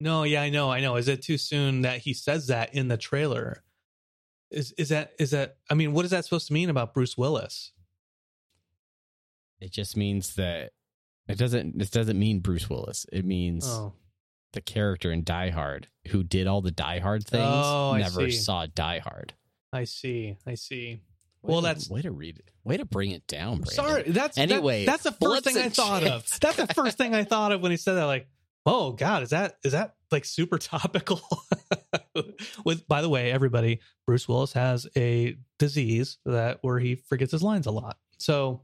no? 0.00 0.22
Yeah, 0.22 0.42
I 0.42 0.50
know, 0.50 0.70
I 0.70 0.80
know. 0.80 0.96
Is 0.96 1.08
it 1.08 1.22
too 1.22 1.38
soon 1.38 1.82
that 1.82 1.98
he 2.00 2.14
says 2.14 2.46
that 2.46 2.74
in 2.74 2.88
the 2.88 2.96
trailer? 2.96 3.62
Is 4.50 4.72
is 4.78 4.90
that 4.90 5.12
is 5.18 5.32
that? 5.32 5.56
I 5.70 5.74
mean, 5.74 5.92
what 5.92 6.04
is 6.04 6.12
that 6.12 6.24
supposed 6.24 6.46
to 6.46 6.52
mean 6.52 6.70
about 6.70 6.94
Bruce 6.94 7.18
Willis? 7.18 7.72
It 9.60 9.72
just 9.72 9.96
means 9.96 10.34
that 10.36 10.72
it 11.28 11.38
doesn't. 11.38 11.80
It 11.80 11.90
doesn't 11.90 12.18
mean 12.18 12.40
Bruce 12.40 12.68
Willis. 12.68 13.06
It 13.12 13.24
means 13.24 13.66
Oh, 13.66 13.94
the 14.52 14.60
character 14.60 15.10
in 15.10 15.24
Die 15.24 15.50
Hard 15.50 15.88
who 16.08 16.22
did 16.22 16.46
all 16.46 16.60
the 16.60 16.70
Die 16.70 16.98
Hard 17.00 17.26
things 17.26 17.42
Oh, 17.44 17.96
never 17.96 18.30
saw 18.30 18.66
Die 18.66 18.98
Hard. 19.00 19.32
I 19.74 19.84
see. 19.84 20.36
I 20.46 20.54
see. 20.54 21.02
Way 21.42 21.52
Well, 21.52 21.60
to- 21.60 21.66
that's- 21.66 21.90
way 21.90 22.00
to 22.02 22.10
read 22.12 22.38
it. 22.38 22.50
Way 22.64 22.78
to 22.78 22.84
bring 22.86 23.10
it 23.10 23.26
down. 23.26 23.56
Brandon. 23.58 23.74
Sorry, 23.74 24.02
that's 24.04 24.36
that- 24.36 24.50
Anyway, 24.50 24.86
that's 24.86 25.02
the 25.02 25.12
first 25.12 25.44
thing 25.44 25.58
I 25.58 25.62
and 25.62 25.74
thought 25.74 26.04
of. 26.04 26.26
That's 26.40 26.56
the 26.56 26.66
first 26.68 26.96
thing 26.96 27.14
I 27.14 27.24
thought 27.24 27.52
of 27.52 27.60
when 27.60 27.70
he 27.70 27.76
said 27.76 27.94
that. 27.94 28.04
Like, 28.04 28.26
oh 28.64 28.92
God, 28.92 29.22
is 29.22 29.30
that 29.30 29.58
is 29.62 29.72
that 29.72 29.96
like 30.10 30.24
super 30.24 30.56
topical? 30.58 31.20
With 32.64 32.86
by 32.88 33.02
the 33.02 33.08
way, 33.08 33.30
everybody, 33.32 33.80
Bruce 34.06 34.26
Willis 34.28 34.52
has 34.54 34.86
a 34.96 35.36
disease 35.58 36.18
that 36.24 36.58
where 36.62 36.78
he 36.78 36.94
forgets 36.94 37.32
his 37.32 37.42
lines 37.42 37.66
a 37.66 37.70
lot. 37.72 37.98
So, 38.18 38.62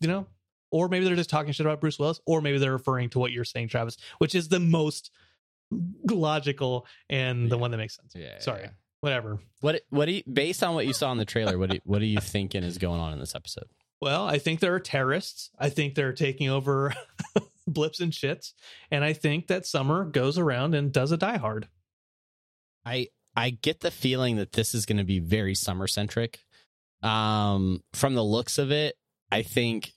you 0.00 0.06
know, 0.08 0.26
or 0.70 0.88
maybe 0.88 1.04
they're 1.06 1.16
just 1.16 1.30
talking 1.30 1.52
shit 1.52 1.66
about 1.66 1.80
Bruce 1.80 1.98
Willis, 1.98 2.20
or 2.26 2.40
maybe 2.42 2.58
they're 2.58 2.72
referring 2.72 3.08
to 3.10 3.18
what 3.18 3.32
you're 3.32 3.44
saying, 3.44 3.68
Travis, 3.68 3.96
which 4.18 4.34
is 4.34 4.48
the 4.48 4.60
most 4.60 5.10
logical 6.10 6.86
and 7.08 7.50
the 7.50 7.58
one 7.58 7.70
that 7.70 7.78
makes 7.78 7.96
sense. 7.96 8.12
Yeah. 8.14 8.38
Sorry, 8.38 8.62
yeah. 8.62 8.70
Whatever. 9.04 9.38
What? 9.60 9.82
What? 9.90 10.06
Do 10.06 10.12
you, 10.12 10.22
based 10.30 10.62
on 10.62 10.74
what 10.74 10.86
you 10.86 10.94
saw 10.94 11.12
in 11.12 11.18
the 11.18 11.26
trailer, 11.26 11.58
what? 11.58 11.68
Do 11.68 11.76
you, 11.76 11.80
what 11.84 12.00
are 12.00 12.06
you 12.06 12.20
thinking 12.20 12.64
is 12.64 12.78
going 12.78 13.00
on 13.00 13.12
in 13.12 13.18
this 13.18 13.34
episode? 13.34 13.66
Well, 14.00 14.26
I 14.26 14.38
think 14.38 14.60
there 14.60 14.74
are 14.74 14.80
terrorists. 14.80 15.50
I 15.58 15.68
think 15.68 15.94
they're 15.94 16.14
taking 16.14 16.48
over 16.48 16.94
blips 17.66 18.00
and 18.00 18.12
shits. 18.12 18.54
And 18.90 19.04
I 19.04 19.12
think 19.12 19.48
that 19.48 19.66
Summer 19.66 20.04
goes 20.06 20.38
around 20.38 20.74
and 20.74 20.90
does 20.90 21.12
a 21.12 21.18
die 21.18 21.36
hard. 21.36 21.68
I 22.86 23.08
I 23.36 23.50
get 23.50 23.80
the 23.80 23.90
feeling 23.90 24.36
that 24.36 24.52
this 24.52 24.74
is 24.74 24.86
going 24.86 24.98
to 24.98 25.04
be 25.04 25.18
very 25.18 25.54
summer 25.54 25.86
centric. 25.86 26.40
Um, 27.02 27.82
from 27.92 28.14
the 28.14 28.24
looks 28.24 28.56
of 28.56 28.72
it, 28.72 28.96
I 29.30 29.42
think 29.42 29.92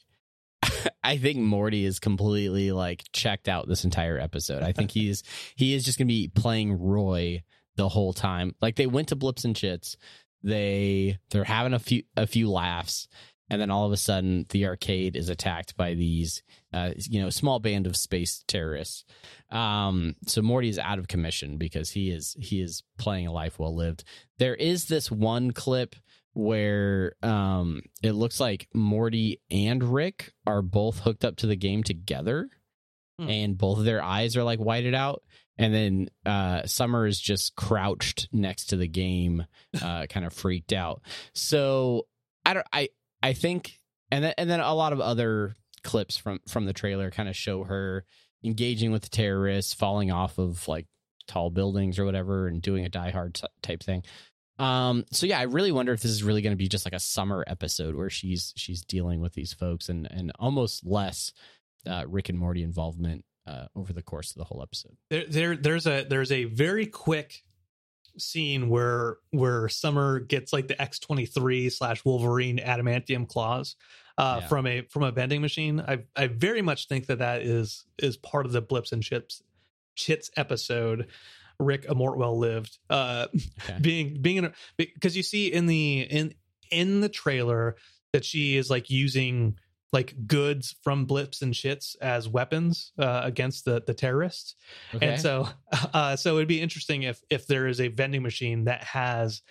I 1.03 1.18
think 1.18 1.38
Morty 1.38 1.86
is 1.86 1.99
completely 1.99 2.74
like 2.74 3.05
checked 3.14 3.47
out 3.47 3.70
this 3.70 3.86
entire 3.86 4.20
episode. 4.20 4.64
I 4.64 4.74
think 4.74 4.91
he's 4.99 5.24
he 5.55 5.74
is 5.74 5.86
just 5.86 5.97
going 5.97 6.10
to 6.10 6.14
be 6.14 6.28
playing 6.28 6.78
Roy 6.78 7.43
the 7.78 7.88
whole 7.88 8.11
time. 8.13 8.53
Like 8.61 8.75
they 8.75 8.88
went 8.88 9.07
to 9.09 9.15
Blips 9.15 9.45
and 9.45 9.55
Chitz, 9.55 9.95
they 10.43 11.17
they're 11.32 11.43
having 11.45 11.73
a 11.73 11.80
few 11.80 12.03
a 12.15 12.28
few 12.28 12.49
laughs, 12.51 13.07
and 13.49 13.61
then 13.61 13.71
all 13.71 13.86
of 13.86 13.91
a 13.93 13.97
sudden 13.97 14.45
the 14.49 14.65
arcade 14.65 15.15
is 15.15 15.30
attacked 15.30 15.78
by 15.78 15.93
these 15.93 16.43
uh, 16.73 16.91
you 16.97 17.21
know 17.21 17.30
small 17.30 17.59
band 17.59 17.88
of 17.88 17.95
space 17.95 18.43
terrorists. 18.47 19.05
Um, 19.49 20.15
so 20.25 20.41
Morty 20.41 20.67
is 20.69 20.78
out 20.80 20.99
of 20.99 21.07
commission 21.07 21.57
because 21.57 21.91
he 21.91 22.09
is 22.11 22.36
he 22.39 22.61
is 22.61 22.84
playing 22.97 23.28
a 23.28 23.32
life 23.32 23.57
well 23.57 23.75
lived. 23.75 24.03
There 24.38 24.55
is 24.55 24.86
this 24.86 25.09
one 25.09 25.51
clip 25.51 25.95
where 26.34 27.13
um 27.23 27.82
it 28.03 28.11
looks 28.11 28.39
like 28.39 28.67
Morty 28.73 29.41
and 29.49 29.84
Rick 29.84 30.34
are 30.45 30.61
both 30.61 30.99
hooked 30.99 31.25
up 31.25 31.38
to 31.38 31.47
the 31.47 31.55
game 31.55 31.84
together 31.84 32.49
Hmm. 33.19 33.30
and 33.30 33.57
both 33.57 33.80
of 33.80 33.86
their 33.86 34.03
eyes 34.03 34.38
are 34.38 34.43
like 34.43 34.59
whited 34.59 34.93
out 34.93 35.23
and 35.58 35.74
then 35.74 36.10
uh 36.26 36.66
Summer 36.66 37.05
is 37.05 37.20
just 37.20 37.55
crouched 37.55 38.30
next 38.32 38.68
to 38.68 38.78
the 38.78 38.88
game 38.88 39.45
uh 39.82 40.05
kind 40.08 40.26
of 40.26 40.34
freaked 40.34 40.74
out. 40.74 41.01
So 41.34 42.08
I 42.45 42.53
don't 42.53 42.68
I 42.72 42.89
I 43.22 43.34
think 43.34 43.80
and 44.12 44.24
then 44.24 44.34
and 44.38 44.49
then 44.49 44.60
a 44.60 44.74
lot 44.74 44.93
of 44.93 45.01
other 45.01 45.55
clips 45.84 46.18
from 46.18 46.39
from 46.47 46.66
the 46.66 46.74
trailer 46.74 47.12
kind 47.12 47.30
of 47.30 47.36
show 47.36 47.64
her 47.64 48.05
engaging 48.43 48.91
with 48.91 49.03
the 49.03 49.10
terrorists, 49.10 49.74
falling 49.74 50.12
off 50.12 50.38
of 50.38 50.68
like 50.68 50.86
tall 51.28 51.49
buildings 51.49 51.99
or 51.99 52.05
whatever, 52.05 52.47
and 52.47 52.62
doing 52.62 52.86
a 52.86 52.89
Die 52.89 53.12
Hard 53.12 53.36
t- 53.36 53.47
type 53.62 53.84
thing. 53.84 54.03
Um, 54.60 55.05
so 55.12 55.26
yeah, 55.26 55.39
I 55.39 55.43
really 55.43 55.72
wonder 55.72 55.93
if 55.93 56.01
this 56.01 56.12
is 56.12 56.24
really 56.24 56.41
going 56.41 56.51
to 56.51 56.58
be 56.58 56.68
just 56.68 56.86
like 56.86 56.93
a 56.93 56.99
summer 56.99 57.43
episode 57.47 57.95
where 57.95 58.10
she's 58.10 58.53
she's 58.55 58.84
dealing 58.84 59.22
with 59.22 59.34
these 59.34 59.53
folks 59.53 59.89
and 59.89 60.08
and 60.10 60.32
almost 60.39 60.86
less 60.86 61.32
uh, 61.86 62.05
Rick 62.08 62.30
and 62.30 62.39
Morty 62.39 62.64
involvement 62.64 63.24
uh, 63.48 63.68
over 63.76 63.93
the 63.93 64.02
course 64.04 64.32
of 64.32 64.38
the 64.38 64.43
whole 64.43 64.62
episode. 64.62 64.98
There, 65.10 65.26
there 65.28 65.56
there's 65.56 65.88
a 65.88 66.04
there's 66.04 66.32
a 66.32 66.43
very 66.45 66.86
quick 66.86 67.43
scene 68.18 68.70
where 68.70 69.18
where 69.32 69.70
Summer 69.70 70.20
gets 70.20 70.52
like 70.54 70.68
the 70.68 70.76
X23 70.76 71.72
slash 71.72 72.04
Wolverine 72.04 72.58
adamantium 72.58 73.28
claws 73.28 73.76
uh, 74.18 74.39
Yeah. 74.41 74.48
from 74.48 74.68
a 74.68 74.82
from 74.84 75.04
a 75.04 75.12
vending 75.12 75.41
machine. 75.41 75.80
I 75.80 76.00
I 76.16 76.28
very 76.28 76.62
much 76.62 76.88
think 76.88 77.08
that 77.08 77.20
that 77.20 77.41
is 77.43 77.86
is 78.00 78.18
part 78.18 78.45
of 78.45 78.52
the 78.52 78.62
blips 78.62 78.91
and 78.91 79.04
chips 79.04 79.41
Chitz 79.95 80.30
episode. 80.38 81.08
Rick 81.60 81.86
A 81.89 81.95
Mort 81.95 82.18
Well 82.20 82.38
lived. 82.38 82.78
Uh, 82.89 83.28
Okay. 83.64 83.78
being 83.82 84.22
being 84.22 84.38
in 84.38 84.54
because 84.78 85.16
you 85.18 85.24
see 85.24 85.52
in 85.52 85.66
the 85.66 86.02
in 86.02 86.34
in 86.72 87.02
the 87.02 87.10
trailer 87.10 87.76
that 88.14 88.24
she 88.26 88.58
is 88.58 88.70
like 88.70 88.89
using 88.89 89.58
like 89.94 90.14
goods 90.28 90.76
from 90.84 91.06
blips 91.06 91.42
and 91.42 91.54
shits 91.54 91.96
as 92.02 92.28
weapons 92.28 92.92
uh, 93.00 93.22
against 93.24 93.66
the 93.66 93.82
the 93.88 93.94
terrorists 93.94 94.56
Okay. 94.94 95.08
and 95.08 95.22
so 95.22 95.48
uh 95.94 96.16
so 96.16 96.36
it'd 96.36 96.48
be 96.48 96.62
interesting 96.62 97.04
if 97.04 97.22
if 97.30 97.48
there 97.48 97.68
is 97.68 97.80
a 97.80 97.88
vending 97.88 98.22
machine 98.24 98.66
that 98.66 98.84
has 98.84 99.42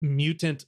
mutant 0.00 0.64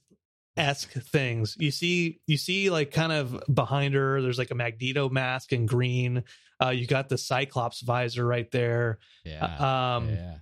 esque 0.57 0.91
things 0.91 1.55
you 1.59 1.71
see 1.71 2.19
you 2.27 2.37
see 2.37 2.69
like 2.69 2.91
kind 2.91 3.11
of 3.11 3.41
behind 3.53 3.93
her 3.93 4.21
there's 4.21 4.37
like 4.37 4.51
a 4.51 4.55
magneto 4.55 5.07
mask 5.09 5.53
in 5.53 5.65
green 5.65 6.23
uh 6.63 6.69
you 6.69 6.85
got 6.85 7.07
the 7.09 7.17
cyclops 7.17 7.81
visor 7.81 8.25
right 8.25 8.51
there 8.51 8.99
yeah. 9.23 9.95
um 9.95 10.09
yeah. 10.09 10.35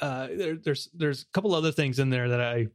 uh, 0.00 0.28
there, 0.34 0.54
there's 0.56 0.88
there's 0.94 1.22
a 1.22 1.26
couple 1.32 1.52
other 1.54 1.72
things 1.72 1.98
in 1.98 2.10
there 2.10 2.28
that 2.28 2.40
I 2.40 2.68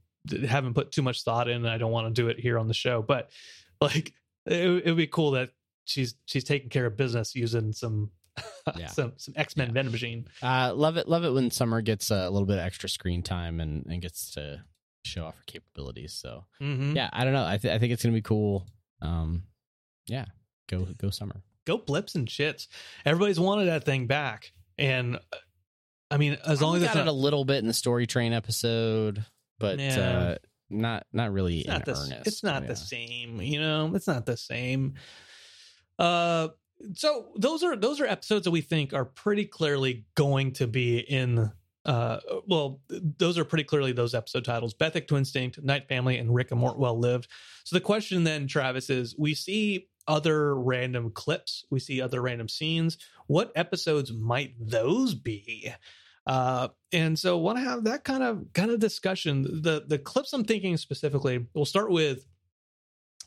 haven't 0.48 0.76
put 0.76 0.92
too 0.92 1.02
much 1.02 1.24
thought 1.24 1.48
in. 1.50 1.58
and 1.58 1.70
I 1.70 1.78
don't 1.80 1.92
want 1.92 2.14
to 2.14 2.22
do 2.22 2.28
it 2.28 2.40
here 2.40 2.60
on 2.60 2.68
the 2.68 2.76
show, 2.76 3.02
but 3.02 3.32
like 3.80 4.14
it, 4.46 4.86
would 4.86 4.98
be 4.98 5.08
cool 5.08 5.32
that 5.32 5.50
she's 5.86 6.16
she's 6.26 6.44
taking 6.44 6.70
care 6.70 6.86
of 6.86 6.98
business 6.98 7.36
using 7.36 7.74
some 7.74 8.12
Yeah. 8.78 8.88
some 8.88 9.14
some 9.18 9.34
X 9.38 9.58
Men 9.58 9.68
Yeah. 9.68 9.74
vending 9.74 9.92
machine. 9.92 10.28
Uh, 10.42 10.74
love 10.76 10.98
it. 10.98 11.08
Love 11.08 11.24
it 11.26 11.32
when 11.32 11.52
Summer 11.52 11.82
gets 11.82 12.12
a 12.12 12.30
little 12.30 12.46
bit 12.46 12.58
of 12.60 12.66
extra 12.66 12.88
screen 12.90 13.24
time 13.24 13.60
and, 13.60 13.86
and 13.88 14.02
gets 14.02 14.32
to 14.32 14.64
show 15.04 15.26
off 15.26 15.36
her 15.38 15.44
capabilities. 15.48 16.14
So 16.14 16.46
Mm-hmm. 16.62 16.96
yeah, 16.96 17.10
I 17.12 17.24
don't 17.24 17.34
know. 17.34 17.46
I, 17.46 17.58
th- 17.58 17.74
I 17.74 17.80
think 17.80 17.92
it's 17.94 18.04
gonna 18.04 18.14
be 18.14 18.22
cool. 18.22 18.66
Um, 19.02 19.44
yeah, 20.08 20.26
go 20.70 20.86
go 20.98 21.10
Summer. 21.10 21.42
Go 21.66 21.78
blips 21.78 22.16
and 22.16 22.28
shits. 22.28 22.68
Everybody's 23.06 23.40
wanted 23.40 23.66
that 23.66 23.84
thing 23.84 24.08
back, 24.08 24.52
and 24.78 25.16
uh, 25.18 25.20
I 26.10 26.18
mean, 26.18 26.38
as 26.46 26.62
long 26.62 26.76
as 26.76 26.82
we 26.82 26.86
it's 26.86 26.94
got 26.96 27.02
not, 27.06 27.08
it 27.08 27.10
a 27.10 27.14
little 27.14 27.46
bit 27.46 27.58
in 27.58 27.68
the 27.68 27.74
story 27.74 28.08
train 28.08 28.34
episode, 28.34 29.24
but 29.60 29.78
Yeah. 29.80 30.00
uh, 30.00 30.36
not 30.72 31.06
not 31.14 31.32
really 31.32 31.60
it's 31.60 31.68
not 31.68 31.86
the 31.86 31.92
earnest. 31.92 32.28
it's 32.28 32.44
not 32.44 32.64
Yeah. 32.64 32.68
the 32.70 32.76
same 32.76 33.42
you 33.42 33.60
know? 33.60 33.92
It's 33.96 34.08
not 34.08 34.26
the 34.26 34.38
same. 34.38 34.96
Uh 36.00 36.50
so 36.96 37.28
those 37.38 37.64
are 37.64 37.76
those 37.76 38.00
are 38.02 38.06
episodes 38.06 38.46
that 38.46 38.52
we 38.52 38.62
think 38.62 38.94
are 38.94 39.06
pretty 39.06 39.46
clearly 39.46 40.06
going 40.16 40.52
to 40.54 40.66
be 40.68 40.98
in 41.00 41.52
uh 41.86 42.20
well 42.48 42.80
those 42.90 43.38
are 43.38 43.46
pretty 43.46 43.64
clearly 43.64 43.92
those 43.92 44.16
episode 44.16 44.46
titles. 44.46 44.74
Bethic 44.74 45.08
Twinstinct 45.08 45.64
Night 45.64 45.88
Family 45.88 46.18
and 46.18 46.34
Rick 46.34 46.52
and 46.52 46.60
Mort 46.60 46.78
Well 46.80 46.98
lived. 46.98 47.28
So 47.64 47.76
the 47.76 47.82
question 47.82 48.24
then 48.24 48.48
Travis 48.48 48.90
is 48.90 49.16
we 49.18 49.36
see 49.36 49.88
other 50.08 50.56
random 50.56 51.12
clips. 51.12 51.66
We 51.70 51.80
see 51.80 52.02
other 52.02 52.22
random 52.22 52.50
scenes. 52.50 52.98
What 53.28 53.52
episodes 53.56 54.12
might 54.12 54.56
those 54.60 55.14
be 55.14 55.72
uh 56.28 56.68
and 56.92 57.18
so 57.18 57.38
want 57.38 57.58
to 57.58 57.64
have 57.64 57.86
that 57.86 58.04
kind 58.04 58.24
of 58.24 58.46
kind 58.54 58.72
of 58.72 58.80
discussion. 58.80 59.62
The 59.62 59.84
the 59.88 59.98
clips 59.98 60.34
i'm 60.34 60.44
thinking 60.44 60.78
specifically 60.78 61.48
we'll 61.54 61.66
start 61.66 61.92
with 61.92 62.28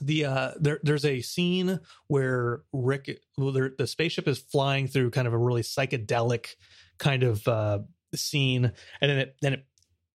the 0.01 0.24
uh 0.24 0.53
there 0.61 0.80
there's 0.82 1.05
a 1.05 1.20
scene 1.20 1.80
where 2.09 2.62
rick 2.72 3.20
well, 3.36 3.53
there, 3.53 3.72
the 3.76 3.86
spaceship 3.86 4.28
is 4.28 4.38
flying 4.38 4.86
through 4.86 5.11
kind 5.11 5.26
of 5.26 5.32
a 5.32 5.38
really 5.38 5.62
psychedelic 5.62 6.55
kind 6.99 7.22
of 7.22 7.47
uh 7.49 7.78
scene 8.14 8.72
and 9.01 9.11
then 9.11 9.18
it 9.18 9.36
then 9.42 9.53
it 9.55 9.66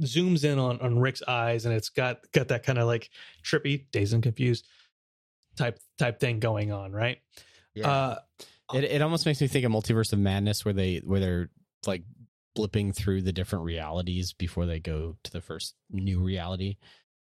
zooms 0.03 0.43
in 0.43 0.59
on 0.59 0.80
on 0.82 0.99
rick's 0.99 1.23
eyes 1.28 1.65
and 1.65 1.73
it's 1.73 1.89
got 1.89 2.19
got 2.32 2.49
that 2.49 2.63
kind 2.63 2.78
of 2.78 2.86
like 2.86 3.09
trippy 3.43 3.86
dazed 3.91 4.13
and 4.13 4.23
confused 4.23 4.67
type 5.57 5.80
type 5.97 6.19
thing 6.19 6.39
going 6.39 6.71
on 6.71 6.91
right? 6.91 7.17
Uh 7.84 8.15
it 8.73 8.84
it 8.84 9.01
almost 9.01 9.25
makes 9.25 9.39
me 9.41 9.47
think 9.47 9.65
of 9.65 9.71
Multiverse 9.71 10.13
of 10.13 10.19
Madness, 10.19 10.65
where 10.65 10.73
they 10.73 10.97
where 10.97 11.19
they're 11.19 11.49
like 11.86 12.03
blipping 12.58 12.95
through 12.95 13.22
the 13.22 13.32
different 13.32 13.66
realities 13.66 14.34
before 14.34 14.66
they 14.66 14.80
go 14.80 15.16
to 15.24 15.32
the 15.32 15.41
first 15.41 15.76
new 15.91 16.20
reality. 16.20 16.78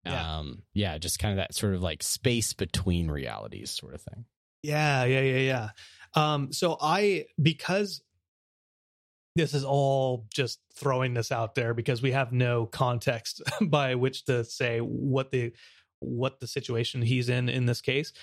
Yeah. 0.05 0.39
Um, 0.39 0.63
yeah, 0.73 0.97
just 0.97 1.19
kind 1.19 1.31
of 1.31 1.37
that 1.37 1.55
sort 1.55 1.73
of 1.73 1.81
like 1.81 2.03
space 2.03 2.53
between 2.53 3.09
realities, 3.09 3.71
sort 3.71 3.93
of 3.95 4.01
thing. 4.01 4.25
Yeah, 4.61 5.05
yeah, 5.05 5.21
yeah, 5.21 5.37
yeah. 5.37 5.69
Um, 6.15 6.51
so 6.51 6.77
I 6.79 7.25
because 7.41 8.01
this 9.35 9.53
is 9.53 9.63
all 9.63 10.25
just 10.31 10.59
throwing 10.75 11.13
this 11.13 11.31
out 11.31 11.55
there 11.55 11.73
because 11.73 12.01
we 12.01 12.11
have 12.11 12.31
no 12.31 12.65
context 12.65 13.41
by 13.61 13.95
which 13.95 14.25
to 14.25 14.43
say 14.43 14.79
what 14.79 15.31
the 15.31 15.53
what 15.99 16.39
the 16.39 16.47
situation 16.47 17.01
he's 17.01 17.29
in 17.29 17.49
in 17.49 17.65
this 17.65 17.81
case. 17.81 18.13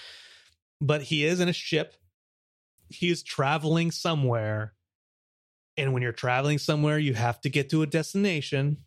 But 0.81 1.03
he 1.03 1.25
is 1.25 1.41
in 1.41 1.49
a 1.49 1.53
ship. 1.53 1.97
He 2.89 3.11
is 3.11 3.23
traveling 3.23 3.91
somewhere. 3.91 4.75
And 5.77 5.93
when 5.93 6.03
you're 6.03 6.13
traveling 6.13 6.59
somewhere, 6.59 6.99
you 6.99 7.15
have 7.15 7.41
to 7.43 7.49
get 7.49 7.71
to 7.71 7.83
a 7.83 7.87
destination. 7.87 8.79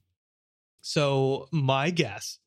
So 0.81 1.47
my 1.51 1.89
guess 1.89 2.39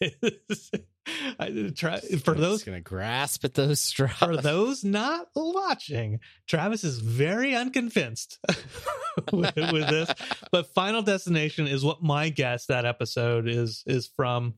is 0.00 0.70
I 1.38 1.72
try 1.74 2.00
for 2.00 2.34
those 2.34 2.64
going 2.64 2.78
to 2.78 2.82
grasp 2.82 3.44
at 3.44 3.54
those 3.54 3.80
straws. 3.80 4.12
for 4.12 4.36
those 4.36 4.84
not 4.84 5.28
watching, 5.34 6.20
Travis 6.46 6.84
is 6.84 6.98
very 6.98 7.54
unconvinced 7.54 8.38
with, 9.32 9.54
with 9.56 9.88
this. 9.88 10.10
But 10.50 10.72
Final 10.74 11.02
Destination 11.02 11.66
is 11.66 11.84
what 11.84 12.02
my 12.02 12.28
guess 12.28 12.66
that 12.66 12.84
episode 12.84 13.48
is 13.48 13.82
is 13.86 14.06
from. 14.06 14.54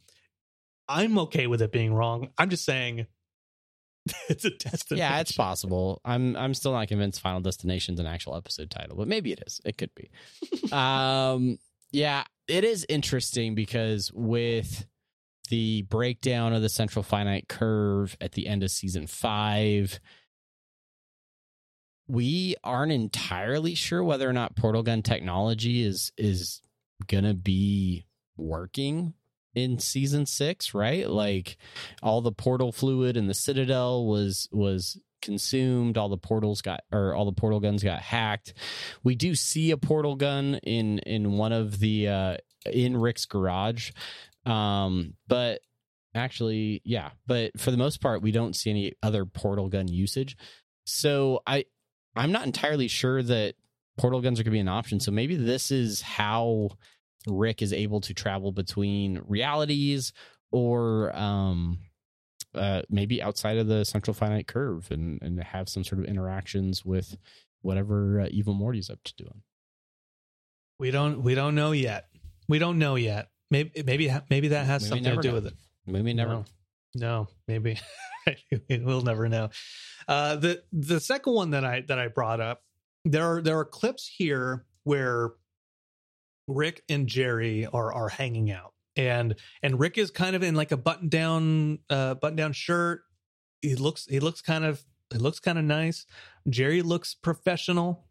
I'm 0.89 1.19
okay 1.19 1.49
with 1.49 1.63
it 1.63 1.73
being 1.73 1.93
wrong. 1.93 2.29
I'm 2.39 2.51
just 2.51 2.65
saying 2.65 3.07
it's 4.29 4.45
a 4.45 4.51
destination. 4.51 4.99
Yeah, 4.99 5.21
it's 5.21 5.33
possible. 5.33 6.01
I'm 6.05 6.37
I'm 6.37 6.55
still 6.55 6.73
not 6.73 6.89
convinced 6.89 7.21
Final 7.21 7.41
Destination's 7.41 8.01
an 8.01 8.07
actual 8.07 8.37
episode 8.37 8.71
title, 8.71 8.97
but 8.97 9.09
maybe 9.09 9.33
it 9.33 9.43
is. 9.47 9.61
It 9.65 9.79
could 9.79 9.91
be. 9.95 10.11
um 10.73 11.59
yeah, 11.93 12.25
it 12.49 12.65
is 12.65 12.85
interesting 12.89 13.55
because 13.55 14.13
with 14.13 14.87
the 15.49 15.83
breakdown 15.83 16.53
of 16.53 16.63
the 16.63 16.69
central 16.69 17.03
finite 17.03 17.49
curve 17.49 18.17
at 18.21 18.33
the 18.33 18.47
end 18.49 18.63
of 18.63 18.71
season 18.71 19.07
5, 19.07 20.01
we 22.09 22.57
aren't 22.63 22.93
entirely 22.93 23.75
sure 23.75 24.03
whether 24.03 24.29
or 24.29 24.33
not 24.33 24.57
portal 24.57 24.83
gun 24.83 25.03
technology 25.03 25.83
is 25.83 26.13
is 26.17 26.61
going 27.07 27.25
to 27.25 27.35
be 27.35 28.07
working 28.37 29.15
in 29.57 29.79
season 29.79 30.27
6, 30.27 30.75
right? 30.75 31.09
Like 31.09 31.57
all 32.03 32.21
the 32.21 32.31
portal 32.31 32.71
fluid 32.71 33.17
in 33.17 33.27
the 33.27 33.35
citadel 33.35 34.07
was 34.07 34.49
was 34.53 35.01
consumed. 35.23 35.99
All 35.99 36.11
the 36.11 36.19
portals 36.19 36.61
got 36.63 36.83
or 36.93 37.15
all 37.15 37.25
the 37.25 37.33
portal 37.33 37.59
guns 37.59 37.83
got 37.83 38.01
hacked. 38.01 38.53
We 39.03 39.17
do 39.17 39.35
see 39.35 39.73
a 39.73 39.77
portal 39.77 40.15
gun 40.15 40.61
in 40.63 41.01
in 41.01 41.33
one 41.33 41.53
of 41.53 41.81
the 41.81 42.09
uh 42.09 42.37
in 42.71 42.97
rick's 42.97 43.25
garage. 43.25 43.91
Um 44.45 45.15
but 45.27 45.61
actually 46.15 46.81
yeah 46.85 47.11
but 47.27 47.59
for 47.59 47.71
the 47.71 47.77
most 47.77 48.01
part 48.01 48.23
we 48.23 48.31
don't 48.31 48.55
see 48.55 48.71
any 48.71 48.93
other 49.03 49.25
portal 49.25 49.69
gun 49.69 49.89
usage. 49.89 50.37
So 50.85 51.41
i 51.47 51.65
i'm 52.15 52.31
not 52.33 52.47
entirely 52.47 52.89
sure 52.89 53.23
that 53.23 53.55
portal 53.97 54.21
guns 54.21 54.39
are 54.39 54.43
going 54.43 54.53
to 54.53 54.57
be 54.57 54.61
an 54.61 54.69
option. 54.69 55.01
So 55.01 55.11
maybe 55.11 55.37
this 55.37 55.71
is 55.71 56.03
how 56.03 56.71
rick 57.27 57.63
is 57.63 57.73
able 57.73 58.01
to 58.01 58.15
travel 58.15 58.53
between 58.53 59.21
realities 59.27 60.13
or 60.53 61.15
um 61.17 61.79
uh, 62.55 62.83
maybe 62.89 63.23
outside 63.23 63.59
of 63.59 63.67
the 63.67 63.85
central 63.85 64.15
finite 64.15 64.47
curve 64.47 64.91
and 64.91 65.21
and 65.23 65.43
have 65.43 65.69
some 65.69 65.85
sort 65.85 66.01
of 66.01 66.07
interactions 66.07 66.85
with 66.85 67.17
whatever 67.63 68.23
uh, 68.23 68.29
evil 68.31 68.55
Morty's 68.55 68.89
up 68.89 69.03
to 69.05 69.15
doing. 69.17 69.43
We 70.79 70.91
don't 70.91 71.23
we 71.23 71.35
don't 71.35 71.55
know 71.55 71.73
yet. 71.73 72.07
We 72.49 72.59
don't 72.59 72.79
know 72.79 72.95
yet. 72.95 73.29
Maybe 73.51 73.83
maybe 73.85 74.13
maybe 74.31 74.49
that 74.49 74.67
has 74.67 74.83
Maybe 74.83 75.05
something 75.05 75.17
to 75.17 75.23
do 75.23 75.29
know. 75.29 75.35
with 75.35 75.47
it. 75.47 75.55
Maybe 75.87 76.15
never. 76.15 76.31
No, 76.33 76.45
no 76.95 77.29
maybe 77.47 77.79
we'll 78.71 79.03
never 79.03 79.29
know. 79.29 79.51
Uh, 80.09 80.37
the 80.37 80.63
the 80.73 81.01
second 81.01 81.35
one 81.35 81.51
that 81.51 81.65
I 81.65 81.83
that 81.83 81.99
I 81.99 82.09
brought 82.09 82.41
up 82.41 82.63
there 83.05 83.37
are 83.37 83.43
there 83.43 83.59
are 83.59 83.65
clips 83.65 84.07
here 84.07 84.65
where 84.85 85.33
Rick 86.47 86.83
and 86.89 87.07
Jerry 87.07 87.67
are 87.67 87.93
are 87.93 88.09
hanging 88.09 88.51
out 88.51 88.73
and 88.97 89.35
and 89.63 89.79
Rick 89.79 89.99
is 89.99 90.11
kind 90.11 90.35
of 90.35 90.43
in 90.43 90.55
like 90.55 90.73
a 90.73 90.77
button 90.77 91.09
down 91.09 91.79
uh 91.91 92.15
button 92.15 92.37
down 92.37 92.53
shirt. 92.53 93.03
He 93.63 93.75
looks 93.77 94.07
he 94.07 94.21
looks 94.21 94.41
kind 94.41 94.65
of 94.65 94.83
it 95.15 95.21
looks 95.21 95.39
kind 95.39 95.59
of 95.59 95.65
nice. 95.65 96.07
Jerry 96.49 96.83
looks 96.83 97.15
professional. 97.15 98.07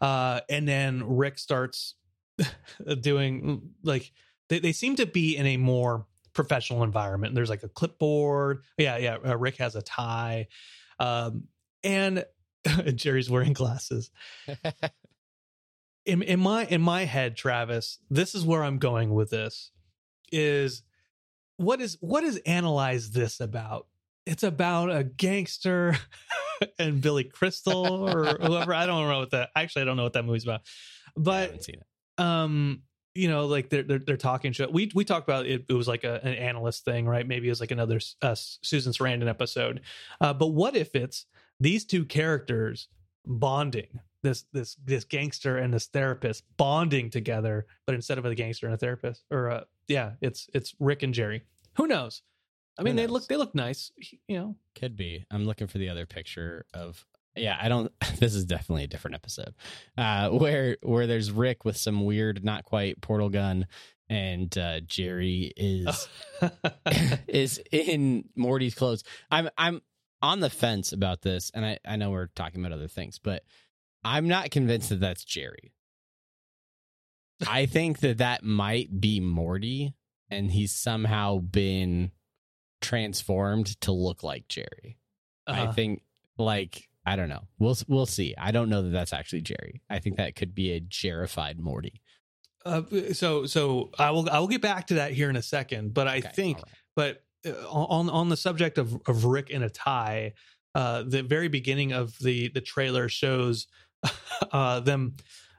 Uh 0.00 0.40
and 0.48 0.68
then 0.68 1.02
Rick 1.16 1.38
starts 1.38 1.94
doing 3.00 3.70
like 3.82 4.12
they, 4.48 4.58
they 4.58 4.72
seem 4.72 4.96
to 4.96 5.06
be 5.06 5.36
in 5.36 5.46
a 5.46 5.56
more 5.56 6.06
professional 6.34 6.82
environment. 6.82 7.34
There's 7.34 7.50
like 7.50 7.62
a 7.62 7.68
clipboard. 7.68 8.62
Yeah, 8.76 8.98
yeah. 8.98 9.16
Uh, 9.24 9.36
Rick 9.36 9.56
has 9.56 9.74
a 9.74 9.82
tie. 9.82 10.48
Um 10.98 11.44
and 11.82 12.24
Jerry's 12.94 13.30
wearing 13.30 13.54
glasses. 13.54 14.10
In 16.06 16.22
in 16.22 16.40
my 16.40 16.64
in 16.66 16.80
my 16.80 17.04
head, 17.04 17.36
Travis, 17.36 17.98
this 18.08 18.34
is 18.34 18.44
where 18.44 18.62
I'm 18.62 18.78
going 18.78 19.12
with 19.12 19.30
this 19.30 19.72
is 20.32 20.82
what 21.56 21.80
is 21.80 21.98
what 22.00 22.24
is 22.24 22.36
analyze 22.46 23.10
this 23.10 23.40
about? 23.40 23.86
It's 24.24 24.42
about 24.42 24.90
a 24.94 25.04
gangster 25.04 25.96
and 26.78 27.00
Billy 27.00 27.24
Crystal 27.24 28.08
or 28.08 28.36
whoever. 28.40 28.72
I 28.72 28.86
don't 28.86 29.08
know 29.08 29.18
what 29.18 29.30
that 29.32 29.50
actually 29.56 29.82
I 29.82 29.84
don't 29.84 29.96
know 29.96 30.04
what 30.04 30.12
that 30.14 30.24
movie's 30.24 30.44
about. 30.44 30.62
But 31.16 31.42
haven't 31.42 31.64
seen 31.64 31.76
it. 31.76 32.22
um 32.22 32.82
you 33.16 33.28
know 33.28 33.46
like 33.46 33.70
they're 33.70 33.82
they're, 33.82 33.98
they're 33.98 34.16
talking 34.16 34.52
shit 34.52 34.70
we 34.72 34.90
we 34.94 35.04
talked 35.04 35.26
about 35.26 35.46
it 35.46 35.64
it 35.68 35.72
was 35.72 35.88
like 35.88 36.04
a, 36.04 36.20
an 36.22 36.34
analyst 36.34 36.84
thing 36.84 37.06
right 37.06 37.26
maybe 37.26 37.48
it 37.48 37.50
was 37.50 37.60
like 37.60 37.70
another 37.70 37.98
uh, 38.22 38.34
susan 38.34 38.92
sarandon 38.92 39.28
episode 39.28 39.80
uh, 40.20 40.32
but 40.32 40.48
what 40.48 40.76
if 40.76 40.94
it's 40.94 41.26
these 41.58 41.84
two 41.84 42.04
characters 42.04 42.88
bonding 43.24 44.00
this 44.22 44.44
this 44.52 44.76
this 44.84 45.04
gangster 45.04 45.58
and 45.58 45.72
this 45.72 45.86
therapist 45.86 46.44
bonding 46.56 47.10
together 47.10 47.66
but 47.86 47.94
instead 47.94 48.18
of 48.18 48.24
a 48.24 48.34
gangster 48.34 48.66
and 48.66 48.74
a 48.74 48.78
therapist 48.78 49.24
or 49.30 49.50
uh 49.50 49.64
yeah 49.88 50.12
it's 50.20 50.48
it's 50.54 50.74
rick 50.80 51.02
and 51.02 51.14
jerry 51.14 51.42
who 51.76 51.86
knows 51.86 52.22
i 52.78 52.82
mean 52.82 52.96
they 52.96 53.06
look 53.06 53.26
they 53.28 53.36
look 53.36 53.54
nice 53.54 53.92
you 54.26 54.38
know 54.38 54.56
Could 54.74 54.96
be. 54.96 55.24
I'm 55.30 55.44
looking 55.46 55.66
for 55.68 55.78
the 55.78 55.88
other 55.88 56.06
picture 56.06 56.66
of. 56.74 57.04
Yeah, 57.34 57.56
I 57.60 57.68
don't. 57.68 57.92
This 58.18 58.34
is 58.34 58.46
definitely 58.46 58.84
a 58.84 58.86
different 58.88 59.14
episode, 59.14 59.54
uh, 59.98 60.30
where 60.30 60.78
where 60.82 61.06
there's 61.06 61.30
Rick 61.30 61.64
with 61.66 61.76
some 61.76 62.04
weird, 62.06 62.42
not 62.44 62.64
quite 62.64 63.00
portal 63.02 63.28
gun, 63.28 63.66
and 64.08 64.56
uh, 64.56 64.80
Jerry 64.80 65.52
is 65.56 66.08
is 67.28 67.60
in 67.70 68.28
Morty's 68.36 68.74
clothes. 68.74 69.04
I'm 69.30 69.50
I'm 69.58 69.82
on 70.22 70.40
the 70.40 70.48
fence 70.50 70.92
about 70.92 71.20
this, 71.22 71.50
and 71.54 71.64
I 71.64 71.78
I 71.86 71.96
know 71.96 72.10
we're 72.10 72.28
talking 72.28 72.60
about 72.60 72.72
other 72.72 72.88
things, 72.88 73.18
but 73.18 73.42
I'm 74.06 74.28
not 74.28 74.50
convinced 74.50 74.90
that 74.90 75.00
that's 75.00 75.24
Jerry. 75.24 75.72
I 77.46 77.66
think 77.66 77.98
that 78.00 78.18
that 78.18 78.44
might 78.44 79.00
be 79.00 79.20
Morty, 79.20 79.94
and 80.30 80.50
he's 80.50 80.72
somehow 80.72 81.38
been 81.38 82.12
transformed 82.80 83.78
to 83.82 83.92
look 83.92 84.22
like 84.22 84.48
Jerry. 84.48 84.98
I 85.46 85.62
Uh-huh. 85.62 85.72
think 85.72 86.02
like 86.38 86.88
I 87.08 87.14
don't 87.16 87.28
know. 87.28 87.42
We'll 87.58 87.76
we'll 87.86 88.06
see. 88.06 88.34
I 88.36 88.50
don't 88.50 88.68
know 88.68 88.82
that 88.82 88.90
that's 88.90 89.12
actually 89.12 89.42
Jerry. 89.42 89.80
I 89.88 89.98
think 90.00 90.16
that 90.16 90.34
could 90.34 90.54
be 90.54 90.72
a 90.72 90.80
Jerrified 90.80 91.58
Morty. 91.60 92.00
Uh, 92.64 92.82
so 93.12 93.46
so 93.46 93.90
I 93.98 94.10
will 94.10 94.28
I 94.28 94.38
will 94.40 94.48
get 94.48 94.60
back 94.62 94.88
to 94.88 94.94
that 94.94 95.12
here 95.12 95.30
in 95.30 95.36
a 95.36 95.42
second, 95.42 95.94
but 95.94 96.08
I 96.08 96.18
Okay, 96.18 96.30
think 96.34 96.56
right. 96.58 96.66
but 96.96 97.24
uh, 97.46 97.50
on 97.68 98.08
on 98.10 98.28
the 98.28 98.36
subject 98.36 98.76
of 98.78 99.00
of 99.06 99.24
Rick 99.24 99.50
in 99.50 99.62
a 99.62 99.70
tie, 99.70 100.32
uh, 100.74 101.02
the 101.06 101.22
very 101.22 101.48
beginning 101.48 101.92
of 101.92 102.18
the 102.18 102.48
the 102.48 102.60
trailer 102.60 103.08
shows 103.08 103.66
uh, 104.52 104.80
them 104.80 105.16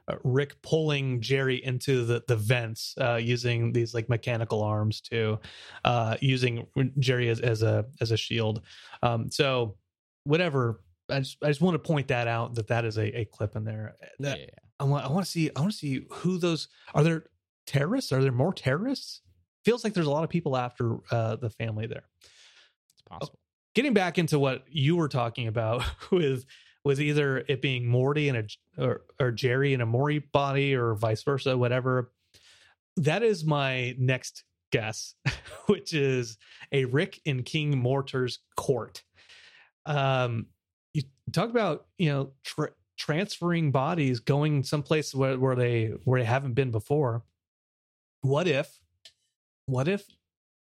uh, 0.08 0.16
Rick 0.24 0.60
pulling 0.62 1.20
Jerry 1.20 1.62
into 1.64 2.04
the 2.04 2.22
the 2.26 2.36
vents 2.36 2.94
uh, 3.00 3.16
using 3.16 3.72
these 3.72 3.94
like 3.94 4.08
mechanical 4.08 4.62
arms 4.62 5.00
to 5.02 5.38
uh, 5.84 6.16
using 6.20 6.66
Jerry 6.98 7.28
as, 7.28 7.40
as 7.40 7.62
a 7.62 7.84
as 8.00 8.10
a 8.10 8.16
shield. 8.16 8.62
Um, 9.02 9.30
so 9.30 9.76
whatever. 10.24 10.80
I 11.10 11.20
just, 11.20 11.38
I 11.42 11.46
just 11.46 11.62
want 11.62 11.74
to 11.74 11.78
point 11.78 12.08
that 12.08 12.28
out 12.28 12.54
that 12.56 12.66
that 12.66 12.84
is 12.84 12.98
a, 12.98 13.20
a 13.20 13.24
clip 13.24 13.56
in 13.56 13.64
there. 13.64 13.96
That, 14.18 14.38
yeah, 14.38 14.44
yeah. 14.44 14.58
I 14.80 14.84
want 14.84 15.04
I 15.04 15.08
want 15.08 15.24
to 15.24 15.30
see 15.30 15.50
I 15.54 15.60
want 15.60 15.72
to 15.72 15.78
see 15.78 16.06
who 16.10 16.38
those 16.38 16.68
are 16.94 17.02
there 17.02 17.24
terrorists 17.66 18.12
are 18.12 18.22
there 18.22 18.32
more 18.32 18.52
terrorists 18.52 19.20
feels 19.64 19.84
like 19.84 19.92
there's 19.92 20.06
a 20.06 20.10
lot 20.10 20.24
of 20.24 20.30
people 20.30 20.56
after 20.56 20.98
uh, 21.10 21.36
the 21.36 21.50
family 21.50 21.86
there 21.86 22.04
it's 22.92 23.02
possible. 23.02 23.38
getting 23.74 23.92
back 23.92 24.18
into 24.18 24.38
what 24.38 24.64
you 24.70 24.96
were 24.96 25.08
talking 25.08 25.48
about 25.48 25.84
with 26.10 26.44
with 26.88 27.02
either 27.02 27.44
it 27.48 27.60
being 27.60 27.86
Morty 27.86 28.30
and 28.30 28.38
a 28.38 28.82
or, 28.82 29.02
or 29.20 29.30
Jerry 29.30 29.74
in 29.74 29.82
a 29.82 29.86
Morty 29.86 30.20
body 30.20 30.74
or 30.74 30.94
vice 30.94 31.22
versa 31.22 31.54
whatever. 31.54 32.10
That 32.96 33.22
is 33.22 33.44
my 33.44 33.94
next 33.98 34.44
guess 34.72 35.14
which 35.66 35.92
is 35.92 36.38
a 36.72 36.86
Rick 36.86 37.20
in 37.26 37.42
King 37.42 37.76
Mortur's 37.76 38.38
court. 38.56 39.02
Um 39.84 40.46
you 40.94 41.02
talk 41.30 41.50
about 41.50 41.84
you 41.98 42.08
know 42.08 42.32
tra- 42.42 42.72
transferring 42.96 43.70
bodies 43.70 44.20
going 44.20 44.62
someplace 44.62 45.14
where, 45.14 45.38
where 45.38 45.56
they 45.56 45.92
where 46.04 46.20
they 46.20 46.26
haven't 46.26 46.54
been 46.54 46.70
before. 46.70 47.22
What 48.22 48.48
if 48.48 48.78
what 49.66 49.88
if 49.88 50.06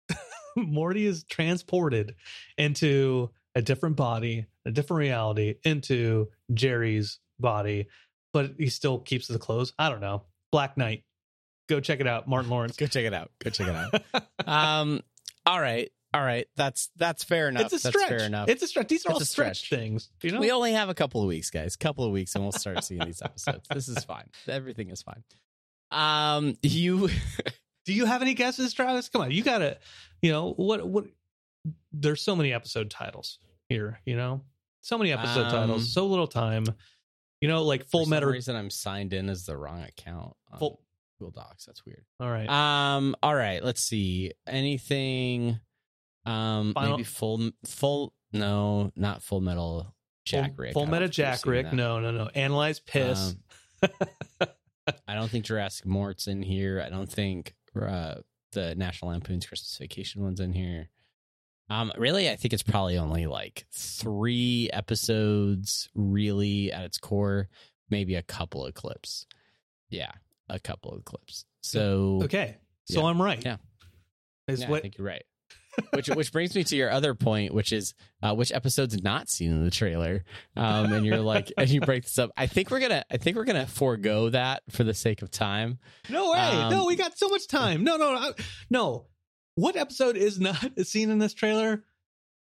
morty 0.58 1.06
is 1.06 1.24
transported 1.24 2.16
into 2.58 3.30
a 3.56 3.62
different 3.62 3.96
body 3.96 4.48
a 4.66 4.72
different 4.72 5.00
reality 5.00 5.56
into 5.64 6.28
jerry's 6.54 7.20
body 7.40 7.88
but 8.34 8.52
he 8.58 8.68
still 8.70 9.00
keeps 9.00 9.28
the 9.28 9.40
clothes 9.40 9.74
i 9.80 9.90
don't 9.90 10.02
know 10.02 10.24
black 10.52 10.78
knight 10.78 11.04
go 11.70 11.80
check 11.80 12.00
it 12.00 12.08
out 12.08 12.28
martin 12.28 12.50
lawrence 12.52 12.76
Go 12.78 12.88
check 12.88 13.06
it 13.06 13.14
out. 13.14 13.32
Go 13.44 13.50
check 13.52 13.68
it 13.68 13.76
out. 13.76 14.26
um. 14.48 15.02
All 15.46 15.62
right. 15.62 15.92
All 16.14 16.22
right. 16.22 16.48
That's 16.56 16.90
that's 16.98 17.24
fair 17.24 17.48
enough. 17.50 17.72
it's 17.72 17.74
a 17.74 17.88
That's 17.88 17.96
stretch 17.96 18.10
fair 18.10 18.26
enough. 18.28 18.50
it's 18.50 18.64
a 18.64 18.68
stretch 18.68 18.88
these 18.88 19.06
are 19.06 19.12
It's 19.12 19.20
all 19.22 19.26
stretch, 19.26 19.60
stretch. 19.66 19.80
things 19.80 20.10
you 20.24 20.32
know 20.32 20.40
we 20.40 20.52
only 20.52 20.74
have 20.74 20.90
a 20.90 20.94
couple 20.96 21.22
of 21.22 21.28
weeks, 21.28 21.50
guys. 21.52 21.76
Couple 21.76 22.04
of 22.06 22.12
weeks, 22.12 22.34
and 22.36 22.44
we'll 22.44 22.52
start 22.52 22.84
seeing 22.84 23.06
these 23.06 23.22
episodes. 23.22 23.68
This 23.74 23.88
is 23.88 24.04
fine. 24.04 24.26
Everything 24.48 24.90
is 24.90 25.02
fine. 25.04 25.24
Um. 25.92 26.56
You. 26.64 27.10
Do 27.86 27.94
you 27.94 28.06
have 28.06 28.22
any 28.22 28.34
guesses, 28.36 28.74
Travis? 28.74 29.10
Come 29.10 29.22
on, 29.22 29.32
you 29.32 29.42
gotta, 29.42 29.78
you 30.22 30.32
know 30.32 30.52
what? 30.54 30.88
What 30.88 31.06
there's 31.92 32.22
so 32.22 32.36
many 32.36 32.54
episode 32.54 32.90
titles 32.92 33.40
here, 33.70 34.00
you 34.06 34.18
know? 34.18 34.42
So 34.82 34.98
many 34.98 35.12
episode 35.14 35.46
Um, 35.46 35.52
titles, 35.52 35.94
so 35.94 36.06
little 36.08 36.28
time. 36.28 36.66
You 37.42 37.48
know, 37.48 37.64
like 37.64 37.86
Full 37.88 38.06
Metal. 38.06 38.30
reason 38.30 38.56
I'm 38.56 38.70
signed 38.70 39.14
in 39.14 39.30
as 39.30 39.46
the 39.46 39.56
wrong 39.56 39.82
account 39.84 40.34
Full, 40.58 40.82
Google 41.20 41.32
Docs. 41.32 41.66
That's 41.66 41.86
weird. 41.86 42.04
all 42.20 42.30
right. 42.30 42.50
Um. 42.50 43.16
All 43.24 43.34
right. 43.36 43.64
Let's 43.64 43.82
see. 43.82 44.34
Anything? 44.48 45.60
Um. 46.26 46.74
Final- 46.74 46.92
Maybe 46.98 47.04
full. 47.04 47.52
Full. 47.66 48.14
No, 48.34 48.92
not 48.96 49.24
Full 49.24 49.40
Metal. 49.42 49.94
Jack 50.26 50.54
Rick. 50.58 50.74
Full 50.74 50.84
I 50.84 50.86
don't 50.86 50.92
Meta 50.92 51.10
Jack 51.10 51.46
Rick. 51.46 51.68
that. 51.68 51.74
No, 51.76 52.00
no, 52.00 52.12
no. 52.12 52.28
Analyze 52.36 52.80
Piss. 52.82 53.36
Um, 53.82 53.90
I 55.08 55.14
don't 55.16 55.30
think 55.30 55.46
Jurassic 55.46 55.86
Mort's 55.86 56.28
in 56.28 56.42
here. 56.42 56.84
I 56.86 56.90
don't 56.90 57.10
think 57.10 57.56
uh, 57.80 58.16
the 58.52 58.76
National 58.76 59.12
Lampoon's 59.12 59.46
Christmas 59.46 59.78
Vacation 59.78 60.22
one's 60.24 60.40
in 60.40 60.54
here. 60.54 60.90
Um, 61.70 61.92
really, 61.98 62.30
I 62.30 62.36
think 62.36 62.54
it's 62.54 62.64
probably 62.64 62.98
only 62.98 63.28
like 63.28 63.66
three 63.72 64.70
episodes, 64.74 65.90
really 65.94 66.72
at 66.72 66.84
its 66.84 66.98
core. 66.98 67.48
Maybe 67.90 68.16
a 68.16 68.24
couple 68.24 68.66
of 68.66 68.74
clips. 68.74 69.26
Yeah, 69.90 70.12
a 70.48 70.60
couple 70.60 70.94
of 70.94 71.06
clips. 71.06 71.46
So 71.62 72.22
okay. 72.24 72.58
So 72.86 73.02
Yeah. 73.02 73.08
I'm 73.08 73.22
right. 73.22 73.44
Yeah. 73.44 73.58
Is 74.48 74.62
yeah, 74.62 74.74
I 74.74 74.80
think 74.80 74.98
you're 74.98 75.08
right. 75.08 75.24
which 75.94 76.08
which 76.10 76.32
brings 76.32 76.56
me 76.56 76.64
to 76.64 76.76
your 76.76 76.90
other 76.92 77.14
point, 77.14 77.54
which 77.54 77.72
is 77.72 77.94
uh, 78.22 78.34
which 78.34 78.52
episode's 78.52 79.02
not 79.04 79.30
seen 79.30 79.52
in 79.52 79.64
the 79.64 79.72
trailer. 79.72 80.24
Um, 80.56 80.92
and 80.92 81.06
you're 81.06 81.20
like, 81.20 81.52
and 81.58 81.70
you 81.70 81.82
break 81.82 82.04
this 82.04 82.18
up. 82.18 82.32
I 82.36 82.48
think 82.48 82.72
we're 82.72 82.80
gonna, 82.80 83.04
I 83.12 83.18
think 83.18 83.38
we're 83.38 83.46
gonna 83.46 83.68
forego 83.68 84.30
that 84.30 84.64
for 84.70 84.84
the 84.84 84.94
sake 84.94 85.22
of 85.22 85.32
time. 85.32 85.80
No 86.10 86.32
way. 86.32 86.40
Um, 86.40 86.72
no, 86.72 86.86
we 86.86 86.96
got 86.96 87.18
so 87.18 87.30
much 87.30 87.48
time. 87.48 87.84
No, 87.84 87.98
no, 87.98 88.14
no. 88.14 88.34
no. 88.70 89.06
What 89.60 89.76
episode 89.76 90.16
is 90.16 90.40
not 90.40 90.66
seen 90.84 91.10
in 91.10 91.20
this 91.20 91.34
trailer? 91.34 91.84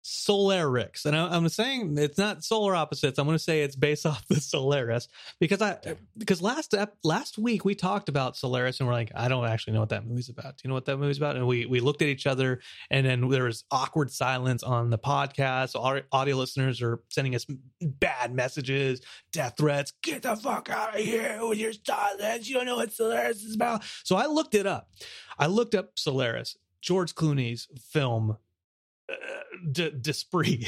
Solaricks. 0.06 1.04
And 1.04 1.14
I, 1.14 1.36
I'm 1.36 1.50
saying 1.50 1.98
it's 1.98 2.18
not 2.18 2.46
solar 2.46 2.74
opposites. 2.74 3.20
I'm 3.20 3.26
going 3.26 3.38
to 3.38 3.44
say 3.44 3.62
it's 3.62 3.76
based 3.76 4.06
off 4.06 4.26
the 4.30 4.40
Solaris 4.40 5.10
because 5.38 5.62
I 5.62 5.78
because 6.18 6.42
last 6.42 6.74
ep, 6.74 6.96
last 7.04 7.38
week 7.38 7.66
we 7.66 7.76
talked 7.76 8.08
about 8.08 8.38
Solaris 8.38 8.80
and 8.80 8.88
we're 8.88 8.94
like 8.94 9.12
I 9.14 9.28
don't 9.28 9.46
actually 9.46 9.74
know 9.74 9.82
what 9.82 9.90
that 9.90 10.08
movie's 10.08 10.30
about. 10.30 10.56
Do 10.56 10.62
you 10.64 10.70
know 10.70 10.76
what 10.76 10.86
that 10.86 10.96
movie's 10.96 11.18
about? 11.18 11.36
And 11.36 11.46
we 11.46 11.66
we 11.66 11.82
looked 11.82 12.02
at 12.02 12.08
each 12.08 12.26
other 12.26 12.62
and 12.90 13.06
then 13.06 13.28
there 13.28 13.44
was 13.44 13.66
awkward 13.70 14.12
silence 14.12 14.64
on 14.64 14.90
the 14.90 14.98
podcast. 14.98 15.78
Our 15.78 16.04
audio 16.14 16.38
listeners 16.38 16.82
are 16.82 17.02
sending 17.10 17.36
us 17.36 17.46
bad 17.82 18.34
messages, 18.34 19.02
death 19.34 19.56
threats. 19.58 19.92
Get 20.02 20.22
the 20.22 20.38
fuck 20.38 20.70
out 20.70 20.96
of 20.96 21.02
here 21.02 21.40
with 21.42 21.58
your 21.58 21.74
silence. 21.74 22.48
You 22.48 22.56
don't 22.56 22.66
know 22.66 22.78
what 22.78 22.94
Solaris 22.94 23.44
is 23.44 23.56
about. 23.56 23.84
So 24.06 24.16
I 24.16 24.28
looked 24.28 24.56
it 24.56 24.66
up. 24.66 24.90
I 25.38 25.48
looked 25.48 25.76
up 25.76 26.00
Solaris, 26.00 26.58
George 26.82 27.16
Clooney's 27.16 27.68
film 27.82 28.38
uh, 29.10 29.16
D- 29.72 29.92
Despre. 29.92 30.66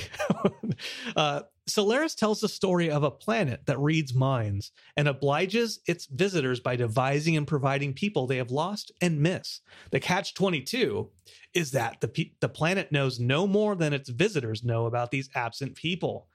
uh, 1.16 1.41
Solaris 1.68 2.16
tells 2.16 2.41
the 2.41 2.49
story 2.49 2.89
of 2.89 3.03
a 3.03 3.12
planet 3.12 3.66
that 3.66 3.80
reads 3.80 4.14
minds 4.14 4.72
and 4.97 5.07
obliges 5.07 5.80
its 5.86 6.07
visitors 6.07 6.59
by 6.59 6.76
devising 6.76 7.38
and 7.38 7.47
providing 7.47 7.93
people 7.93 8.26
they 8.26 8.38
have 8.38 8.51
lost 8.51 8.91
and 8.99 9.22
miss. 9.22 9.62
The 9.91 9.99
catch 9.99 10.34
22 10.34 11.09
is 11.53 11.72
that 11.72 12.01
the, 12.01 12.07
pe- 12.07 12.32
the 12.39 12.49
planet 12.49 12.91
knows 12.91 13.20
no 13.20 13.47
more 13.47 13.76
than 13.76 13.93
its 13.93 14.09
visitors 14.09 14.64
know 14.64 14.86
about 14.86 15.12
these 15.12 15.30
absent 15.36 15.76
people. 15.76 16.28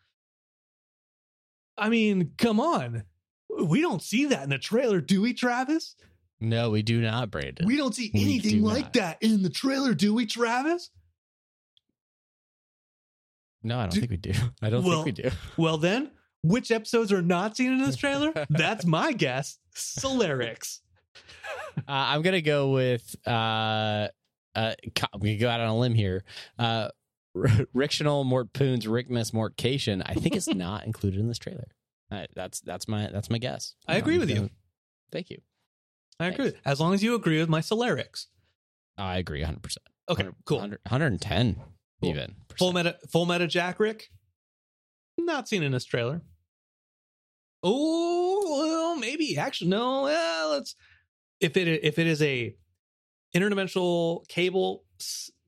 I 1.76 1.88
mean, 1.88 2.32
come 2.38 2.60
on. 2.60 3.04
We 3.62 3.80
don't 3.80 4.02
see 4.02 4.26
that 4.26 4.44
in 4.44 4.50
the 4.50 4.58
trailer, 4.58 5.00
do 5.00 5.22
we, 5.22 5.34
Travis? 5.34 5.96
No, 6.41 6.70
we 6.70 6.82
do 6.82 7.01
not, 7.01 7.30
Brandon. 7.30 7.66
We 7.66 7.76
don't 7.76 7.95
see 7.95 8.11
anything 8.14 8.59
do 8.61 8.66
like 8.66 8.84
not. 8.84 8.93
that 8.95 9.18
in 9.22 9.43
the 9.43 9.49
trailer, 9.51 9.95
do 9.95 10.12
we, 10.14 10.26
Travis? 10.26 10.91
no, 13.62 13.78
I 13.78 13.82
don't 13.82 13.95
Do- 13.95 14.01
think 14.01 14.11
we 14.11 14.16
do. 14.16 14.32
I 14.62 14.70
don't 14.70 14.84
Well- 14.84 15.03
think 15.03 15.16
we 15.18 15.22
do. 15.24 15.30
Well, 15.57 15.78
then, 15.78 16.11
which 16.43 16.70
episodes 16.70 17.12
are 17.12 17.22
not 17.22 17.57
seen 17.57 17.72
in 17.72 17.78
this 17.78 17.97
trailer? 17.97 18.32
That's 18.51 18.84
my 18.84 19.12
guess. 19.12 19.59
Solaricks. 19.74 20.80
Uh, 21.78 21.82
I'm 21.89 22.22
gonna 22.22 22.41
go 22.43 22.70
with. 22.70 23.14
Uh, 23.26 24.09
uh, 24.55 24.74
I'm 25.12 25.39
go 25.39 25.49
out 25.49 25.61
on 25.61 25.68
a 25.68 25.76
limb 25.76 25.95
here. 25.95 26.24
Uh, 26.59 26.89
Ricktional 27.37 28.24
Mortpoon's 28.24 28.87
Rickmas 28.87 29.32
Mortcation. 29.34 30.01
I 30.03 30.14
think 30.14 30.34
it's 30.37 30.49
not 30.49 30.84
included 30.87 31.20
in 31.20 31.28
this 31.28 31.39
trailer. 31.39 31.68
That's 32.34 32.61
that's 32.61 32.89
my 32.89 33.09
that's 33.12 33.28
my 33.28 33.39
guess. 33.39 33.74
I 33.87 33.97
agree 33.97 34.18
with 34.18 34.30
you. 34.30 34.49
Thank 35.12 35.28
you. 35.30 35.39
I 36.18 36.26
agree. 36.26 36.52
As 36.64 36.80
long 36.80 36.94
as 36.94 37.02
you 37.02 37.14
agree 37.14 37.38
with 37.38 37.48
my 37.48 37.60
Solaricks. 37.60 38.26
I 38.96 39.18
agree 39.18 39.40
100. 39.40 39.62
percent 39.62 39.86
Okay, 40.08 40.28
cool. 40.44 40.58
110 40.58 41.54
Cool. 42.00 42.10
even. 42.10 42.36
Full 42.58 42.72
meta, 42.72 42.96
full 43.10 43.26
meta 43.26 43.46
Jack 43.46 43.78
Rick. 43.80 44.08
Not 45.18 45.48
seen 45.48 45.62
in 45.62 45.72
this 45.72 45.84
trailer. 45.84 46.22
Oh, 47.62 48.42
well, 48.48 48.96
maybe 48.96 49.36
actually 49.38 49.70
no. 49.70 50.02
Well, 50.02 50.50
let's 50.50 50.76
if 51.40 51.56
it 51.56 51.66
if 51.82 51.98
it 51.98 52.06
is 52.06 52.22
a 52.22 52.54
interdimensional 53.34 54.26
cable 54.28 54.84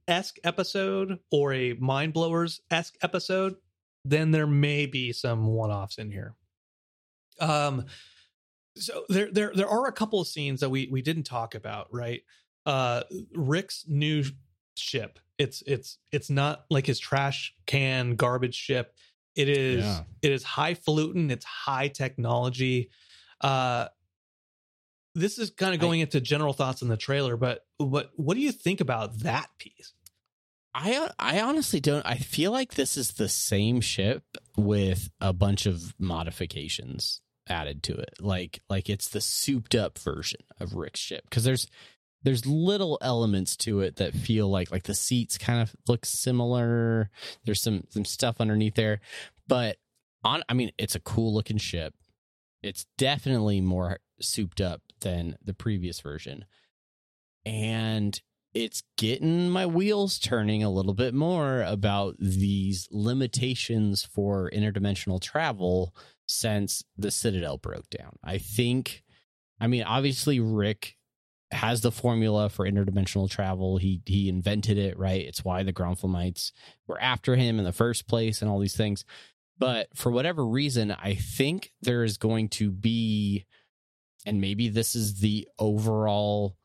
esque 0.07 0.39
episode 0.43 1.19
or 1.31 1.53
a 1.53 1.75
mind 1.75 2.13
blowers 2.13 2.61
esque 2.71 2.97
episode, 3.03 3.57
then 4.05 4.31
there 4.33 4.47
may 4.47 4.87
be 4.87 5.13
some 5.13 5.47
one 5.47 5.71
offs 5.71 5.99
in 5.99 6.11
here. 6.11 6.35
Um, 7.41 7.85
so 8.79 9.05
there 9.09 9.31
there 9.33 9.53
there 9.55 9.69
are 9.69 9.87
a 9.87 9.93
couple 9.93 10.21
of 10.21 10.27
scenes 10.29 10.61
that 10.61 10.71
we 10.71 10.89
we 10.91 11.03
didn't 11.03 11.25
talk 11.25 11.55
about, 11.55 11.89
right? 11.93 12.23
Uh, 12.67 13.03
Rick's 13.35 13.85
new 13.89 14.25
ship. 14.77 15.19
It's 15.39 15.63
it's 15.67 15.99
it's 16.13 16.31
not 16.31 16.65
like 16.71 16.87
his 16.87 16.99
trash 16.99 17.55
can 17.67 18.17
garbage 18.17 18.55
ship. 18.55 18.95
It 19.37 19.49
is 19.49 19.85
Yeah. 19.85 20.03
it 20.23 20.33
is 20.33 20.43
highfalutin. 20.43 21.31
It's 21.31 21.45
high 21.45 21.89
technology. 21.89 22.91
Uh, 23.41 23.89
this 25.15 25.39
is 25.39 25.51
kind 25.51 25.75
of 25.75 25.81
I- 25.81 25.83
going 25.83 26.01
into 26.01 26.21
general 26.21 26.53
thoughts 26.53 26.83
in 26.83 26.89
the 26.89 26.97
trailer, 26.97 27.37
but 27.37 27.67
what 27.79 28.11
what 28.17 28.35
do 28.35 28.41
you 28.41 28.53
think 28.53 28.81
about 28.81 29.21
that 29.21 29.49
piece? 29.59 29.93
I 30.75 31.09
I 31.19 31.41
honestly 31.41 31.81
don't. 31.81 32.05
I 32.07 32.17
feel 32.17 32.53
like 32.53 32.75
this 32.75 32.97
is 32.97 33.13
the 33.13 33.29
same 33.29 33.81
ship 33.81 34.23
with 34.57 35.11
a 35.21 35.33
bunch 35.33 35.67
of 35.67 35.95
modifications 35.99 37.21
added 37.49 37.83
to 37.85 37.95
it. 37.95 38.15
Like 38.21 38.61
like 38.69 38.89
it's 38.89 39.09
the 39.09 39.21
souped 39.21 39.75
up 39.75 39.99
version 39.99 40.41
of 40.61 40.75
Rick's 40.75 41.01
ship 41.01 41.25
because 41.29 41.45
there's 41.45 41.67
there's 42.23 42.47
little 42.47 42.99
elements 43.01 43.57
to 43.57 43.81
it 43.81 43.97
that 43.97 44.15
feel 44.15 44.49
like 44.49 44.71
like 44.71 44.85
the 44.85 44.95
seats 44.95 45.39
kind 45.39 45.61
of 45.63 45.75
look 45.87 46.05
similar. 46.05 47.11
There's 47.45 47.63
some 47.63 47.85
some 47.91 48.05
stuff 48.05 48.41
underneath 48.41 48.75
there, 48.75 49.01
but 49.47 49.77
on 50.25 50.43
I 50.49 50.55
mean 50.55 50.73
it's 50.79 50.95
a 50.95 51.01
cool 51.01 51.33
looking 51.35 51.59
ship. 51.59 51.95
It's 52.63 52.87
definitely 52.97 53.61
more 53.61 54.01
souped 54.21 54.61
up 54.61 54.83
than 55.01 55.37
the 55.45 55.55
previous 55.55 56.01
version. 56.01 56.45
And 57.47 58.21
it's 58.55 58.83
getting 58.97 59.51
my 59.51 59.67
wheels 59.67 60.19
turning 60.19 60.63
a 60.63 60.71
little 60.71 60.95
bit 60.95 61.15
more 61.15 61.63
about 61.63 62.17
these 62.19 62.89
limitations 62.91 64.03
for 64.03 64.51
interdimensional 64.51 65.21
travel 65.21 65.95
since 66.29 66.85
the 66.97 67.11
Citadel 67.11 67.57
broke 67.57 67.89
down. 67.91 68.17
I 68.23 68.39
think, 68.39 69.03
I 69.61 69.67
mean, 69.67 69.83
obviously, 69.83 70.39
Rick 70.39 70.97
has 71.51 71.81
the 71.81 71.91
formula 71.91 72.51
for 72.51 72.69
interdimensional 72.69 73.29
travel. 73.29 73.79
He 73.79 74.03
he 74.05 74.29
invented 74.29 74.77
it, 74.79 74.99
right? 74.99 75.25
It's 75.25 75.45
why 75.45 75.63
the 75.63 75.73
Gromflomites 75.73 76.53
were 76.87 77.01
after 77.01 77.37
him 77.37 77.59
in 77.59 77.65
the 77.65 77.73
first 77.73 78.07
place 78.07 78.43
and 78.43 78.51
all 78.51 78.59
these 78.59 78.77
things. 78.77 79.05
But 79.59 79.89
for 79.97 80.13
whatever 80.13 80.47
reason, 80.47 80.93
I 80.93 81.15
think 81.15 81.73
there 81.81 82.05
is 82.05 82.17
going 82.17 82.51
to 82.51 82.71
be, 82.71 83.47
and 84.25 84.41
maybe 84.41 84.69
this 84.69 84.95
is 84.95 85.21
the 85.21 85.49
overall 85.59 86.57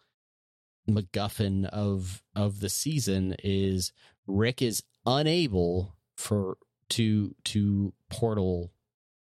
MacGuffin 0.87 1.65
of 1.69 2.21
of 2.35 2.59
the 2.59 2.69
season 2.69 3.37
is 3.41 3.93
Rick 4.27 4.61
is 4.61 4.83
unable 5.05 5.95
for 6.17 6.57
to 6.89 7.33
to 7.45 7.93
portal 8.09 8.72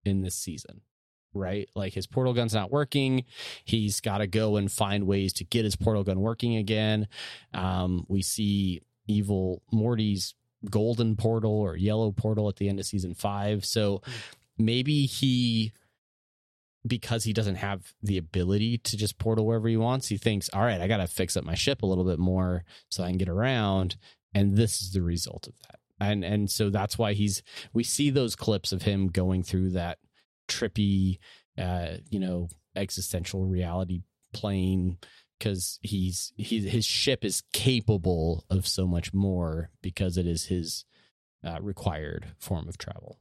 in 0.07 0.23
this 0.23 0.35
season. 0.35 0.83
Right? 1.35 1.69
Like 1.75 1.93
his 1.93 2.07
portal 2.07 2.33
gun's 2.33 2.55
not 2.55 2.73
working. 2.73 3.25
He's 3.65 4.01
got 4.01 4.19
to 4.19 4.27
go 4.27 4.57
and 4.57 4.73
find 4.73 5.07
ways 5.07 5.35
to 5.35 5.45
get 5.45 5.65
his 5.65 5.77
portal 5.77 6.03
gun 6.03 6.21
working 6.21 6.57
again. 6.57 7.09
Um, 7.53 8.07
we 8.09 8.23
see 8.23 8.81
evil 9.07 9.63
Morty's 9.71 10.35
golden 10.71 11.15
portal 11.15 11.53
or 11.53 11.77
yellow 11.77 12.11
portal 12.11 12.49
at 12.49 12.57
the 12.57 12.69
end 12.69 12.81
of 12.81 12.87
season 12.87 13.15
five. 13.15 13.67
So 13.67 14.01
maybe 14.57 15.05
he 15.05 15.73
because 16.87 17.25
he 17.25 17.33
doesn't 17.33 17.57
have 17.57 17.93
the 18.03 18.17
ability 18.17 18.79
to 18.79 18.97
just 18.97 19.19
portal 19.19 19.47
wherever 19.47 19.69
he 19.69 19.77
wants, 19.77 20.09
he 20.09 20.17
thinks, 20.17 20.49
all 20.53 20.63
right, 20.63 20.81
I 20.81 20.87
got 20.87 20.99
to 20.99 21.07
fix 21.07 21.37
up 21.37 21.45
my 21.45 21.55
ship 21.55 21.83
a 21.83 21.87
little 21.87 22.05
bit 22.05 22.19
more 22.19 22.65
so 22.89 23.03
I 23.03 23.09
can 23.09 23.19
get 23.19 23.29
around. 23.29 23.97
And 24.35 24.57
this 24.57 24.81
is 24.81 24.93
the 24.93 25.03
result 25.03 25.49
of 25.49 25.55
that. 25.63 25.81
And 26.01 26.25
and 26.25 26.51
so 26.51 26.69
that's 26.71 26.99
why 26.99 27.13
he's 27.15 27.43
we 27.73 27.83
see 27.85 28.11
those 28.11 28.37
clips 28.37 28.73
of 28.73 28.83
him 28.83 29.09
going 29.09 29.43
through 29.43 29.71
that 29.71 29.99
trippy 30.49 31.19
uh, 31.59 31.97
you 32.11 32.21
know, 32.21 32.49
existential 32.75 33.47
reality 33.47 34.03
plane 34.35 34.99
because 35.39 35.79
he's 35.83 36.33
he 36.37 36.61
his 36.69 36.85
ship 36.85 37.25
is 37.25 37.43
capable 37.53 38.45
of 38.51 38.67
so 38.67 38.87
much 38.87 39.15
more 39.15 39.71
because 39.83 40.19
it 40.19 40.27
is 40.27 40.45
his 40.47 40.85
uh, 41.45 41.59
required 41.63 42.27
form 42.39 42.69
of 42.69 42.77
travel. 42.77 43.19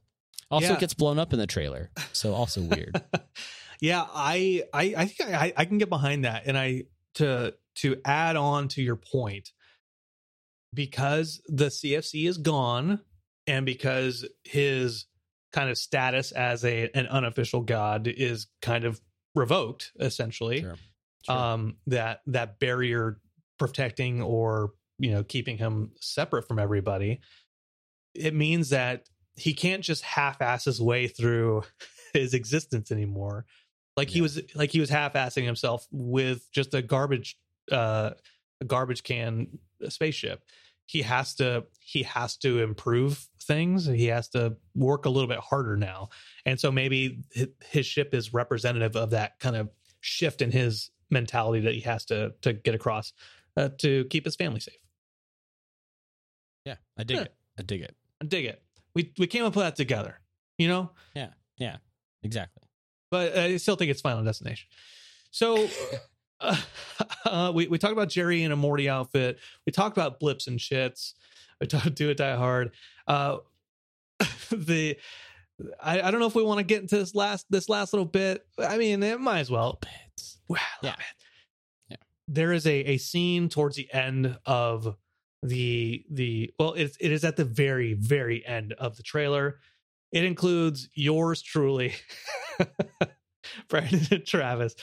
Also, 0.50 0.68
Yeah. 0.68 0.74
it 0.74 0.80
gets 0.80 0.94
blown 0.94 1.18
up 1.18 1.32
in 1.32 1.38
the 1.38 1.46
trailer, 1.46 1.90
so 2.12 2.34
also 2.34 2.60
weird. 2.62 3.00
yeah, 3.80 4.04
I 4.14 4.64
I 4.72 4.94
I 4.96 5.06
think 5.06 5.30
I, 5.32 5.52
I 5.56 5.64
can 5.64 5.78
get 5.78 5.88
behind 5.88 6.24
that, 6.24 6.42
and 6.46 6.56
I 6.58 6.84
to 7.14 7.54
to 7.76 7.96
add 8.04 8.36
on 8.36 8.68
to 8.68 8.82
your 8.82 8.96
point 8.96 9.52
because 10.74 11.40
the 11.48 11.66
CFC 11.66 12.28
is 12.28 12.38
gone, 12.38 13.00
and 13.46 13.64
because 13.66 14.26
his 14.44 15.06
kind 15.52 15.70
of 15.70 15.78
status 15.78 16.32
as 16.32 16.64
a 16.64 16.90
an 16.94 17.06
unofficial 17.06 17.62
god 17.62 18.06
is 18.08 18.46
kind 18.60 18.84
of 18.84 19.00
revoked, 19.34 19.92
essentially. 19.98 20.62
Sure. 20.62 20.76
Sure. 21.26 21.36
um 21.36 21.76
that 21.88 22.20
that 22.26 22.60
barrier 22.60 23.18
protecting 23.58 24.22
or 24.22 24.72
you 24.98 25.10
know 25.10 25.24
keeping 25.24 25.58
him 25.58 25.90
separate 26.00 26.46
from 26.46 26.60
everybody 26.60 27.20
it 28.14 28.32
means 28.32 28.70
that 28.70 29.08
he 29.34 29.52
can't 29.52 29.82
just 29.82 30.02
half-ass 30.02 30.66
his 30.66 30.80
way 30.80 31.08
through 31.08 31.64
his 32.12 32.32
existence 32.32 32.92
anymore 32.92 33.44
like 33.96 34.08
he 34.08 34.20
was 34.20 34.40
like 34.54 34.70
he 34.70 34.78
was 34.78 34.88
half-assing 34.88 35.44
himself 35.44 35.86
with 35.90 36.46
just 36.52 36.74
a 36.74 36.82
garbage 36.82 37.36
uh 37.72 38.10
a 38.60 38.64
garbage 38.64 39.02
can 39.02 39.58
spaceship 39.88 40.42
he 40.86 41.02
has 41.02 41.34
to 41.34 41.64
he 41.80 42.02
has 42.04 42.36
to 42.36 42.60
improve 42.62 43.26
things 43.42 43.86
he 43.86 44.06
has 44.06 44.28
to 44.28 44.56
work 44.74 45.04
a 45.04 45.10
little 45.10 45.28
bit 45.28 45.38
harder 45.38 45.76
now 45.76 46.08
and 46.44 46.58
so 46.60 46.70
maybe 46.72 47.20
his 47.64 47.84
ship 47.86 48.14
is 48.14 48.32
representative 48.32 48.96
of 48.96 49.10
that 49.10 49.38
kind 49.40 49.56
of 49.56 49.68
shift 50.00 50.40
in 50.42 50.50
his 50.50 50.90
mentality 51.10 51.60
that 51.64 51.74
he 51.74 51.80
has 51.80 52.04
to 52.04 52.32
to 52.40 52.52
get 52.52 52.74
across 52.74 53.12
uh, 53.56 53.68
to 53.78 54.04
keep 54.06 54.24
his 54.24 54.36
family 54.36 54.60
safe. 54.60 54.74
yeah, 56.64 56.76
I 56.98 57.04
dig 57.04 57.16
Yeah. 57.16 57.22
it. 57.22 57.34
I 57.58 57.62
dig 57.62 57.80
it. 57.82 57.96
I 58.20 58.26
dig 58.26 58.44
it. 58.44 58.62
We 58.94 59.12
we 59.18 59.26
came 59.26 59.44
up 59.44 59.54
with 59.56 59.64
that 59.64 59.76
together, 59.76 60.20
you 60.58 60.68
know. 60.68 60.90
Yeah. 61.14 61.30
Yeah. 61.56 61.76
Exactly. 62.22 62.62
But 63.10 63.36
I 63.36 63.56
still 63.58 63.76
think 63.76 63.90
it's 63.90 64.00
Final 64.00 64.24
Destination. 64.24 64.68
So 65.30 65.68
uh, 66.40 67.52
we 67.54 67.66
we 67.68 67.78
talked 67.78 67.92
about 67.92 68.08
Jerry 68.08 68.42
in 68.42 68.52
a 68.52 68.56
Morty 68.56 68.88
outfit. 68.88 69.38
We 69.64 69.72
talked 69.72 69.96
about 69.96 70.20
blips 70.20 70.46
and 70.46 70.58
shits. 70.58 71.14
We 71.60 71.66
talked 71.66 71.94
do 71.94 72.10
it 72.10 72.16
die 72.18 72.36
hard. 72.36 72.72
Uh, 73.06 73.38
the 74.50 74.96
I, 75.82 76.00
I 76.02 76.10
don't 76.10 76.20
know 76.20 76.26
if 76.26 76.34
we 76.34 76.42
want 76.42 76.58
to 76.58 76.64
get 76.64 76.82
into 76.82 76.96
this 76.98 77.14
last 77.14 77.46
this 77.50 77.68
last 77.68 77.92
little 77.92 78.06
bit. 78.06 78.46
I 78.58 78.76
mean, 78.78 79.02
it 79.02 79.20
might 79.20 79.40
as 79.40 79.50
well. 79.50 79.78
Bits. 79.80 80.38
Wow, 80.48 80.58
Yeah. 80.82 80.90
man. 80.90 80.98
Yeah. 81.90 81.96
There 82.28 82.52
is 82.52 82.66
a, 82.66 82.74
a 82.80 82.98
scene 82.98 83.48
towards 83.48 83.76
the 83.76 83.92
end 83.92 84.36
of 84.44 84.96
the 85.42 86.04
the 86.10 86.52
well, 86.58 86.74
it's 86.74 86.96
it 87.00 87.12
is 87.12 87.24
at 87.24 87.36
the 87.36 87.44
very, 87.44 87.94
very 87.94 88.44
end 88.46 88.72
of 88.74 88.96
the 88.96 89.02
trailer. 89.02 89.58
It 90.12 90.24
includes 90.24 90.88
yours 90.94 91.42
truly, 91.42 91.94
Brandon 93.68 94.00
and 94.10 94.26
Travis, 94.26 94.74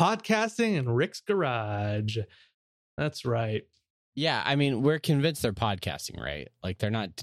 podcasting 0.00 0.76
in 0.76 0.88
Rick's 0.88 1.20
garage. 1.20 2.18
That's 2.96 3.24
right. 3.24 3.62
Yeah, 4.14 4.42
I 4.44 4.56
mean, 4.56 4.82
we're 4.82 4.98
convinced 4.98 5.42
they're 5.42 5.52
podcasting, 5.52 6.20
right? 6.20 6.48
Like 6.62 6.78
they're 6.78 6.90
not. 6.90 7.22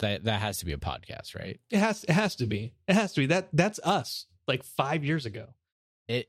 That 0.00 0.24
that 0.24 0.40
has 0.40 0.58
to 0.58 0.64
be 0.66 0.72
a 0.72 0.76
podcast, 0.76 1.38
right? 1.38 1.60
It 1.70 1.78
has 1.78 2.02
it 2.04 2.12
has 2.12 2.34
to 2.36 2.46
be. 2.46 2.74
It 2.88 2.94
has 2.94 3.12
to 3.12 3.20
be. 3.20 3.26
That 3.26 3.48
that's 3.52 3.78
us 3.84 4.26
like 4.48 4.64
five 4.64 5.04
years 5.04 5.24
ago. 5.26 5.46
it 6.08 6.28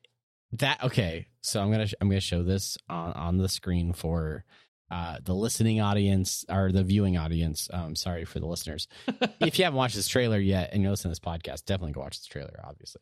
that 0.52 0.82
okay 0.84 1.28
so 1.42 1.60
i'm 1.60 1.70
gonna 1.72 1.88
i'm 2.00 2.08
gonna 2.08 2.22
show 2.22 2.44
this 2.44 2.78
on 2.88 3.12
on 3.14 3.38
the 3.38 3.50
screen 3.50 3.92
for 3.92 4.46
uh 4.92 5.18
the 5.24 5.34
listening 5.34 5.82
audience 5.82 6.46
or 6.50 6.72
the 6.72 6.84
viewing 6.84 7.18
audience 7.18 7.68
um 7.74 7.94
sorry 7.96 8.24
for 8.24 8.40
the 8.40 8.46
listeners 8.46 8.88
if 9.42 9.58
you 9.58 9.66
haven't 9.66 9.76
watched 9.76 9.96
this 9.96 10.08
trailer 10.08 10.40
yet 10.40 10.70
and 10.72 10.82
you're 10.82 10.92
listening 10.92 11.14
to 11.14 11.20
this 11.20 11.28
podcast 11.28 11.66
definitely 11.66 11.92
go 11.92 12.00
watch 12.02 12.20
this 12.20 12.28
trailer 12.28 12.62
obviously 12.64 13.02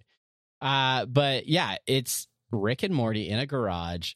uh 0.62 1.06
but 1.06 1.46
yeah 1.48 1.76
it's 1.86 2.28
rick 2.54 2.84
and 2.84 2.94
morty 2.94 3.30
in 3.30 3.40
a 3.40 3.46
garage 3.46 4.14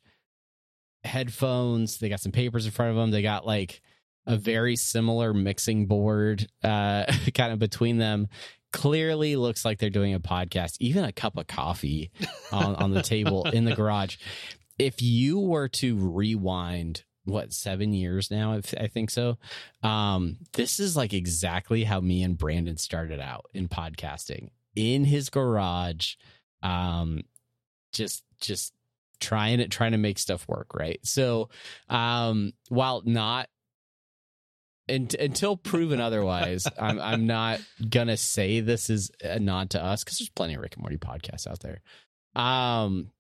headphones 1.04 2.00
they 2.00 2.10
got 2.10 2.20
some 2.20 2.32
papers 2.32 2.66
in 2.66 2.72
front 2.72 2.92
of 2.92 2.98
them 2.98 3.12
they 3.12 3.22
got 3.22 3.46
like 3.46 3.82
a 4.26 4.36
very 4.36 4.76
similar 4.76 5.34
mixing 5.34 5.86
board 5.86 6.48
uh 6.64 7.06
kind 7.34 7.54
of 7.54 7.60
between 7.60 7.98
them 7.98 8.28
clearly 8.74 9.36
looks 9.36 9.64
like 9.66 9.80
they're 9.80 9.90
doing 9.90 10.14
a 10.14 10.20
podcast 10.20 10.76
even 10.80 11.04
a 11.04 11.12
cup 11.12 11.38
of 11.38 11.48
coffee 11.48 12.12
on, 12.52 12.76
on 12.76 12.92
the 12.92 13.02
table 13.02 13.46
in 13.46 13.66
the 13.66 13.76
garage. 13.76 14.18
If 14.78 15.02
you 15.02 15.40
were 15.40 15.68
to 15.70 15.96
rewind 15.98 17.04
what 17.24 17.52
seven 17.52 17.92
years 17.94 18.32
now 18.32 18.54
i 18.78 18.88
think 18.88 19.10
so? 19.10 19.38
Um 19.84 20.38
this 20.54 20.80
is 20.80 20.96
like 20.96 21.14
exactly 21.14 21.84
how 21.84 22.00
me 22.00 22.24
and 22.24 22.38
brandon 22.38 22.78
started 22.78 23.20
out 23.20 23.46
in 23.54 23.68
podcasting. 23.68 24.50
In 24.76 25.06
his 25.06 25.30
garage 25.30 26.16
um 26.62 27.22
just 27.92 28.24
just 28.40 28.74
trying 29.20 29.60
it 29.60 29.72
trying 29.72 29.94
to 29.94 29.98
make 29.98 30.20
stuff 30.20 30.48
work 30.48 30.74
right 30.76 31.00
so 31.04 31.50
um 31.90 32.54
while 32.70 33.02
not 33.06 33.50
and, 34.90 35.14
until 35.16 35.58
proven 35.58 36.00
otherwise, 36.00 36.66
I'm 36.80 37.00
I'm 37.00 37.28
not 37.28 37.60
gonna 37.90 38.18
say 38.18 38.62
this 38.62 38.90
is 38.90 39.12
a 39.22 39.40
nod 39.40 39.72
to 39.72 39.84
us 39.84 40.04
because 40.04 40.20
there's 40.20 40.30
plenty 40.30 40.56
of 40.56 40.62
Rick 40.62 40.76
and 40.76 40.84
Morty 40.84 40.98
podcasts 40.98 41.46
out 41.46 41.60
there. 41.60 41.82
Um, 42.42 43.12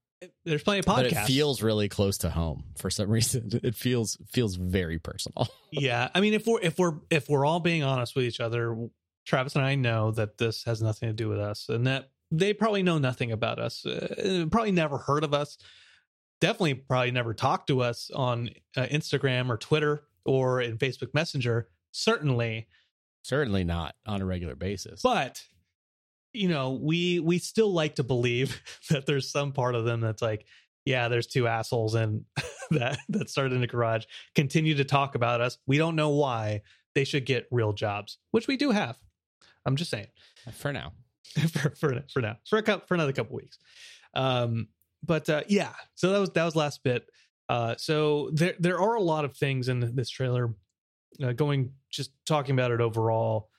There's 0.45 0.63
plenty 0.63 0.79
of 0.79 0.85
podcasts. 0.85 0.95
but 0.95 1.05
it 1.07 1.25
feels 1.25 1.61
really 1.61 1.89
close 1.89 2.19
to 2.19 2.29
home 2.29 2.63
for 2.77 2.89
some 2.89 3.09
reason. 3.11 3.49
It 3.63 3.75
feels 3.75 4.17
feels 4.31 4.55
very 4.55 4.99
personal. 4.99 5.47
yeah 5.71 6.09
i 6.15 6.21
mean 6.21 6.33
if 6.33 6.47
we're 6.47 6.61
if 6.61 6.79
we're 6.79 6.93
if 7.09 7.27
we're 7.27 7.45
all 7.45 7.59
being 7.59 7.83
honest 7.83 8.15
with 8.15 8.23
each 8.23 8.39
other 8.39 8.87
travis 9.25 9.55
and 9.55 9.65
i 9.65 9.75
know 9.75 10.11
that 10.11 10.37
this 10.37 10.63
has 10.63 10.81
nothing 10.81 11.09
to 11.09 11.13
do 11.13 11.27
with 11.27 11.39
us 11.39 11.67
and 11.67 11.85
that 11.85 12.09
they 12.31 12.53
probably 12.53 12.83
know 12.83 12.97
nothing 12.97 13.31
about 13.31 13.59
us 13.59 13.85
uh, 13.85 14.45
probably 14.51 14.71
never 14.71 14.97
heard 14.97 15.23
of 15.23 15.33
us 15.33 15.57
definitely 16.39 16.75
probably 16.75 17.11
never 17.11 17.33
talked 17.33 17.67
to 17.67 17.81
us 17.81 18.11
on 18.13 18.49
uh, 18.75 18.85
instagram 18.87 19.49
or 19.49 19.57
twitter 19.57 20.03
or 20.25 20.61
in 20.61 20.77
facebook 20.77 21.13
messenger 21.13 21.67
certainly. 21.97 22.67
Certainly 23.23 23.65
not 23.65 23.95
on 24.05 24.21
a 24.21 24.25
regular 24.25 24.55
basis. 24.55 25.01
but 25.01 25.43
you 26.33 26.47
know 26.47 26.73
we 26.73 27.19
we 27.19 27.39
still 27.39 27.73
like 27.73 27.95
to 27.95 28.03
believe 28.03 28.61
that 28.89 29.05
there's 29.05 29.29
some 29.29 29.51
part 29.51 29.75
of 29.75 29.85
them 29.85 30.01
that's 30.01 30.21
like 30.21 30.45
yeah 30.85 31.07
there's 31.07 31.25
two 31.25 31.47
assholes 31.47 31.95
and 31.95 32.25
that 32.71 32.99
that 33.09 33.29
started 33.29 33.53
in 33.53 33.61
the 33.61 33.67
garage 33.67 34.05
continue 34.35 34.75
to 34.75 34.85
talk 34.85 35.15
about 35.15 35.41
us. 35.41 35.57
We 35.65 35.77
don't 35.77 35.95
know 35.95 36.09
why 36.09 36.61
they 36.95 37.03
should 37.03 37.25
get 37.25 37.47
real 37.51 37.73
jobs 37.73 38.17
which 38.31 38.47
we 38.47 38.57
do 38.57 38.71
have. 38.71 38.97
I'm 39.65 39.75
just 39.75 39.91
saying. 39.91 40.07
For 40.53 40.71
now, 40.71 40.93
for 41.53 41.69
for, 41.71 42.03
for 42.11 42.21
now 42.21 42.37
for 42.49 42.57
a 42.57 42.63
couple 42.63 42.87
for 42.87 42.95
another 42.95 43.13
couple 43.13 43.35
weeks. 43.35 43.57
Um 44.13 44.67
but 45.03 45.29
uh 45.29 45.43
yeah 45.47 45.73
so 45.95 46.11
that 46.11 46.19
was 46.19 46.29
that 46.31 46.45
was 46.45 46.55
last 46.55 46.83
bit. 46.83 47.09
Uh 47.49 47.75
so 47.77 48.29
there 48.33 48.55
there 48.59 48.79
are 48.79 48.95
a 48.95 49.01
lot 49.01 49.25
of 49.25 49.35
things 49.35 49.69
in 49.69 49.95
this 49.95 50.09
trailer 50.09 50.53
uh, 51.21 51.31
going 51.31 51.71
just 51.89 52.11
talking 52.25 52.53
about 52.53 52.71
it 52.71 52.81
overall 52.81 53.49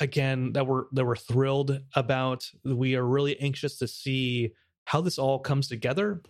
again 0.00 0.52
that 0.52 0.66
we're 0.66 0.84
that 0.92 1.04
we're 1.04 1.16
thrilled 1.16 1.80
about. 1.94 2.50
We 2.64 2.96
are 2.96 3.04
really 3.04 3.38
anxious 3.40 3.78
to 3.78 3.88
see 3.88 4.52
how 4.84 5.00
this 5.00 5.18
all 5.18 5.38
comes 5.38 5.68
together 5.68 6.22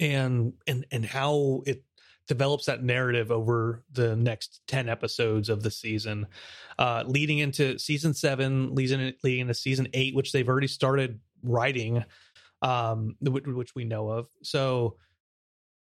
and 0.00 0.54
and 0.66 0.86
and 0.90 1.04
how 1.04 1.62
it 1.66 1.84
develops 2.26 2.66
that 2.66 2.82
narrative 2.82 3.30
over 3.30 3.82
the 3.92 4.16
next 4.16 4.62
10 4.68 4.88
episodes 4.88 5.48
of 5.48 5.62
the 5.62 5.70
season. 5.70 6.26
Uh 6.78 7.04
leading 7.06 7.38
into 7.38 7.78
season 7.78 8.14
7 8.14 8.74
leading 8.74 9.12
leading 9.22 9.40
into 9.40 9.54
season 9.54 9.88
8 9.92 10.14
which 10.14 10.32
they've 10.32 10.48
already 10.48 10.66
started 10.66 11.20
writing 11.42 12.04
um 12.62 13.16
which, 13.20 13.44
which 13.46 13.74
we 13.74 13.84
know 13.84 14.08
of. 14.08 14.28
So 14.42 14.96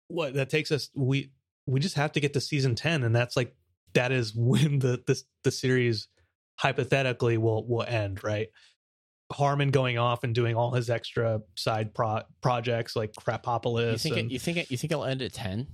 what 0.08 0.34
that 0.36 0.50
takes 0.50 0.72
us 0.72 0.90
we 0.96 1.32
we 1.66 1.80
just 1.80 1.96
have 1.96 2.12
to 2.14 2.20
get 2.20 2.34
to 2.34 2.42
season 2.42 2.76
10 2.76 3.04
and 3.04 3.16
that's 3.16 3.36
like 3.36 3.56
that 3.94 4.12
is 4.12 4.34
when 4.36 4.80
the 4.80 5.02
this 5.08 5.24
the 5.44 5.52
series 5.52 6.08
hypothetically 6.58 7.38
will 7.38 7.66
will 7.68 7.84
end 7.84 8.24
right? 8.24 8.50
Harmon 9.32 9.70
going 9.70 10.00
off 10.00 10.24
and 10.24 10.34
doing 10.34 10.56
all 10.56 10.72
his 10.72 10.90
extra 10.90 11.42
side 11.56 11.94
pro- 11.94 12.24
projects 12.42 12.96
like 12.96 13.14
Krapopolis 13.14 13.92
you 13.92 13.98
think 13.98 14.18
and- 14.18 14.32
it, 14.32 14.34
you 14.34 14.40
think 14.40 14.58
it, 14.58 14.72
you 14.72 14.78
think 14.78 14.92
it'll 14.92 15.06
end 15.06 15.22
at 15.22 15.34
ten? 15.34 15.68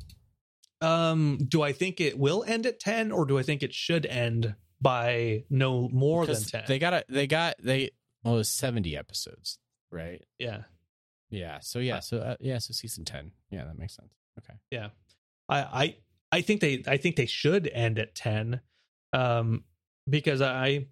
Um, 0.82 1.40
do 1.48 1.62
I 1.62 1.72
think 1.72 2.02
it 2.02 2.18
will 2.18 2.44
end 2.46 2.66
at 2.66 2.80
10 2.80 3.12
or 3.12 3.26
do 3.26 3.38
I 3.38 3.44
think 3.44 3.64
it 3.64 3.74
should 3.74 4.06
end 4.06 4.56
by 4.82 5.46
no 5.50 5.90
more 5.90 6.26
than 6.26 6.44
10? 6.44 6.64
They 6.68 6.80
got 6.80 6.94
a, 6.94 7.06
they 7.10 7.28
got 7.28 7.56
they 7.62 7.92
well, 8.24 8.36
it 8.36 8.38
was 8.38 8.50
seventy 8.50 8.98
episodes, 8.98 9.60
right? 9.92 10.22
yeah. 10.40 10.64
Yeah. 11.30 11.60
So 11.60 11.80
yeah. 11.80 12.00
So 12.00 12.18
uh, 12.18 12.36
yeah. 12.40 12.60
So 12.60 12.72
season 12.74 13.04
ten. 13.06 13.32
Yeah, 13.50 13.66
that 13.66 13.78
makes 13.78 13.96
sense. 13.96 14.14
Okay. 14.40 14.58
Yeah. 14.72 14.90
I, 15.50 15.60
I 15.60 15.96
I 16.32 16.42
think 16.42 16.62
they 16.62 16.84
I 16.88 16.98
think 16.98 17.16
they 17.16 17.26
should 17.26 17.68
end 17.68 18.00
at 18.00 18.16
10. 18.16 18.62
Um 19.14 19.64
because 20.10 20.42
I 20.42 20.88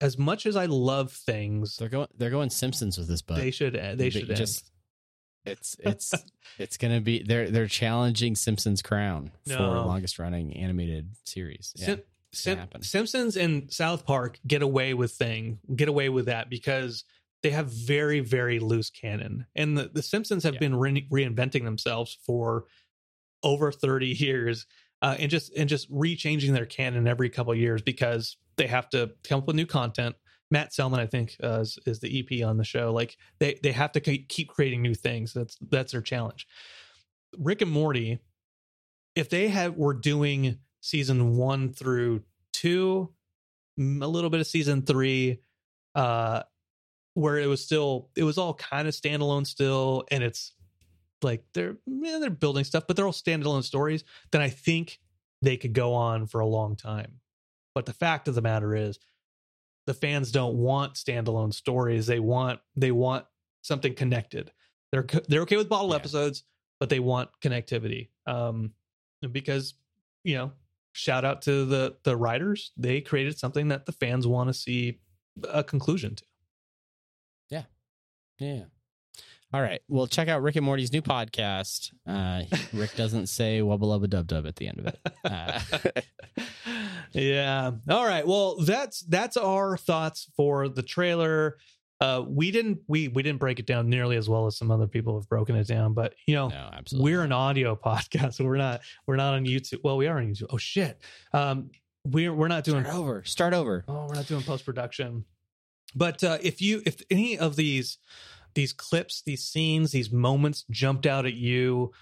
as 0.00 0.18
much 0.18 0.46
as 0.46 0.56
I 0.56 0.66
love 0.66 1.12
things, 1.12 1.76
They're 1.76 1.88
going 1.88 2.08
they're 2.16 2.30
going 2.30 2.50
Simpsons 2.50 2.98
with 2.98 3.08
this, 3.08 3.22
but 3.22 3.36
they 3.36 3.50
should 3.50 3.74
they 3.74 4.10
should 4.10 4.28
end. 4.28 4.36
just 4.36 4.70
It's 5.46 5.76
it's 5.84 6.12
it's 6.58 6.76
gonna 6.76 7.00
be 7.00 7.22
they're 7.22 7.50
they're 7.50 7.66
challenging 7.68 8.34
Simpsons 8.34 8.82
crown 8.82 9.30
for 9.46 9.52
No. 9.58 9.86
longest 9.86 10.18
running 10.18 10.56
animated 10.56 11.10
series. 11.24 11.72
Yeah. 11.76 11.96
Sim- 12.32 12.60
Simpsons 12.82 13.36
and 13.36 13.72
South 13.72 14.04
Park 14.04 14.38
get 14.46 14.60
away 14.60 14.92
with 14.92 15.12
thing 15.12 15.58
get 15.74 15.88
away 15.88 16.08
with 16.10 16.26
that 16.26 16.50
because 16.50 17.04
they 17.42 17.50
have 17.50 17.68
very 17.68 18.20
very 18.20 18.58
loose 18.58 18.90
canon, 18.90 19.46
and 19.54 19.78
the, 19.78 19.90
the 19.92 20.02
Simpsons 20.02 20.42
have 20.44 20.54
Yeah. 20.54 20.60
been 20.60 20.76
re- 20.76 21.06
reinventing 21.10 21.64
themselves 21.64 22.18
for 22.26 22.64
over 23.42 23.70
thirty 23.72 24.08
years, 24.08 24.66
uh, 25.02 25.16
and 25.18 25.30
just 25.30 25.54
and 25.56 25.68
just 25.68 25.90
rechanging 25.90 26.52
their 26.52 26.66
canon 26.66 27.06
every 27.06 27.30
couple 27.30 27.52
of 27.52 27.58
years 27.58 27.80
because 27.82 28.36
they 28.56 28.66
have 28.66 28.88
to 28.90 29.12
come 29.24 29.38
up 29.38 29.46
with 29.46 29.56
new 29.56 29.66
content. 29.66 30.16
Matt 30.50 30.72
Selman, 30.72 31.00
I 31.00 31.06
think, 31.06 31.36
uh, 31.42 31.60
is, 31.60 31.78
is 31.86 32.00
the 32.00 32.20
EP 32.20 32.46
on 32.46 32.56
the 32.56 32.64
show. 32.64 32.92
Like 32.92 33.16
they 33.38 33.58
they 33.62 33.72
have 33.72 33.92
to 33.92 34.00
keep 34.00 34.48
creating 34.48 34.82
new 34.82 34.94
things. 34.94 35.32
That's 35.32 35.56
that's 35.70 35.92
their 35.92 36.02
challenge. 36.02 36.46
Rick 37.38 37.62
and 37.62 37.70
Morty, 37.70 38.20
if 39.14 39.28
they 39.28 39.48
had 39.48 39.76
were 39.76 39.94
doing 39.94 40.58
season 40.80 41.36
one 41.36 41.72
through 41.72 42.22
two, 42.52 43.12
a 43.78 43.82
little 44.06 44.30
bit 44.30 44.40
of 44.40 44.46
season 44.46 44.82
three, 44.82 45.40
uh, 45.94 46.42
where 47.14 47.38
it 47.38 47.46
was 47.46 47.62
still 47.62 48.10
it 48.14 48.22
was 48.22 48.38
all 48.38 48.54
kind 48.54 48.86
of 48.86 48.94
standalone 48.94 49.46
still, 49.46 50.04
and 50.10 50.22
it's 50.22 50.52
like 51.22 51.44
they're 51.54 51.76
yeah, 51.86 52.18
they're 52.20 52.30
building 52.30 52.64
stuff, 52.64 52.84
but 52.86 52.96
they're 52.96 53.06
all 53.06 53.12
standalone 53.12 53.64
stories. 53.64 54.04
Then 54.30 54.42
I 54.42 54.48
think 54.48 55.00
they 55.42 55.56
could 55.56 55.72
go 55.72 55.94
on 55.94 56.26
for 56.26 56.40
a 56.40 56.46
long 56.46 56.76
time. 56.76 57.20
But 57.74 57.86
the 57.86 57.92
fact 57.92 58.28
of 58.28 58.34
the 58.34 58.42
matter 58.42 58.74
is, 58.74 58.98
the 59.86 59.94
fans 59.94 60.32
don't 60.32 60.56
want 60.56 60.94
standalone 60.94 61.52
stories. 61.54 62.06
They 62.06 62.20
want 62.20 62.60
they 62.74 62.90
want 62.92 63.24
something 63.62 63.94
connected. 63.94 64.52
They're 64.92 65.06
they're 65.28 65.42
okay 65.42 65.56
with 65.56 65.68
bottle 65.68 65.90
Yeah. 65.90 65.96
episodes, 65.96 66.44
but 66.80 66.88
they 66.88 67.00
want 67.00 67.30
connectivity. 67.42 68.08
Um, 68.26 68.72
because 69.32 69.74
you 70.24 70.34
know, 70.36 70.52
shout 70.92 71.24
out 71.24 71.42
to 71.42 71.64
the 71.64 71.96
the 72.04 72.16
writers. 72.16 72.72
They 72.76 73.00
created 73.00 73.38
something 73.38 73.68
that 73.68 73.86
the 73.86 73.92
fans 73.92 74.26
want 74.26 74.48
to 74.48 74.54
see 74.54 74.98
a 75.48 75.62
conclusion 75.62 76.14
to. 76.16 76.24
Yeah, 77.50 77.62
yeah. 78.38 78.62
All 79.52 79.62
right. 79.62 79.80
Well, 79.88 80.08
check 80.08 80.26
out 80.28 80.42
Rick 80.42 80.56
and 80.56 80.64
Morty's 80.66 80.92
new 80.92 81.02
podcast. 81.02 81.92
Uh, 82.06 82.42
Rick 82.72 82.96
doesn't 82.96 83.28
say 83.28 83.60
wubba 83.60 83.82
lubba 83.82 84.10
dub 84.10 84.26
dub 84.26 84.44
at 84.46 84.56
the 84.56 84.66
end 84.66 84.80
of 84.80 84.86
it. 84.88 84.98
Uh, 85.24 85.60
yeah. 87.12 87.70
All 87.88 88.06
right. 88.06 88.26
Well, 88.26 88.56
that's 88.58 89.00
that's 89.00 89.36
our 89.36 89.76
thoughts 89.76 90.30
for 90.36 90.68
the 90.68 90.82
trailer. 90.82 91.58
Uh, 92.00 92.22
we 92.26 92.50
didn't 92.50 92.78
we 92.88 93.08
we 93.08 93.22
didn't 93.22 93.40
break 93.40 93.58
it 93.58 93.66
down 93.66 93.88
nearly 93.88 94.16
as 94.16 94.28
well 94.28 94.46
as 94.46 94.56
some 94.56 94.70
other 94.70 94.86
people 94.86 95.18
have 95.18 95.28
broken 95.28 95.56
it 95.56 95.66
down, 95.66 95.94
but 95.94 96.14
you 96.26 96.34
know, 96.34 96.48
no, 96.48 96.70
we're 96.92 97.22
an 97.22 97.32
audio 97.32 97.74
podcast, 97.84 98.34
so 98.34 98.44
we're 98.44 98.56
not 98.56 98.82
we're 99.06 99.16
not 99.16 99.34
on 99.34 99.46
YouTube. 99.46 99.80
Well, 99.82 99.96
we 99.96 100.06
are 100.06 100.18
on 100.18 100.26
YouTube. 100.26 100.46
Oh 100.50 100.58
shit. 100.58 101.00
Um, 101.32 101.70
we're 102.04 102.34
we're 102.34 102.48
not 102.48 102.64
doing 102.64 102.84
Start 102.84 102.96
over. 102.96 103.24
Start 103.24 103.54
over. 103.54 103.84
Oh, 103.88 104.06
we're 104.08 104.14
not 104.14 104.26
doing 104.26 104.42
post 104.42 104.64
production. 104.64 105.24
But 105.94 106.22
uh, 106.22 106.38
if 106.42 106.60
you 106.60 106.82
if 106.84 107.00
any 107.10 107.38
of 107.38 107.56
these 107.56 107.98
these 108.54 108.72
clips, 108.72 109.22
these 109.24 109.44
scenes, 109.44 109.92
these 109.92 110.10
moments 110.10 110.64
jumped 110.70 111.06
out 111.06 111.26
at 111.26 111.34
you, 111.34 111.92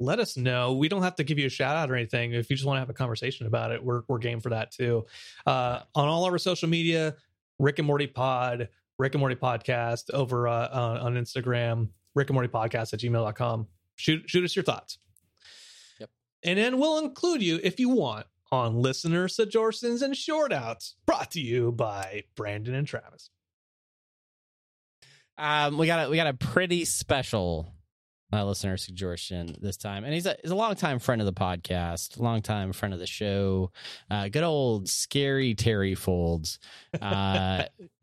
let 0.00 0.18
us 0.18 0.36
know. 0.36 0.74
We 0.74 0.88
don't 0.88 1.02
have 1.02 1.16
to 1.16 1.24
give 1.24 1.38
you 1.38 1.46
a 1.46 1.50
shout 1.50 1.76
out 1.76 1.90
or 1.90 1.94
anything. 1.94 2.32
If 2.32 2.50
you 2.50 2.56
just 2.56 2.66
want 2.66 2.76
to 2.76 2.80
have 2.80 2.90
a 2.90 2.94
conversation 2.94 3.46
about 3.46 3.72
it, 3.72 3.82
we're 3.82 4.02
we're 4.08 4.18
game 4.18 4.40
for 4.40 4.50
that 4.50 4.72
too. 4.72 5.06
Uh, 5.46 5.80
on 5.94 6.08
all 6.08 6.24
our 6.24 6.38
social 6.38 6.68
media, 6.68 7.16
Rick 7.58 7.78
and 7.78 7.86
Morty 7.86 8.06
Pod, 8.06 8.68
Rick 8.98 9.14
and 9.14 9.20
Morty 9.20 9.36
Podcast 9.36 10.10
over 10.12 10.48
uh, 10.48 10.68
on, 10.68 10.98
on 10.98 11.14
Instagram, 11.14 11.88
Rick 12.14 12.30
and 12.30 12.34
Morty 12.34 12.48
Podcast 12.48 12.92
at 12.92 13.00
gmail.com. 13.00 13.66
Shoot 13.96 14.22
shoot 14.26 14.44
us 14.44 14.56
your 14.56 14.64
thoughts. 14.64 14.98
Yep. 16.00 16.10
And 16.42 16.58
then 16.58 16.78
we'll 16.78 16.98
include 16.98 17.42
you 17.42 17.60
if 17.62 17.78
you 17.78 17.88
want 17.88 18.26
on 18.50 18.80
listener 18.80 19.28
suggestions 19.28 20.02
and 20.02 20.16
short 20.16 20.52
outs 20.52 20.94
brought 21.06 21.30
to 21.32 21.40
you 21.40 21.72
by 21.72 22.24
Brandon 22.36 22.74
and 22.74 22.86
Travis. 22.86 23.30
Um, 25.36 25.78
we 25.78 25.86
got 25.86 26.06
a 26.06 26.10
we 26.10 26.16
got 26.16 26.28
a 26.28 26.34
pretty 26.34 26.84
special 26.84 27.74
uh, 28.32 28.44
listener 28.44 28.76
suggestion 28.76 29.54
this 29.60 29.76
time, 29.76 30.04
and 30.04 30.12
he's 30.12 30.26
a 30.26 30.36
he's 30.42 30.50
a 30.50 30.56
long 30.56 30.74
time 30.74 30.98
friend 30.98 31.20
of 31.20 31.26
the 31.26 31.32
podcast, 31.32 32.18
long 32.18 32.42
time 32.42 32.72
friend 32.72 32.92
of 32.92 33.00
the 33.00 33.06
show. 33.06 33.70
Uh, 34.10 34.28
good 34.28 34.42
old 34.42 34.88
scary 34.88 35.54
Terry 35.54 35.94
Folds, 35.94 36.58
uh, 37.00 37.64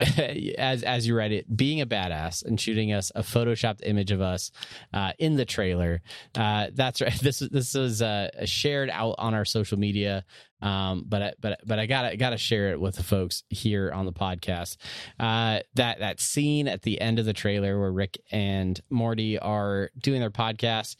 as 0.58 0.82
as 0.82 1.06
you 1.06 1.14
read 1.14 1.32
it, 1.32 1.54
being 1.54 1.80
a 1.80 1.86
badass 1.86 2.44
and 2.44 2.60
shooting 2.60 2.92
us 2.92 3.12
a 3.14 3.22
photoshopped 3.22 3.80
image 3.84 4.10
of 4.10 4.20
us 4.20 4.50
uh, 4.94 5.12
in 5.18 5.36
the 5.36 5.44
trailer. 5.44 6.02
Uh, 6.34 6.68
that's 6.72 7.00
right. 7.00 7.12
This 7.22 7.38
this 7.38 7.74
was 7.74 8.02
uh, 8.02 8.30
shared 8.46 8.90
out 8.90 9.14
on 9.18 9.34
our 9.34 9.44
social 9.44 9.78
media. 9.78 10.24
Um, 10.62 11.04
but 11.06 11.22
I, 11.22 11.32
but 11.40 11.60
but 11.66 11.78
I 11.78 11.86
gotta 11.86 12.16
gotta 12.16 12.38
share 12.38 12.70
it 12.70 12.80
with 12.80 12.94
the 12.96 13.02
folks 13.02 13.42
here 13.50 13.90
on 13.92 14.06
the 14.06 14.12
podcast. 14.12 14.76
Uh, 15.18 15.60
that 15.74 15.98
that 15.98 16.20
scene 16.20 16.68
at 16.68 16.82
the 16.82 17.00
end 17.00 17.18
of 17.18 17.24
the 17.24 17.32
trailer 17.32 17.78
where 17.78 17.92
Rick 17.92 18.18
and 18.30 18.80
Morty 18.88 19.38
are 19.38 19.90
doing 19.98 20.20
their 20.20 20.30
podcast. 20.30 20.96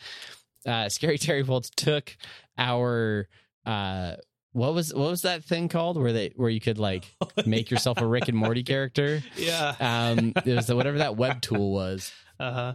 Uh, 0.67 0.89
Scary 0.89 1.17
Terry 1.27 1.43
Folds 1.45 1.71
took 1.71 2.17
our 2.59 3.29
uh, 3.65 4.17
what 4.53 4.75
was 4.75 4.93
what 4.93 5.11
was 5.11 5.23
that 5.23 5.45
thing 5.45 5.69
called 5.69 5.97
where 5.97 6.13
they 6.13 6.33
where 6.37 6.51
you 6.51 6.61
could 6.61 6.79
like 6.79 7.05
make 7.47 7.71
yourself 7.71 8.01
a 8.01 8.07
Rick 8.07 8.29
and 8.29 8.37
Morty 8.37 8.63
character. 8.65 9.23
Yeah. 9.37 9.75
Um, 9.81 10.33
it 10.45 10.55
was 10.55 10.67
the, 10.67 10.77
whatever 10.77 10.99
that 10.99 11.17
web 11.17 11.41
tool 11.41 11.73
was 11.73 12.13
Uh 12.39 12.53
huh. 12.53 12.75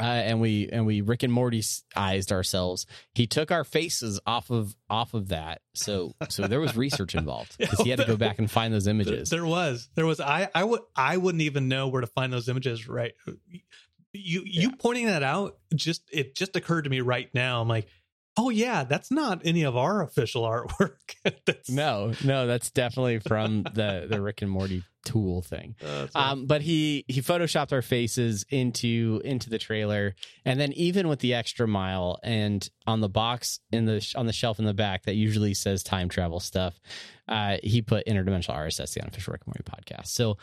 Uh, 0.00 0.04
and 0.04 0.40
we 0.40 0.68
and 0.72 0.86
we 0.86 1.00
Rick 1.00 1.22
and 1.22 1.32
Mortyized 1.32 2.32
ourselves. 2.32 2.86
He 3.14 3.26
took 3.26 3.52
our 3.52 3.64
faces 3.64 4.20
off 4.26 4.50
of 4.50 4.74
off 4.90 5.14
of 5.14 5.28
that, 5.28 5.60
so 5.74 6.14
so 6.28 6.48
there 6.48 6.60
was 6.60 6.76
research 6.76 7.14
involved 7.14 7.56
because 7.58 7.80
he 7.80 7.90
had 7.90 8.00
to 8.00 8.06
go 8.06 8.16
back 8.16 8.38
and 8.38 8.50
find 8.50 8.74
those 8.74 8.86
images. 8.86 9.30
There 9.30 9.46
was. 9.46 9.88
There 9.94 10.06
was. 10.06 10.20
I. 10.20 10.48
I 10.54 10.64
would. 10.64 10.80
I 10.96 11.16
wouldn't 11.16 11.42
even 11.42 11.68
know 11.68 11.88
where 11.88 12.00
to 12.00 12.06
find 12.08 12.32
those 12.32 12.48
images. 12.48 12.88
Right. 12.88 13.12
You. 14.12 14.42
You 14.44 14.72
pointing 14.72 15.06
that 15.06 15.22
out. 15.22 15.58
Just. 15.74 16.02
It 16.10 16.34
just 16.34 16.56
occurred 16.56 16.82
to 16.82 16.90
me 16.90 17.00
right 17.00 17.28
now. 17.32 17.60
I'm 17.60 17.68
like, 17.68 17.86
oh 18.36 18.50
yeah, 18.50 18.84
that's 18.84 19.10
not 19.10 19.42
any 19.44 19.62
of 19.62 19.76
our 19.76 20.02
official 20.02 20.42
artwork. 20.42 20.96
No, 21.70 22.12
no, 22.22 22.46
that's 22.46 22.70
definitely 22.70 23.18
from 23.20 23.62
the 23.62 24.06
the 24.08 24.20
Rick 24.20 24.42
and 24.42 24.50
Morty 24.50 24.84
tool 25.04 25.42
thing. 25.42 25.74
Uh, 25.84 26.06
Um, 26.14 26.46
but 26.46 26.62
he 26.62 27.04
he 27.08 27.20
photoshopped 27.20 27.72
our 27.72 27.82
faces 27.82 28.44
into 28.50 29.20
into 29.24 29.50
the 29.50 29.58
trailer, 29.58 30.14
and 30.44 30.58
then 30.58 30.72
even 30.72 31.08
with 31.08 31.20
the 31.20 31.34
extra 31.34 31.68
mile 31.68 32.18
and 32.22 32.68
on 32.86 33.00
the 33.00 33.08
box 33.08 33.60
in 33.70 33.84
the 33.86 34.12
on 34.16 34.26
the 34.26 34.32
shelf 34.32 34.58
in 34.58 34.64
the 34.64 34.74
back 34.74 35.04
that 35.04 35.14
usually 35.14 35.54
says 35.54 35.82
time 35.82 36.08
travel 36.08 36.40
stuff, 36.40 36.80
uh, 37.28 37.58
he 37.62 37.82
put 37.82 38.06
interdimensional 38.06 38.56
RSS, 38.56 38.94
the 38.94 39.02
unofficial 39.02 39.32
Rick 39.32 39.42
and 39.46 39.54
Morty 39.56 39.62
podcast. 39.64 40.08
So 40.08 40.38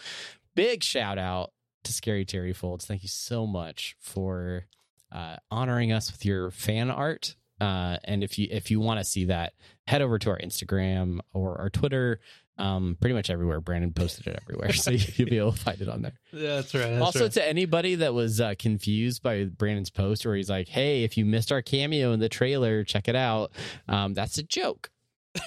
big 0.56 0.84
shout 0.84 1.18
out 1.18 1.52
to 1.84 1.94
Scary 1.94 2.26
Terry 2.26 2.54
Folds. 2.54 2.86
Thank 2.86 3.04
you 3.04 3.10
so 3.10 3.48
much 3.48 3.96
for 4.00 4.68
uh, 5.12 5.38
honoring 5.50 5.92
us 5.92 6.12
with 6.12 6.26
your 6.26 6.52
fan 6.52 6.90
art. 6.92 7.36
Uh, 7.60 7.98
and 8.06 8.24
if 8.24 8.40
you 8.40 8.48
if 8.50 8.72
you 8.72 8.80
want 8.80 9.00
to 9.00 9.04
see 9.04 9.26
that, 9.26 9.54
head 9.86 10.02
over 10.02 10.18
to 10.18 10.32
our 10.32 10.40
Instagram 10.40 11.20
or 11.34 11.60
our 11.62 11.70
Twitter. 11.70 12.20
Um, 12.62 12.96
pretty 13.00 13.16
much 13.16 13.30
everywhere. 13.30 13.60
Brandon 13.60 13.92
posted 13.92 14.28
it 14.28 14.40
everywhere, 14.42 14.72
so 14.74 14.92
you'll 15.16 15.30
be 15.30 15.38
able 15.38 15.54
to 15.54 15.58
find 15.58 15.82
it 15.82 15.90
on 15.90 16.02
there. 16.04 16.14
Yeah, 16.32 16.56
That's 16.58 16.74
right. 16.76 16.90
That's 16.90 17.02
also, 17.02 17.24
right. 17.24 17.32
to 17.32 17.48
anybody 17.48 17.96
that 17.96 18.14
was 18.14 18.40
uh, 18.40 18.54
confused 18.60 19.24
by 19.24 19.46
Brandon's 19.46 19.90
post, 19.90 20.26
where 20.26 20.36
he's 20.36 20.50
like, 20.50 20.68
"Hey, 20.68 21.04
if 21.04 21.18
you 21.18 21.26
missed 21.26 21.52
our 21.52 21.62
cameo 21.62 22.12
in 22.14 22.20
the 22.20 22.30
trailer, 22.30 22.84
check 22.84 23.08
it 23.08 23.16
out." 23.16 23.52
Um, 23.88 24.14
that's 24.14 24.38
a 24.38 24.44
joke. 24.44 24.92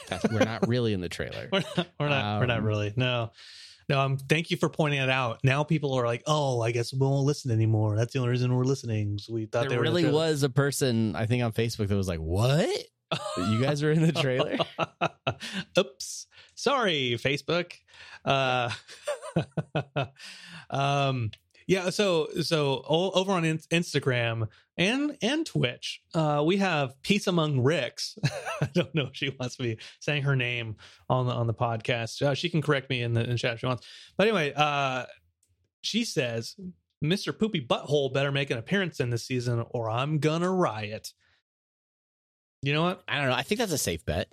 That's, 0.09 0.29
we're 0.31 0.41
not 0.45 0.67
really 0.67 0.93
in 0.93 1.01
the 1.01 1.09
trailer. 1.09 1.49
we're 1.53 1.61
not. 1.77 1.87
We're 2.01 2.09
not. 2.09 2.41
we're 2.41 2.47
not 2.47 2.59
Um, 2.59 2.65
really. 2.65 2.93
No. 2.97 3.31
No. 3.89 4.01
Um. 4.01 4.17
Thank 4.17 4.51
you 4.51 4.57
for 4.57 4.69
pointing 4.69 5.01
it 5.01 5.11
out. 5.11 5.41
Now 5.45 5.63
people 5.63 5.93
are 5.95 6.07
like, 6.07 6.23
oh, 6.27 6.63
I 6.63 6.73
guess 6.73 6.93
we 6.93 6.99
won't 6.99 7.27
listen 7.27 7.51
anymore. 7.51 7.97
That's 7.97 8.13
the 8.13 8.19
only 8.19 8.31
reason 8.31 8.53
we're 8.55 8.65
listening. 8.65 9.19
So 9.19 9.35
we 9.35 9.47
thought 9.47 9.69
There 9.69 9.77
the 9.77 9.83
really 9.83 10.11
was 10.11 10.43
a 10.43 10.49
person 10.51 11.15
I 11.15 11.27
think 11.27 11.45
on 11.45 11.53
Facebook 11.53 11.89
that 11.89 11.97
was 11.97 12.09
like, 12.09 12.19
"What? 12.19 12.69
You 13.37 13.63
guys 13.63 13.83
are 13.85 13.93
in 13.93 14.03
the 14.03 14.13
trailer?" 14.21 14.57
Oops. 15.79 16.27
Sorry, 16.65 17.19
Facebook. 17.19 17.75
Uh, 18.25 18.71
um, 20.71 21.31
yeah. 21.67 21.91
So, 21.91 22.29
so 22.41 22.83
over 22.89 23.33
on 23.33 23.45
in- 23.45 23.59
Instagram 23.59 24.49
and 24.79 25.15
and 25.21 25.45
Twitch, 25.45 26.01
uh, 26.15 26.43
we 26.47 26.57
have 26.57 26.95
Peace 27.03 27.27
Among 27.27 27.61
Ricks. 27.61 28.19
I 28.63 28.71
don't 28.73 28.95
know 28.95 29.09
if 29.09 29.11
she 29.13 29.37
wants 29.39 29.61
me 29.61 29.77
saying 30.01 30.23
her 30.23 30.35
name 30.35 30.77
on 31.11 31.27
the 31.27 31.35
on 31.35 31.47
the 31.47 31.53
podcast. 31.53 32.23
Uh, 32.23 32.33
she 32.33 32.49
can 32.49 32.63
correct 32.63 32.89
me 32.89 33.03
in 33.03 33.13
the 33.13 33.29
in 33.29 33.37
chat 33.37 33.53
if 33.53 33.61
she 33.61 33.67
wants. 33.67 33.87
But 34.17 34.29
anyway, 34.29 34.55
uh, 34.57 35.05
she 35.83 36.03
says, 36.03 36.57
"Mr. 37.05 37.39
Poopy 37.39 37.61
Butthole 37.61 38.11
better 38.11 38.33
make 38.33 38.51
an 38.51 38.57
appearance 38.57 39.01
in 39.01 39.11
this 39.11 39.27
season, 39.27 39.67
or 39.69 39.91
I'm 39.91 40.19
gonna 40.19 40.51
riot." 40.51 41.13
You 42.63 42.73
know 42.73 42.85
what? 42.85 43.03
I 43.07 43.19
don't 43.19 43.29
know. 43.29 43.37
I 43.37 43.43
think 43.43 43.59
that's 43.59 43.71
a 43.71 43.77
safe 43.77 44.03
bet. 44.07 44.33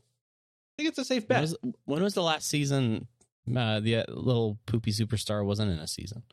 Think 0.82 0.90
it's 0.90 0.98
a 1.00 1.06
safe 1.06 1.30
When 1.30 1.36
bet. 1.36 1.42
was, 1.42 1.58
when 1.86 2.02
was 2.02 2.14
the 2.16 2.24
last 2.24 2.48
season? 2.50 3.08
Uh, 3.56 3.80
the 3.82 3.98
uh, 3.98 4.04
little 4.10 4.58
poopy 4.66 4.92
superstar 4.92 5.46
wasn't 5.46 5.70
in 5.72 5.78
a 5.78 5.86
season. 5.88 6.24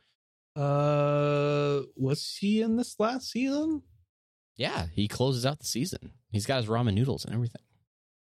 Uh, 0.57 1.81
was 1.97 2.37
he 2.41 2.63
in 2.63 2.77
this 2.77 2.97
last 2.99 3.31
season? 3.31 3.83
Yeah, 4.57 4.87
he 4.95 5.07
closes 5.07 5.45
out 5.45 5.59
the 5.59 5.67
season. 5.67 6.13
He's 6.33 6.47
got 6.47 6.57
his 6.63 6.67
ramen 6.67 6.95
noodles 6.95 7.27
and 7.27 7.35
everything. 7.35 7.61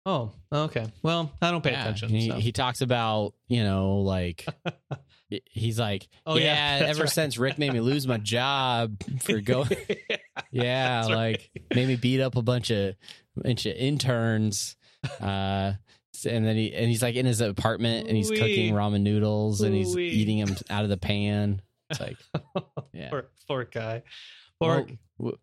Oh, 0.04 0.32
okay. 0.52 0.86
Well, 1.02 1.32
I 1.40 1.50
don't 1.50 1.64
pay 1.64 1.72
Yeah, 1.72 1.80
attention. 1.82 2.10
He, 2.10 2.28
so. 2.28 2.34
he 2.36 2.52
talks 2.52 2.82
about, 2.82 3.32
you 3.48 3.64
know, 3.64 3.96
like 4.00 4.46
he's 5.50 5.78
like, 5.80 6.08
Oh, 6.26 6.36
yeah, 6.36 6.80
yeah, 6.80 6.86
ever 6.88 7.04
right. 7.04 7.10
since 7.10 7.38
Rick 7.38 7.58
made 7.58 7.72
me 7.72 7.80
lose 7.80 8.06
my 8.06 8.18
job 8.18 8.96
for 9.22 9.40
going, 9.42 9.70
yeah, 10.50 11.06
like 11.06 11.50
made 11.74 11.88
me 11.88 11.96
beat 11.96 12.20
up 12.20 12.36
a 12.36 12.42
bunch 12.42 12.70
of 12.70 12.94
bunch 13.34 13.64
of 13.64 13.74
interns. 13.76 14.76
Uh, 15.20 15.72
and 16.26 16.46
then 16.46 16.56
he 16.56 16.74
and 16.74 16.86
he's 16.86 17.02
like 17.02 17.14
in 17.14 17.26
his 17.26 17.40
apartment 17.40 18.08
and 18.08 18.16
he's 18.16 18.28
Ooh-wee. 18.30 18.38
cooking 18.38 18.74
ramen 18.74 19.02
noodles 19.02 19.60
and 19.60 19.74
he's 19.74 19.92
Ooh-wee. 19.92 20.08
eating 20.08 20.44
them 20.44 20.56
out 20.70 20.84
of 20.84 20.90
the 20.90 20.96
pan. 20.96 21.62
It's 21.90 22.00
like, 22.00 22.16
yeah. 22.92 23.08
poor, 23.10 23.28
poor 23.46 23.64
guy. 23.64 24.02
Poor, 24.60 24.86
Well, 25.18 25.34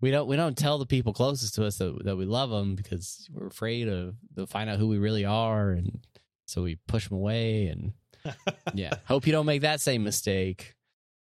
we 0.00 0.10
don't 0.10 0.28
we 0.28 0.36
don't 0.36 0.56
tell 0.56 0.78
the 0.78 0.86
people 0.86 1.12
closest 1.12 1.54
to 1.56 1.64
us 1.64 1.78
that, 1.78 2.04
that 2.04 2.16
we 2.16 2.24
love 2.24 2.50
them 2.50 2.74
because 2.74 3.28
we're 3.32 3.46
afraid 3.46 3.88
of 3.88 4.14
they'll 4.34 4.46
find 4.46 4.70
out 4.70 4.78
who 4.78 4.88
we 4.88 4.98
really 4.98 5.24
are 5.24 5.70
and 5.70 6.00
so 6.46 6.62
we 6.62 6.76
push 6.86 7.08
them 7.08 7.18
away 7.18 7.66
and 7.66 7.92
yeah 8.74 8.94
hope 9.06 9.26
you 9.26 9.32
don't 9.32 9.46
make 9.46 9.62
that 9.62 9.80
same 9.80 10.04
mistake 10.04 10.74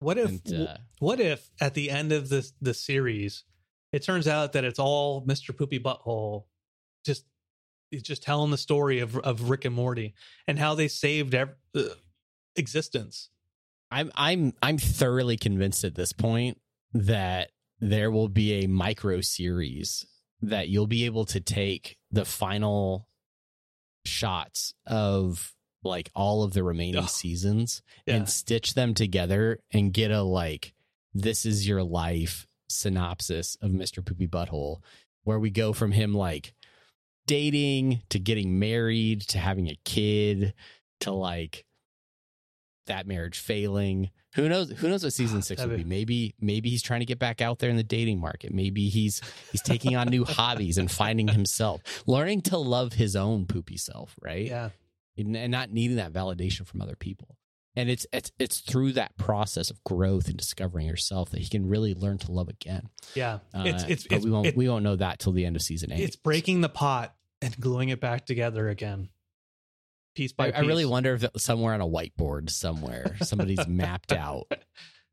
what 0.00 0.18
if 0.18 0.28
and, 0.28 0.68
uh, 0.68 0.76
what 0.98 1.20
if 1.20 1.50
at 1.60 1.74
the 1.74 1.90
end 1.90 2.12
of 2.12 2.28
this 2.28 2.52
the 2.60 2.74
series 2.74 3.44
it 3.92 4.02
turns 4.02 4.28
out 4.28 4.52
that 4.52 4.64
it's 4.64 4.78
all 4.78 5.24
Mr. 5.24 5.56
Poopy 5.56 5.78
Butthole 5.80 6.44
just 7.06 7.24
he's 7.90 8.02
just 8.02 8.22
telling 8.22 8.50
the 8.50 8.58
story 8.58 9.00
of 9.00 9.16
of 9.18 9.48
Rick 9.50 9.64
and 9.64 9.74
Morty 9.74 10.14
and 10.46 10.58
how 10.58 10.74
they 10.74 10.88
saved 10.88 11.34
ev- 11.34 11.54
uh, 11.74 11.82
existence. 12.56 13.30
I'm 13.90 14.10
I'm 14.14 14.52
I'm 14.62 14.78
thoroughly 14.78 15.36
convinced 15.36 15.84
at 15.84 15.94
this 15.94 16.12
point 16.12 16.60
that 16.92 17.50
there 17.80 18.10
will 18.10 18.28
be 18.28 18.64
a 18.64 18.66
micro 18.68 19.20
series 19.20 20.04
that 20.42 20.68
you'll 20.68 20.86
be 20.86 21.04
able 21.06 21.24
to 21.26 21.40
take 21.40 21.96
the 22.10 22.24
final 22.24 23.08
shots 24.04 24.74
of 24.86 25.54
like 25.84 26.10
all 26.14 26.42
of 26.42 26.52
the 26.52 26.62
remaining 26.62 27.02
Oh, 27.02 27.06
seasons 27.06 27.82
yeah. 28.06 28.16
and 28.16 28.28
stitch 28.28 28.74
them 28.74 28.94
together 28.94 29.60
and 29.72 29.92
get 29.92 30.10
a 30.10 30.22
like 30.22 30.74
this 31.14 31.46
is 31.46 31.66
your 31.68 31.82
life 31.82 32.46
synopsis 32.68 33.56
of 33.62 33.70
Mr. 33.70 34.04
Poopy 34.04 34.26
Butthole 34.26 34.78
where 35.24 35.38
we 35.38 35.50
go 35.50 35.72
from 35.72 35.92
him 35.92 36.14
like 36.14 36.54
dating 37.28 38.02
to 38.08 38.18
getting 38.18 38.58
married 38.58 39.20
to 39.28 39.38
having 39.38 39.68
a 39.68 39.76
kid 39.84 40.54
to 41.00 41.12
like 41.12 41.64
that 42.86 43.06
marriage 43.06 43.38
failing. 43.38 44.10
Who 44.34 44.48
knows? 44.48 44.70
Who 44.70 44.88
knows 44.88 45.04
what 45.04 45.12
season 45.12 45.42
six 45.42 45.62
will 45.62 45.70
be? 45.70 45.76
be- 45.78 45.84
Maybe, 45.84 46.34
maybe 46.40 46.70
he's 46.70 46.82
trying 46.82 47.00
to 47.00 47.06
get 47.06 47.18
back 47.18 47.40
out 47.40 47.58
there 47.60 47.70
in 47.70 47.76
the 47.76 47.82
dating 47.84 48.20
market. 48.20 48.52
Maybe 48.52 48.88
he's 48.88 49.20
he's 49.52 49.62
taking 49.62 49.94
on 49.96 50.08
new 50.08 50.24
hobbies 50.28 50.78
and 50.78 50.90
finding 50.90 51.28
himself, 51.28 51.80
learning 52.06 52.42
to 52.42 52.58
love 52.58 52.94
his 52.94 53.14
own 53.14 53.46
poopy 53.46 53.76
self, 53.76 54.16
right? 54.22 54.46
Yeah. 54.46 54.70
and, 55.16 55.50
not 55.50 55.70
needing 55.70 55.96
that 55.98 56.12
validation 56.12 56.66
from 56.66 56.80
other 56.80 56.96
people. 56.96 57.36
And 57.76 57.88
it's 57.88 58.06
it's 58.12 58.32
it's 58.40 58.58
through 58.60 58.92
that 58.94 59.16
process 59.18 59.70
of 59.70 59.82
growth 59.84 60.26
and 60.28 60.36
discovering 60.36 60.86
yourself 60.86 61.30
that 61.30 61.40
he 61.40 61.48
can 61.48 61.68
really 61.68 61.94
learn 61.94 62.18
to 62.18 62.32
love 62.32 62.48
again. 62.48 62.88
Yeah. 63.14 63.38
Uh, 63.54 63.62
it's 63.66 63.82
it's 63.84 64.06
but 64.08 64.16
it's, 64.16 64.24
we 64.24 64.30
won't 64.32 64.46
it- 64.48 64.56
we 64.56 64.68
won't 64.68 64.82
know 64.82 64.96
that 64.96 65.18
till 65.20 65.32
the 65.32 65.44
end 65.44 65.54
of 65.56 65.62
season 65.62 65.92
eight. 65.92 66.00
it's 66.00 66.16
breaking 66.16 66.60
the 66.62 66.68
pot 66.68 67.14
and 67.42 67.58
gluing 67.60 67.88
it 67.90 68.00
back 68.00 68.26
together 68.26 68.68
again. 68.68 69.08
Piece 70.14 70.32
by 70.32 70.48
I, 70.48 70.50
piece. 70.50 70.60
I 70.60 70.62
really 70.62 70.86
wonder 70.86 71.14
if 71.14 71.24
somewhere 71.36 71.74
on 71.74 71.80
a 71.80 71.86
whiteboard 71.86 72.50
somewhere 72.50 73.16
somebody's 73.22 73.66
mapped 73.68 74.12
out 74.12 74.52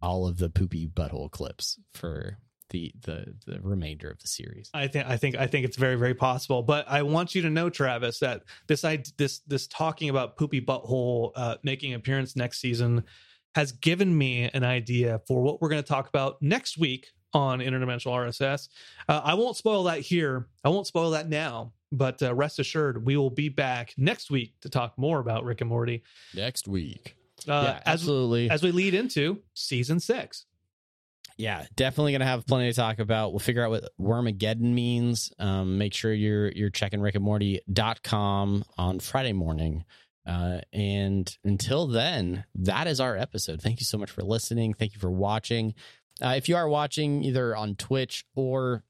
all 0.01 0.27
of 0.27 0.37
the 0.37 0.49
poopy 0.49 0.87
butthole 0.87 1.29
clips 1.29 1.79
for 1.93 2.39
the 2.69 2.91
the 3.01 3.35
the 3.45 3.59
remainder 3.61 4.09
of 4.09 4.19
the 4.19 4.27
series. 4.27 4.69
I 4.73 4.87
think 4.87 5.07
I 5.07 5.17
think 5.17 5.35
I 5.35 5.47
think 5.47 5.65
it's 5.65 5.77
very 5.77 5.95
very 5.95 6.15
possible. 6.15 6.63
But 6.63 6.85
I 6.87 7.03
want 7.03 7.35
you 7.35 7.41
to 7.43 7.49
know, 7.49 7.69
Travis, 7.69 8.19
that 8.19 8.43
this 8.67 8.83
I 8.83 9.03
this 9.17 9.39
this 9.39 9.67
talking 9.67 10.09
about 10.09 10.37
poopy 10.37 10.61
butthole 10.61 11.31
uh, 11.35 11.57
making 11.63 11.93
an 11.93 11.99
appearance 11.99 12.35
next 12.35 12.59
season 12.59 13.03
has 13.53 13.71
given 13.71 14.15
me 14.17 14.49
an 14.53 14.63
idea 14.63 15.21
for 15.27 15.41
what 15.41 15.61
we're 15.61 15.69
going 15.69 15.81
to 15.81 15.87
talk 15.87 16.09
about 16.09 16.41
next 16.41 16.77
week 16.77 17.07
on 17.33 17.59
interdimensional 17.59 18.11
RSS. 18.11 18.67
Uh, 19.07 19.21
I 19.23 19.35
won't 19.35 19.55
spoil 19.55 19.83
that 19.83 19.99
here. 19.99 20.47
I 20.63 20.69
won't 20.69 20.87
spoil 20.87 21.11
that 21.11 21.29
now. 21.29 21.71
But 21.91 22.21
uh, 22.21 22.33
rest 22.35 22.59
assured, 22.59 23.05
we 23.05 23.15
will 23.17 23.29
be 23.29 23.49
back 23.49 23.93
next 23.97 24.29
week 24.31 24.53
to 24.61 24.69
talk 24.69 24.97
more 24.97 25.19
about 25.19 25.43
Rick 25.45 25.61
and 25.61 25.69
Morty 25.69 26.03
Next 26.33 26.67
week. 26.67 27.15
uh, 27.47 27.51
yeah, 27.51 27.81
as 27.85 28.01
absolutely. 28.01 28.49
as 28.49 28.63
we 28.63 28.71
lead 28.71 28.93
into 28.93 29.41
season 29.53 29.99
six. 29.99 30.45
yeah, 31.37 31.65
definitely 31.75 32.11
gonna 32.13 32.25
have 32.25 32.45
plenty 32.47 32.69
to 32.69 32.75
talk 32.75 32.99
about. 32.99 33.31
We'll 33.31 33.39
figure 33.39 33.63
out 33.63 33.69
what 33.71 33.89
Wormageddon 33.99 34.61
means. 34.73 35.31
Um, 35.39 35.77
make 35.77 35.93
sure 35.93 36.11
you're 36.13 36.51
you're 36.51 36.69
checking 36.69 36.99
rickandmorty.com 37.01 38.65
on 38.77 38.99
Friday 38.99 39.33
morning. 39.33 39.85
Uh, 40.25 40.59
and 40.73 41.37
until 41.43 41.85
then, 41.87 42.45
that 42.55 42.87
is 42.87 42.99
our 42.99 43.15
episode. 43.15 43.61
Thank 43.61 43.79
you 43.79 43.85
so 43.85 43.97
much 43.97 44.09
for 44.09 44.23
listening. 44.23 44.73
Thank 44.73 44.93
you 44.93 44.99
for 44.99 45.11
watching. 45.11 45.75
Uh, 46.21 46.33
if 46.37 46.49
you 46.49 46.55
are 46.55 46.67
watching 46.67 47.23
either 47.23 47.55
on 47.55 47.75
Twitch 47.75 48.25
or 48.35 48.83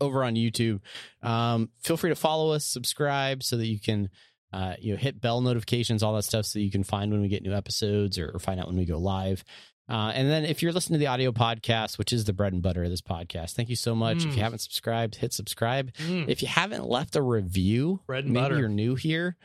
over 0.00 0.22
on 0.24 0.34
YouTube, 0.34 0.80
um, 1.22 1.70
feel 1.82 1.96
free 1.96 2.10
to 2.10 2.16
follow 2.16 2.52
us, 2.52 2.64
subscribe, 2.64 3.42
so 3.42 3.56
that 3.56 3.66
you 3.66 3.78
can 3.80 4.08
uh, 4.52 4.74
you 4.78 4.92
know 4.92 4.98
hit 4.98 5.20
bell 5.20 5.40
notifications, 5.40 6.02
all 6.02 6.14
that 6.14 6.22
stuff, 6.22 6.46
so 6.46 6.58
you 6.58 6.70
can 6.70 6.84
find 6.84 7.10
when 7.12 7.20
we 7.20 7.28
get 7.28 7.42
new 7.42 7.52
episodes 7.54 8.18
or, 8.18 8.30
or 8.34 8.38
find 8.38 8.60
out 8.60 8.66
when 8.68 8.76
we 8.76 8.84
go 8.84 8.98
live. 8.98 9.44
Uh, 9.88 10.10
and 10.14 10.28
then 10.28 10.44
if 10.44 10.62
you're 10.62 10.72
listening 10.72 10.98
to 10.98 10.98
the 10.98 11.06
audio 11.06 11.30
podcast, 11.30 11.96
which 11.96 12.12
is 12.12 12.24
the 12.24 12.32
bread 12.32 12.52
and 12.52 12.60
butter 12.62 12.82
of 12.82 12.90
this 12.90 13.00
podcast, 13.02 13.52
thank 13.52 13.68
you 13.68 13.76
so 13.76 13.94
much. 13.94 14.24
If 14.24 14.32
Mm. 14.32 14.36
you 14.36 14.42
haven't 14.42 14.58
subscribed, 14.58 15.14
hit 15.14 15.32
subscribe. 15.32 15.92
Mm, 15.94 16.28
If 16.28 16.42
you 16.42 16.48
haven't 16.48 16.86
left 16.88 17.14
a 17.14 17.22
review, 17.22 18.00
bread 18.06 18.24
and 18.24 18.32
maybe 18.32 18.42
butter. 18.44 18.58
you're 18.58 18.68
new 18.68 18.96
here, 18.96 19.36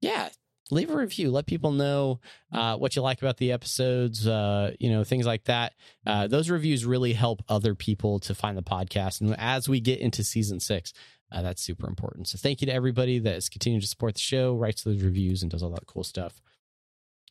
yeah, 0.00 0.30
leave 0.70 0.90
a 0.90 0.96
review. 0.96 1.30
Let 1.30 1.46
people 1.46 1.72
know 1.72 2.20
uh, 2.52 2.76
what 2.76 2.96
you 2.96 3.02
like 3.02 3.20
about 3.20 3.36
the 3.36 3.52
episodes, 3.52 4.26
uh, 4.26 4.72
you 4.78 4.90
know, 4.90 5.04
things 5.04 5.26
like 5.26 5.44
that. 5.44 5.74
Uh, 6.06 6.26
those 6.26 6.50
reviews 6.50 6.84
really 6.84 7.12
help 7.12 7.42
other 7.48 7.74
people 7.74 8.18
to 8.20 8.34
find 8.34 8.56
the 8.56 8.62
podcast. 8.62 9.20
And 9.20 9.34
as 9.38 9.68
we 9.68 9.80
get 9.80 10.00
into 10.00 10.24
season 10.24 10.60
six, 10.60 10.92
uh, 11.30 11.42
that's 11.42 11.62
super 11.62 11.88
important. 11.88 12.28
So 12.28 12.38
thank 12.38 12.60
you 12.60 12.66
to 12.66 12.72
everybody 12.72 13.18
that 13.18 13.34
is 13.36 13.48
continuing 13.48 13.80
to 13.80 13.86
support 13.86 14.14
the 14.14 14.20
show, 14.20 14.54
writes 14.54 14.82
those 14.82 15.02
reviews, 15.02 15.42
and 15.42 15.50
does 15.50 15.62
all 15.62 15.70
that 15.70 15.86
cool 15.86 16.04
stuff. 16.04 16.40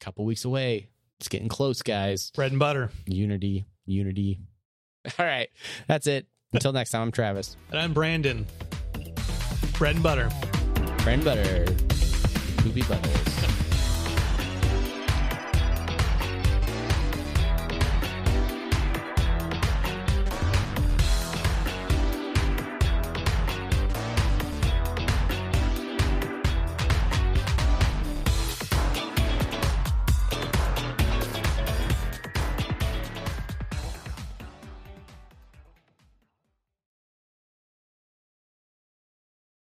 A 0.01 0.03
couple 0.03 0.25
weeks 0.25 0.45
away. 0.45 0.89
It's 1.19 1.29
getting 1.29 1.47
close, 1.47 1.81
guys. 1.81 2.31
bread 2.31 2.51
and 2.51 2.59
butter. 2.59 2.89
Unity, 3.05 3.65
unity. 3.86 4.39
All 5.19 5.25
right. 5.25 5.49
That's 5.88 6.05
it. 6.07 6.27
Until 6.51 6.73
next 6.73 6.91
time, 6.91 7.03
I'm 7.03 7.11
Travis. 7.11 7.55
And 7.71 7.79
I'm 7.79 7.93
Brandon. 7.93 8.45
Bread 9.77 9.95
and 9.95 10.03
butter. 10.03 10.29
Bread 11.03 11.15
and 11.15 11.23
butter. 11.23 11.93
Poopy 12.64 12.82
butters. 12.84 13.53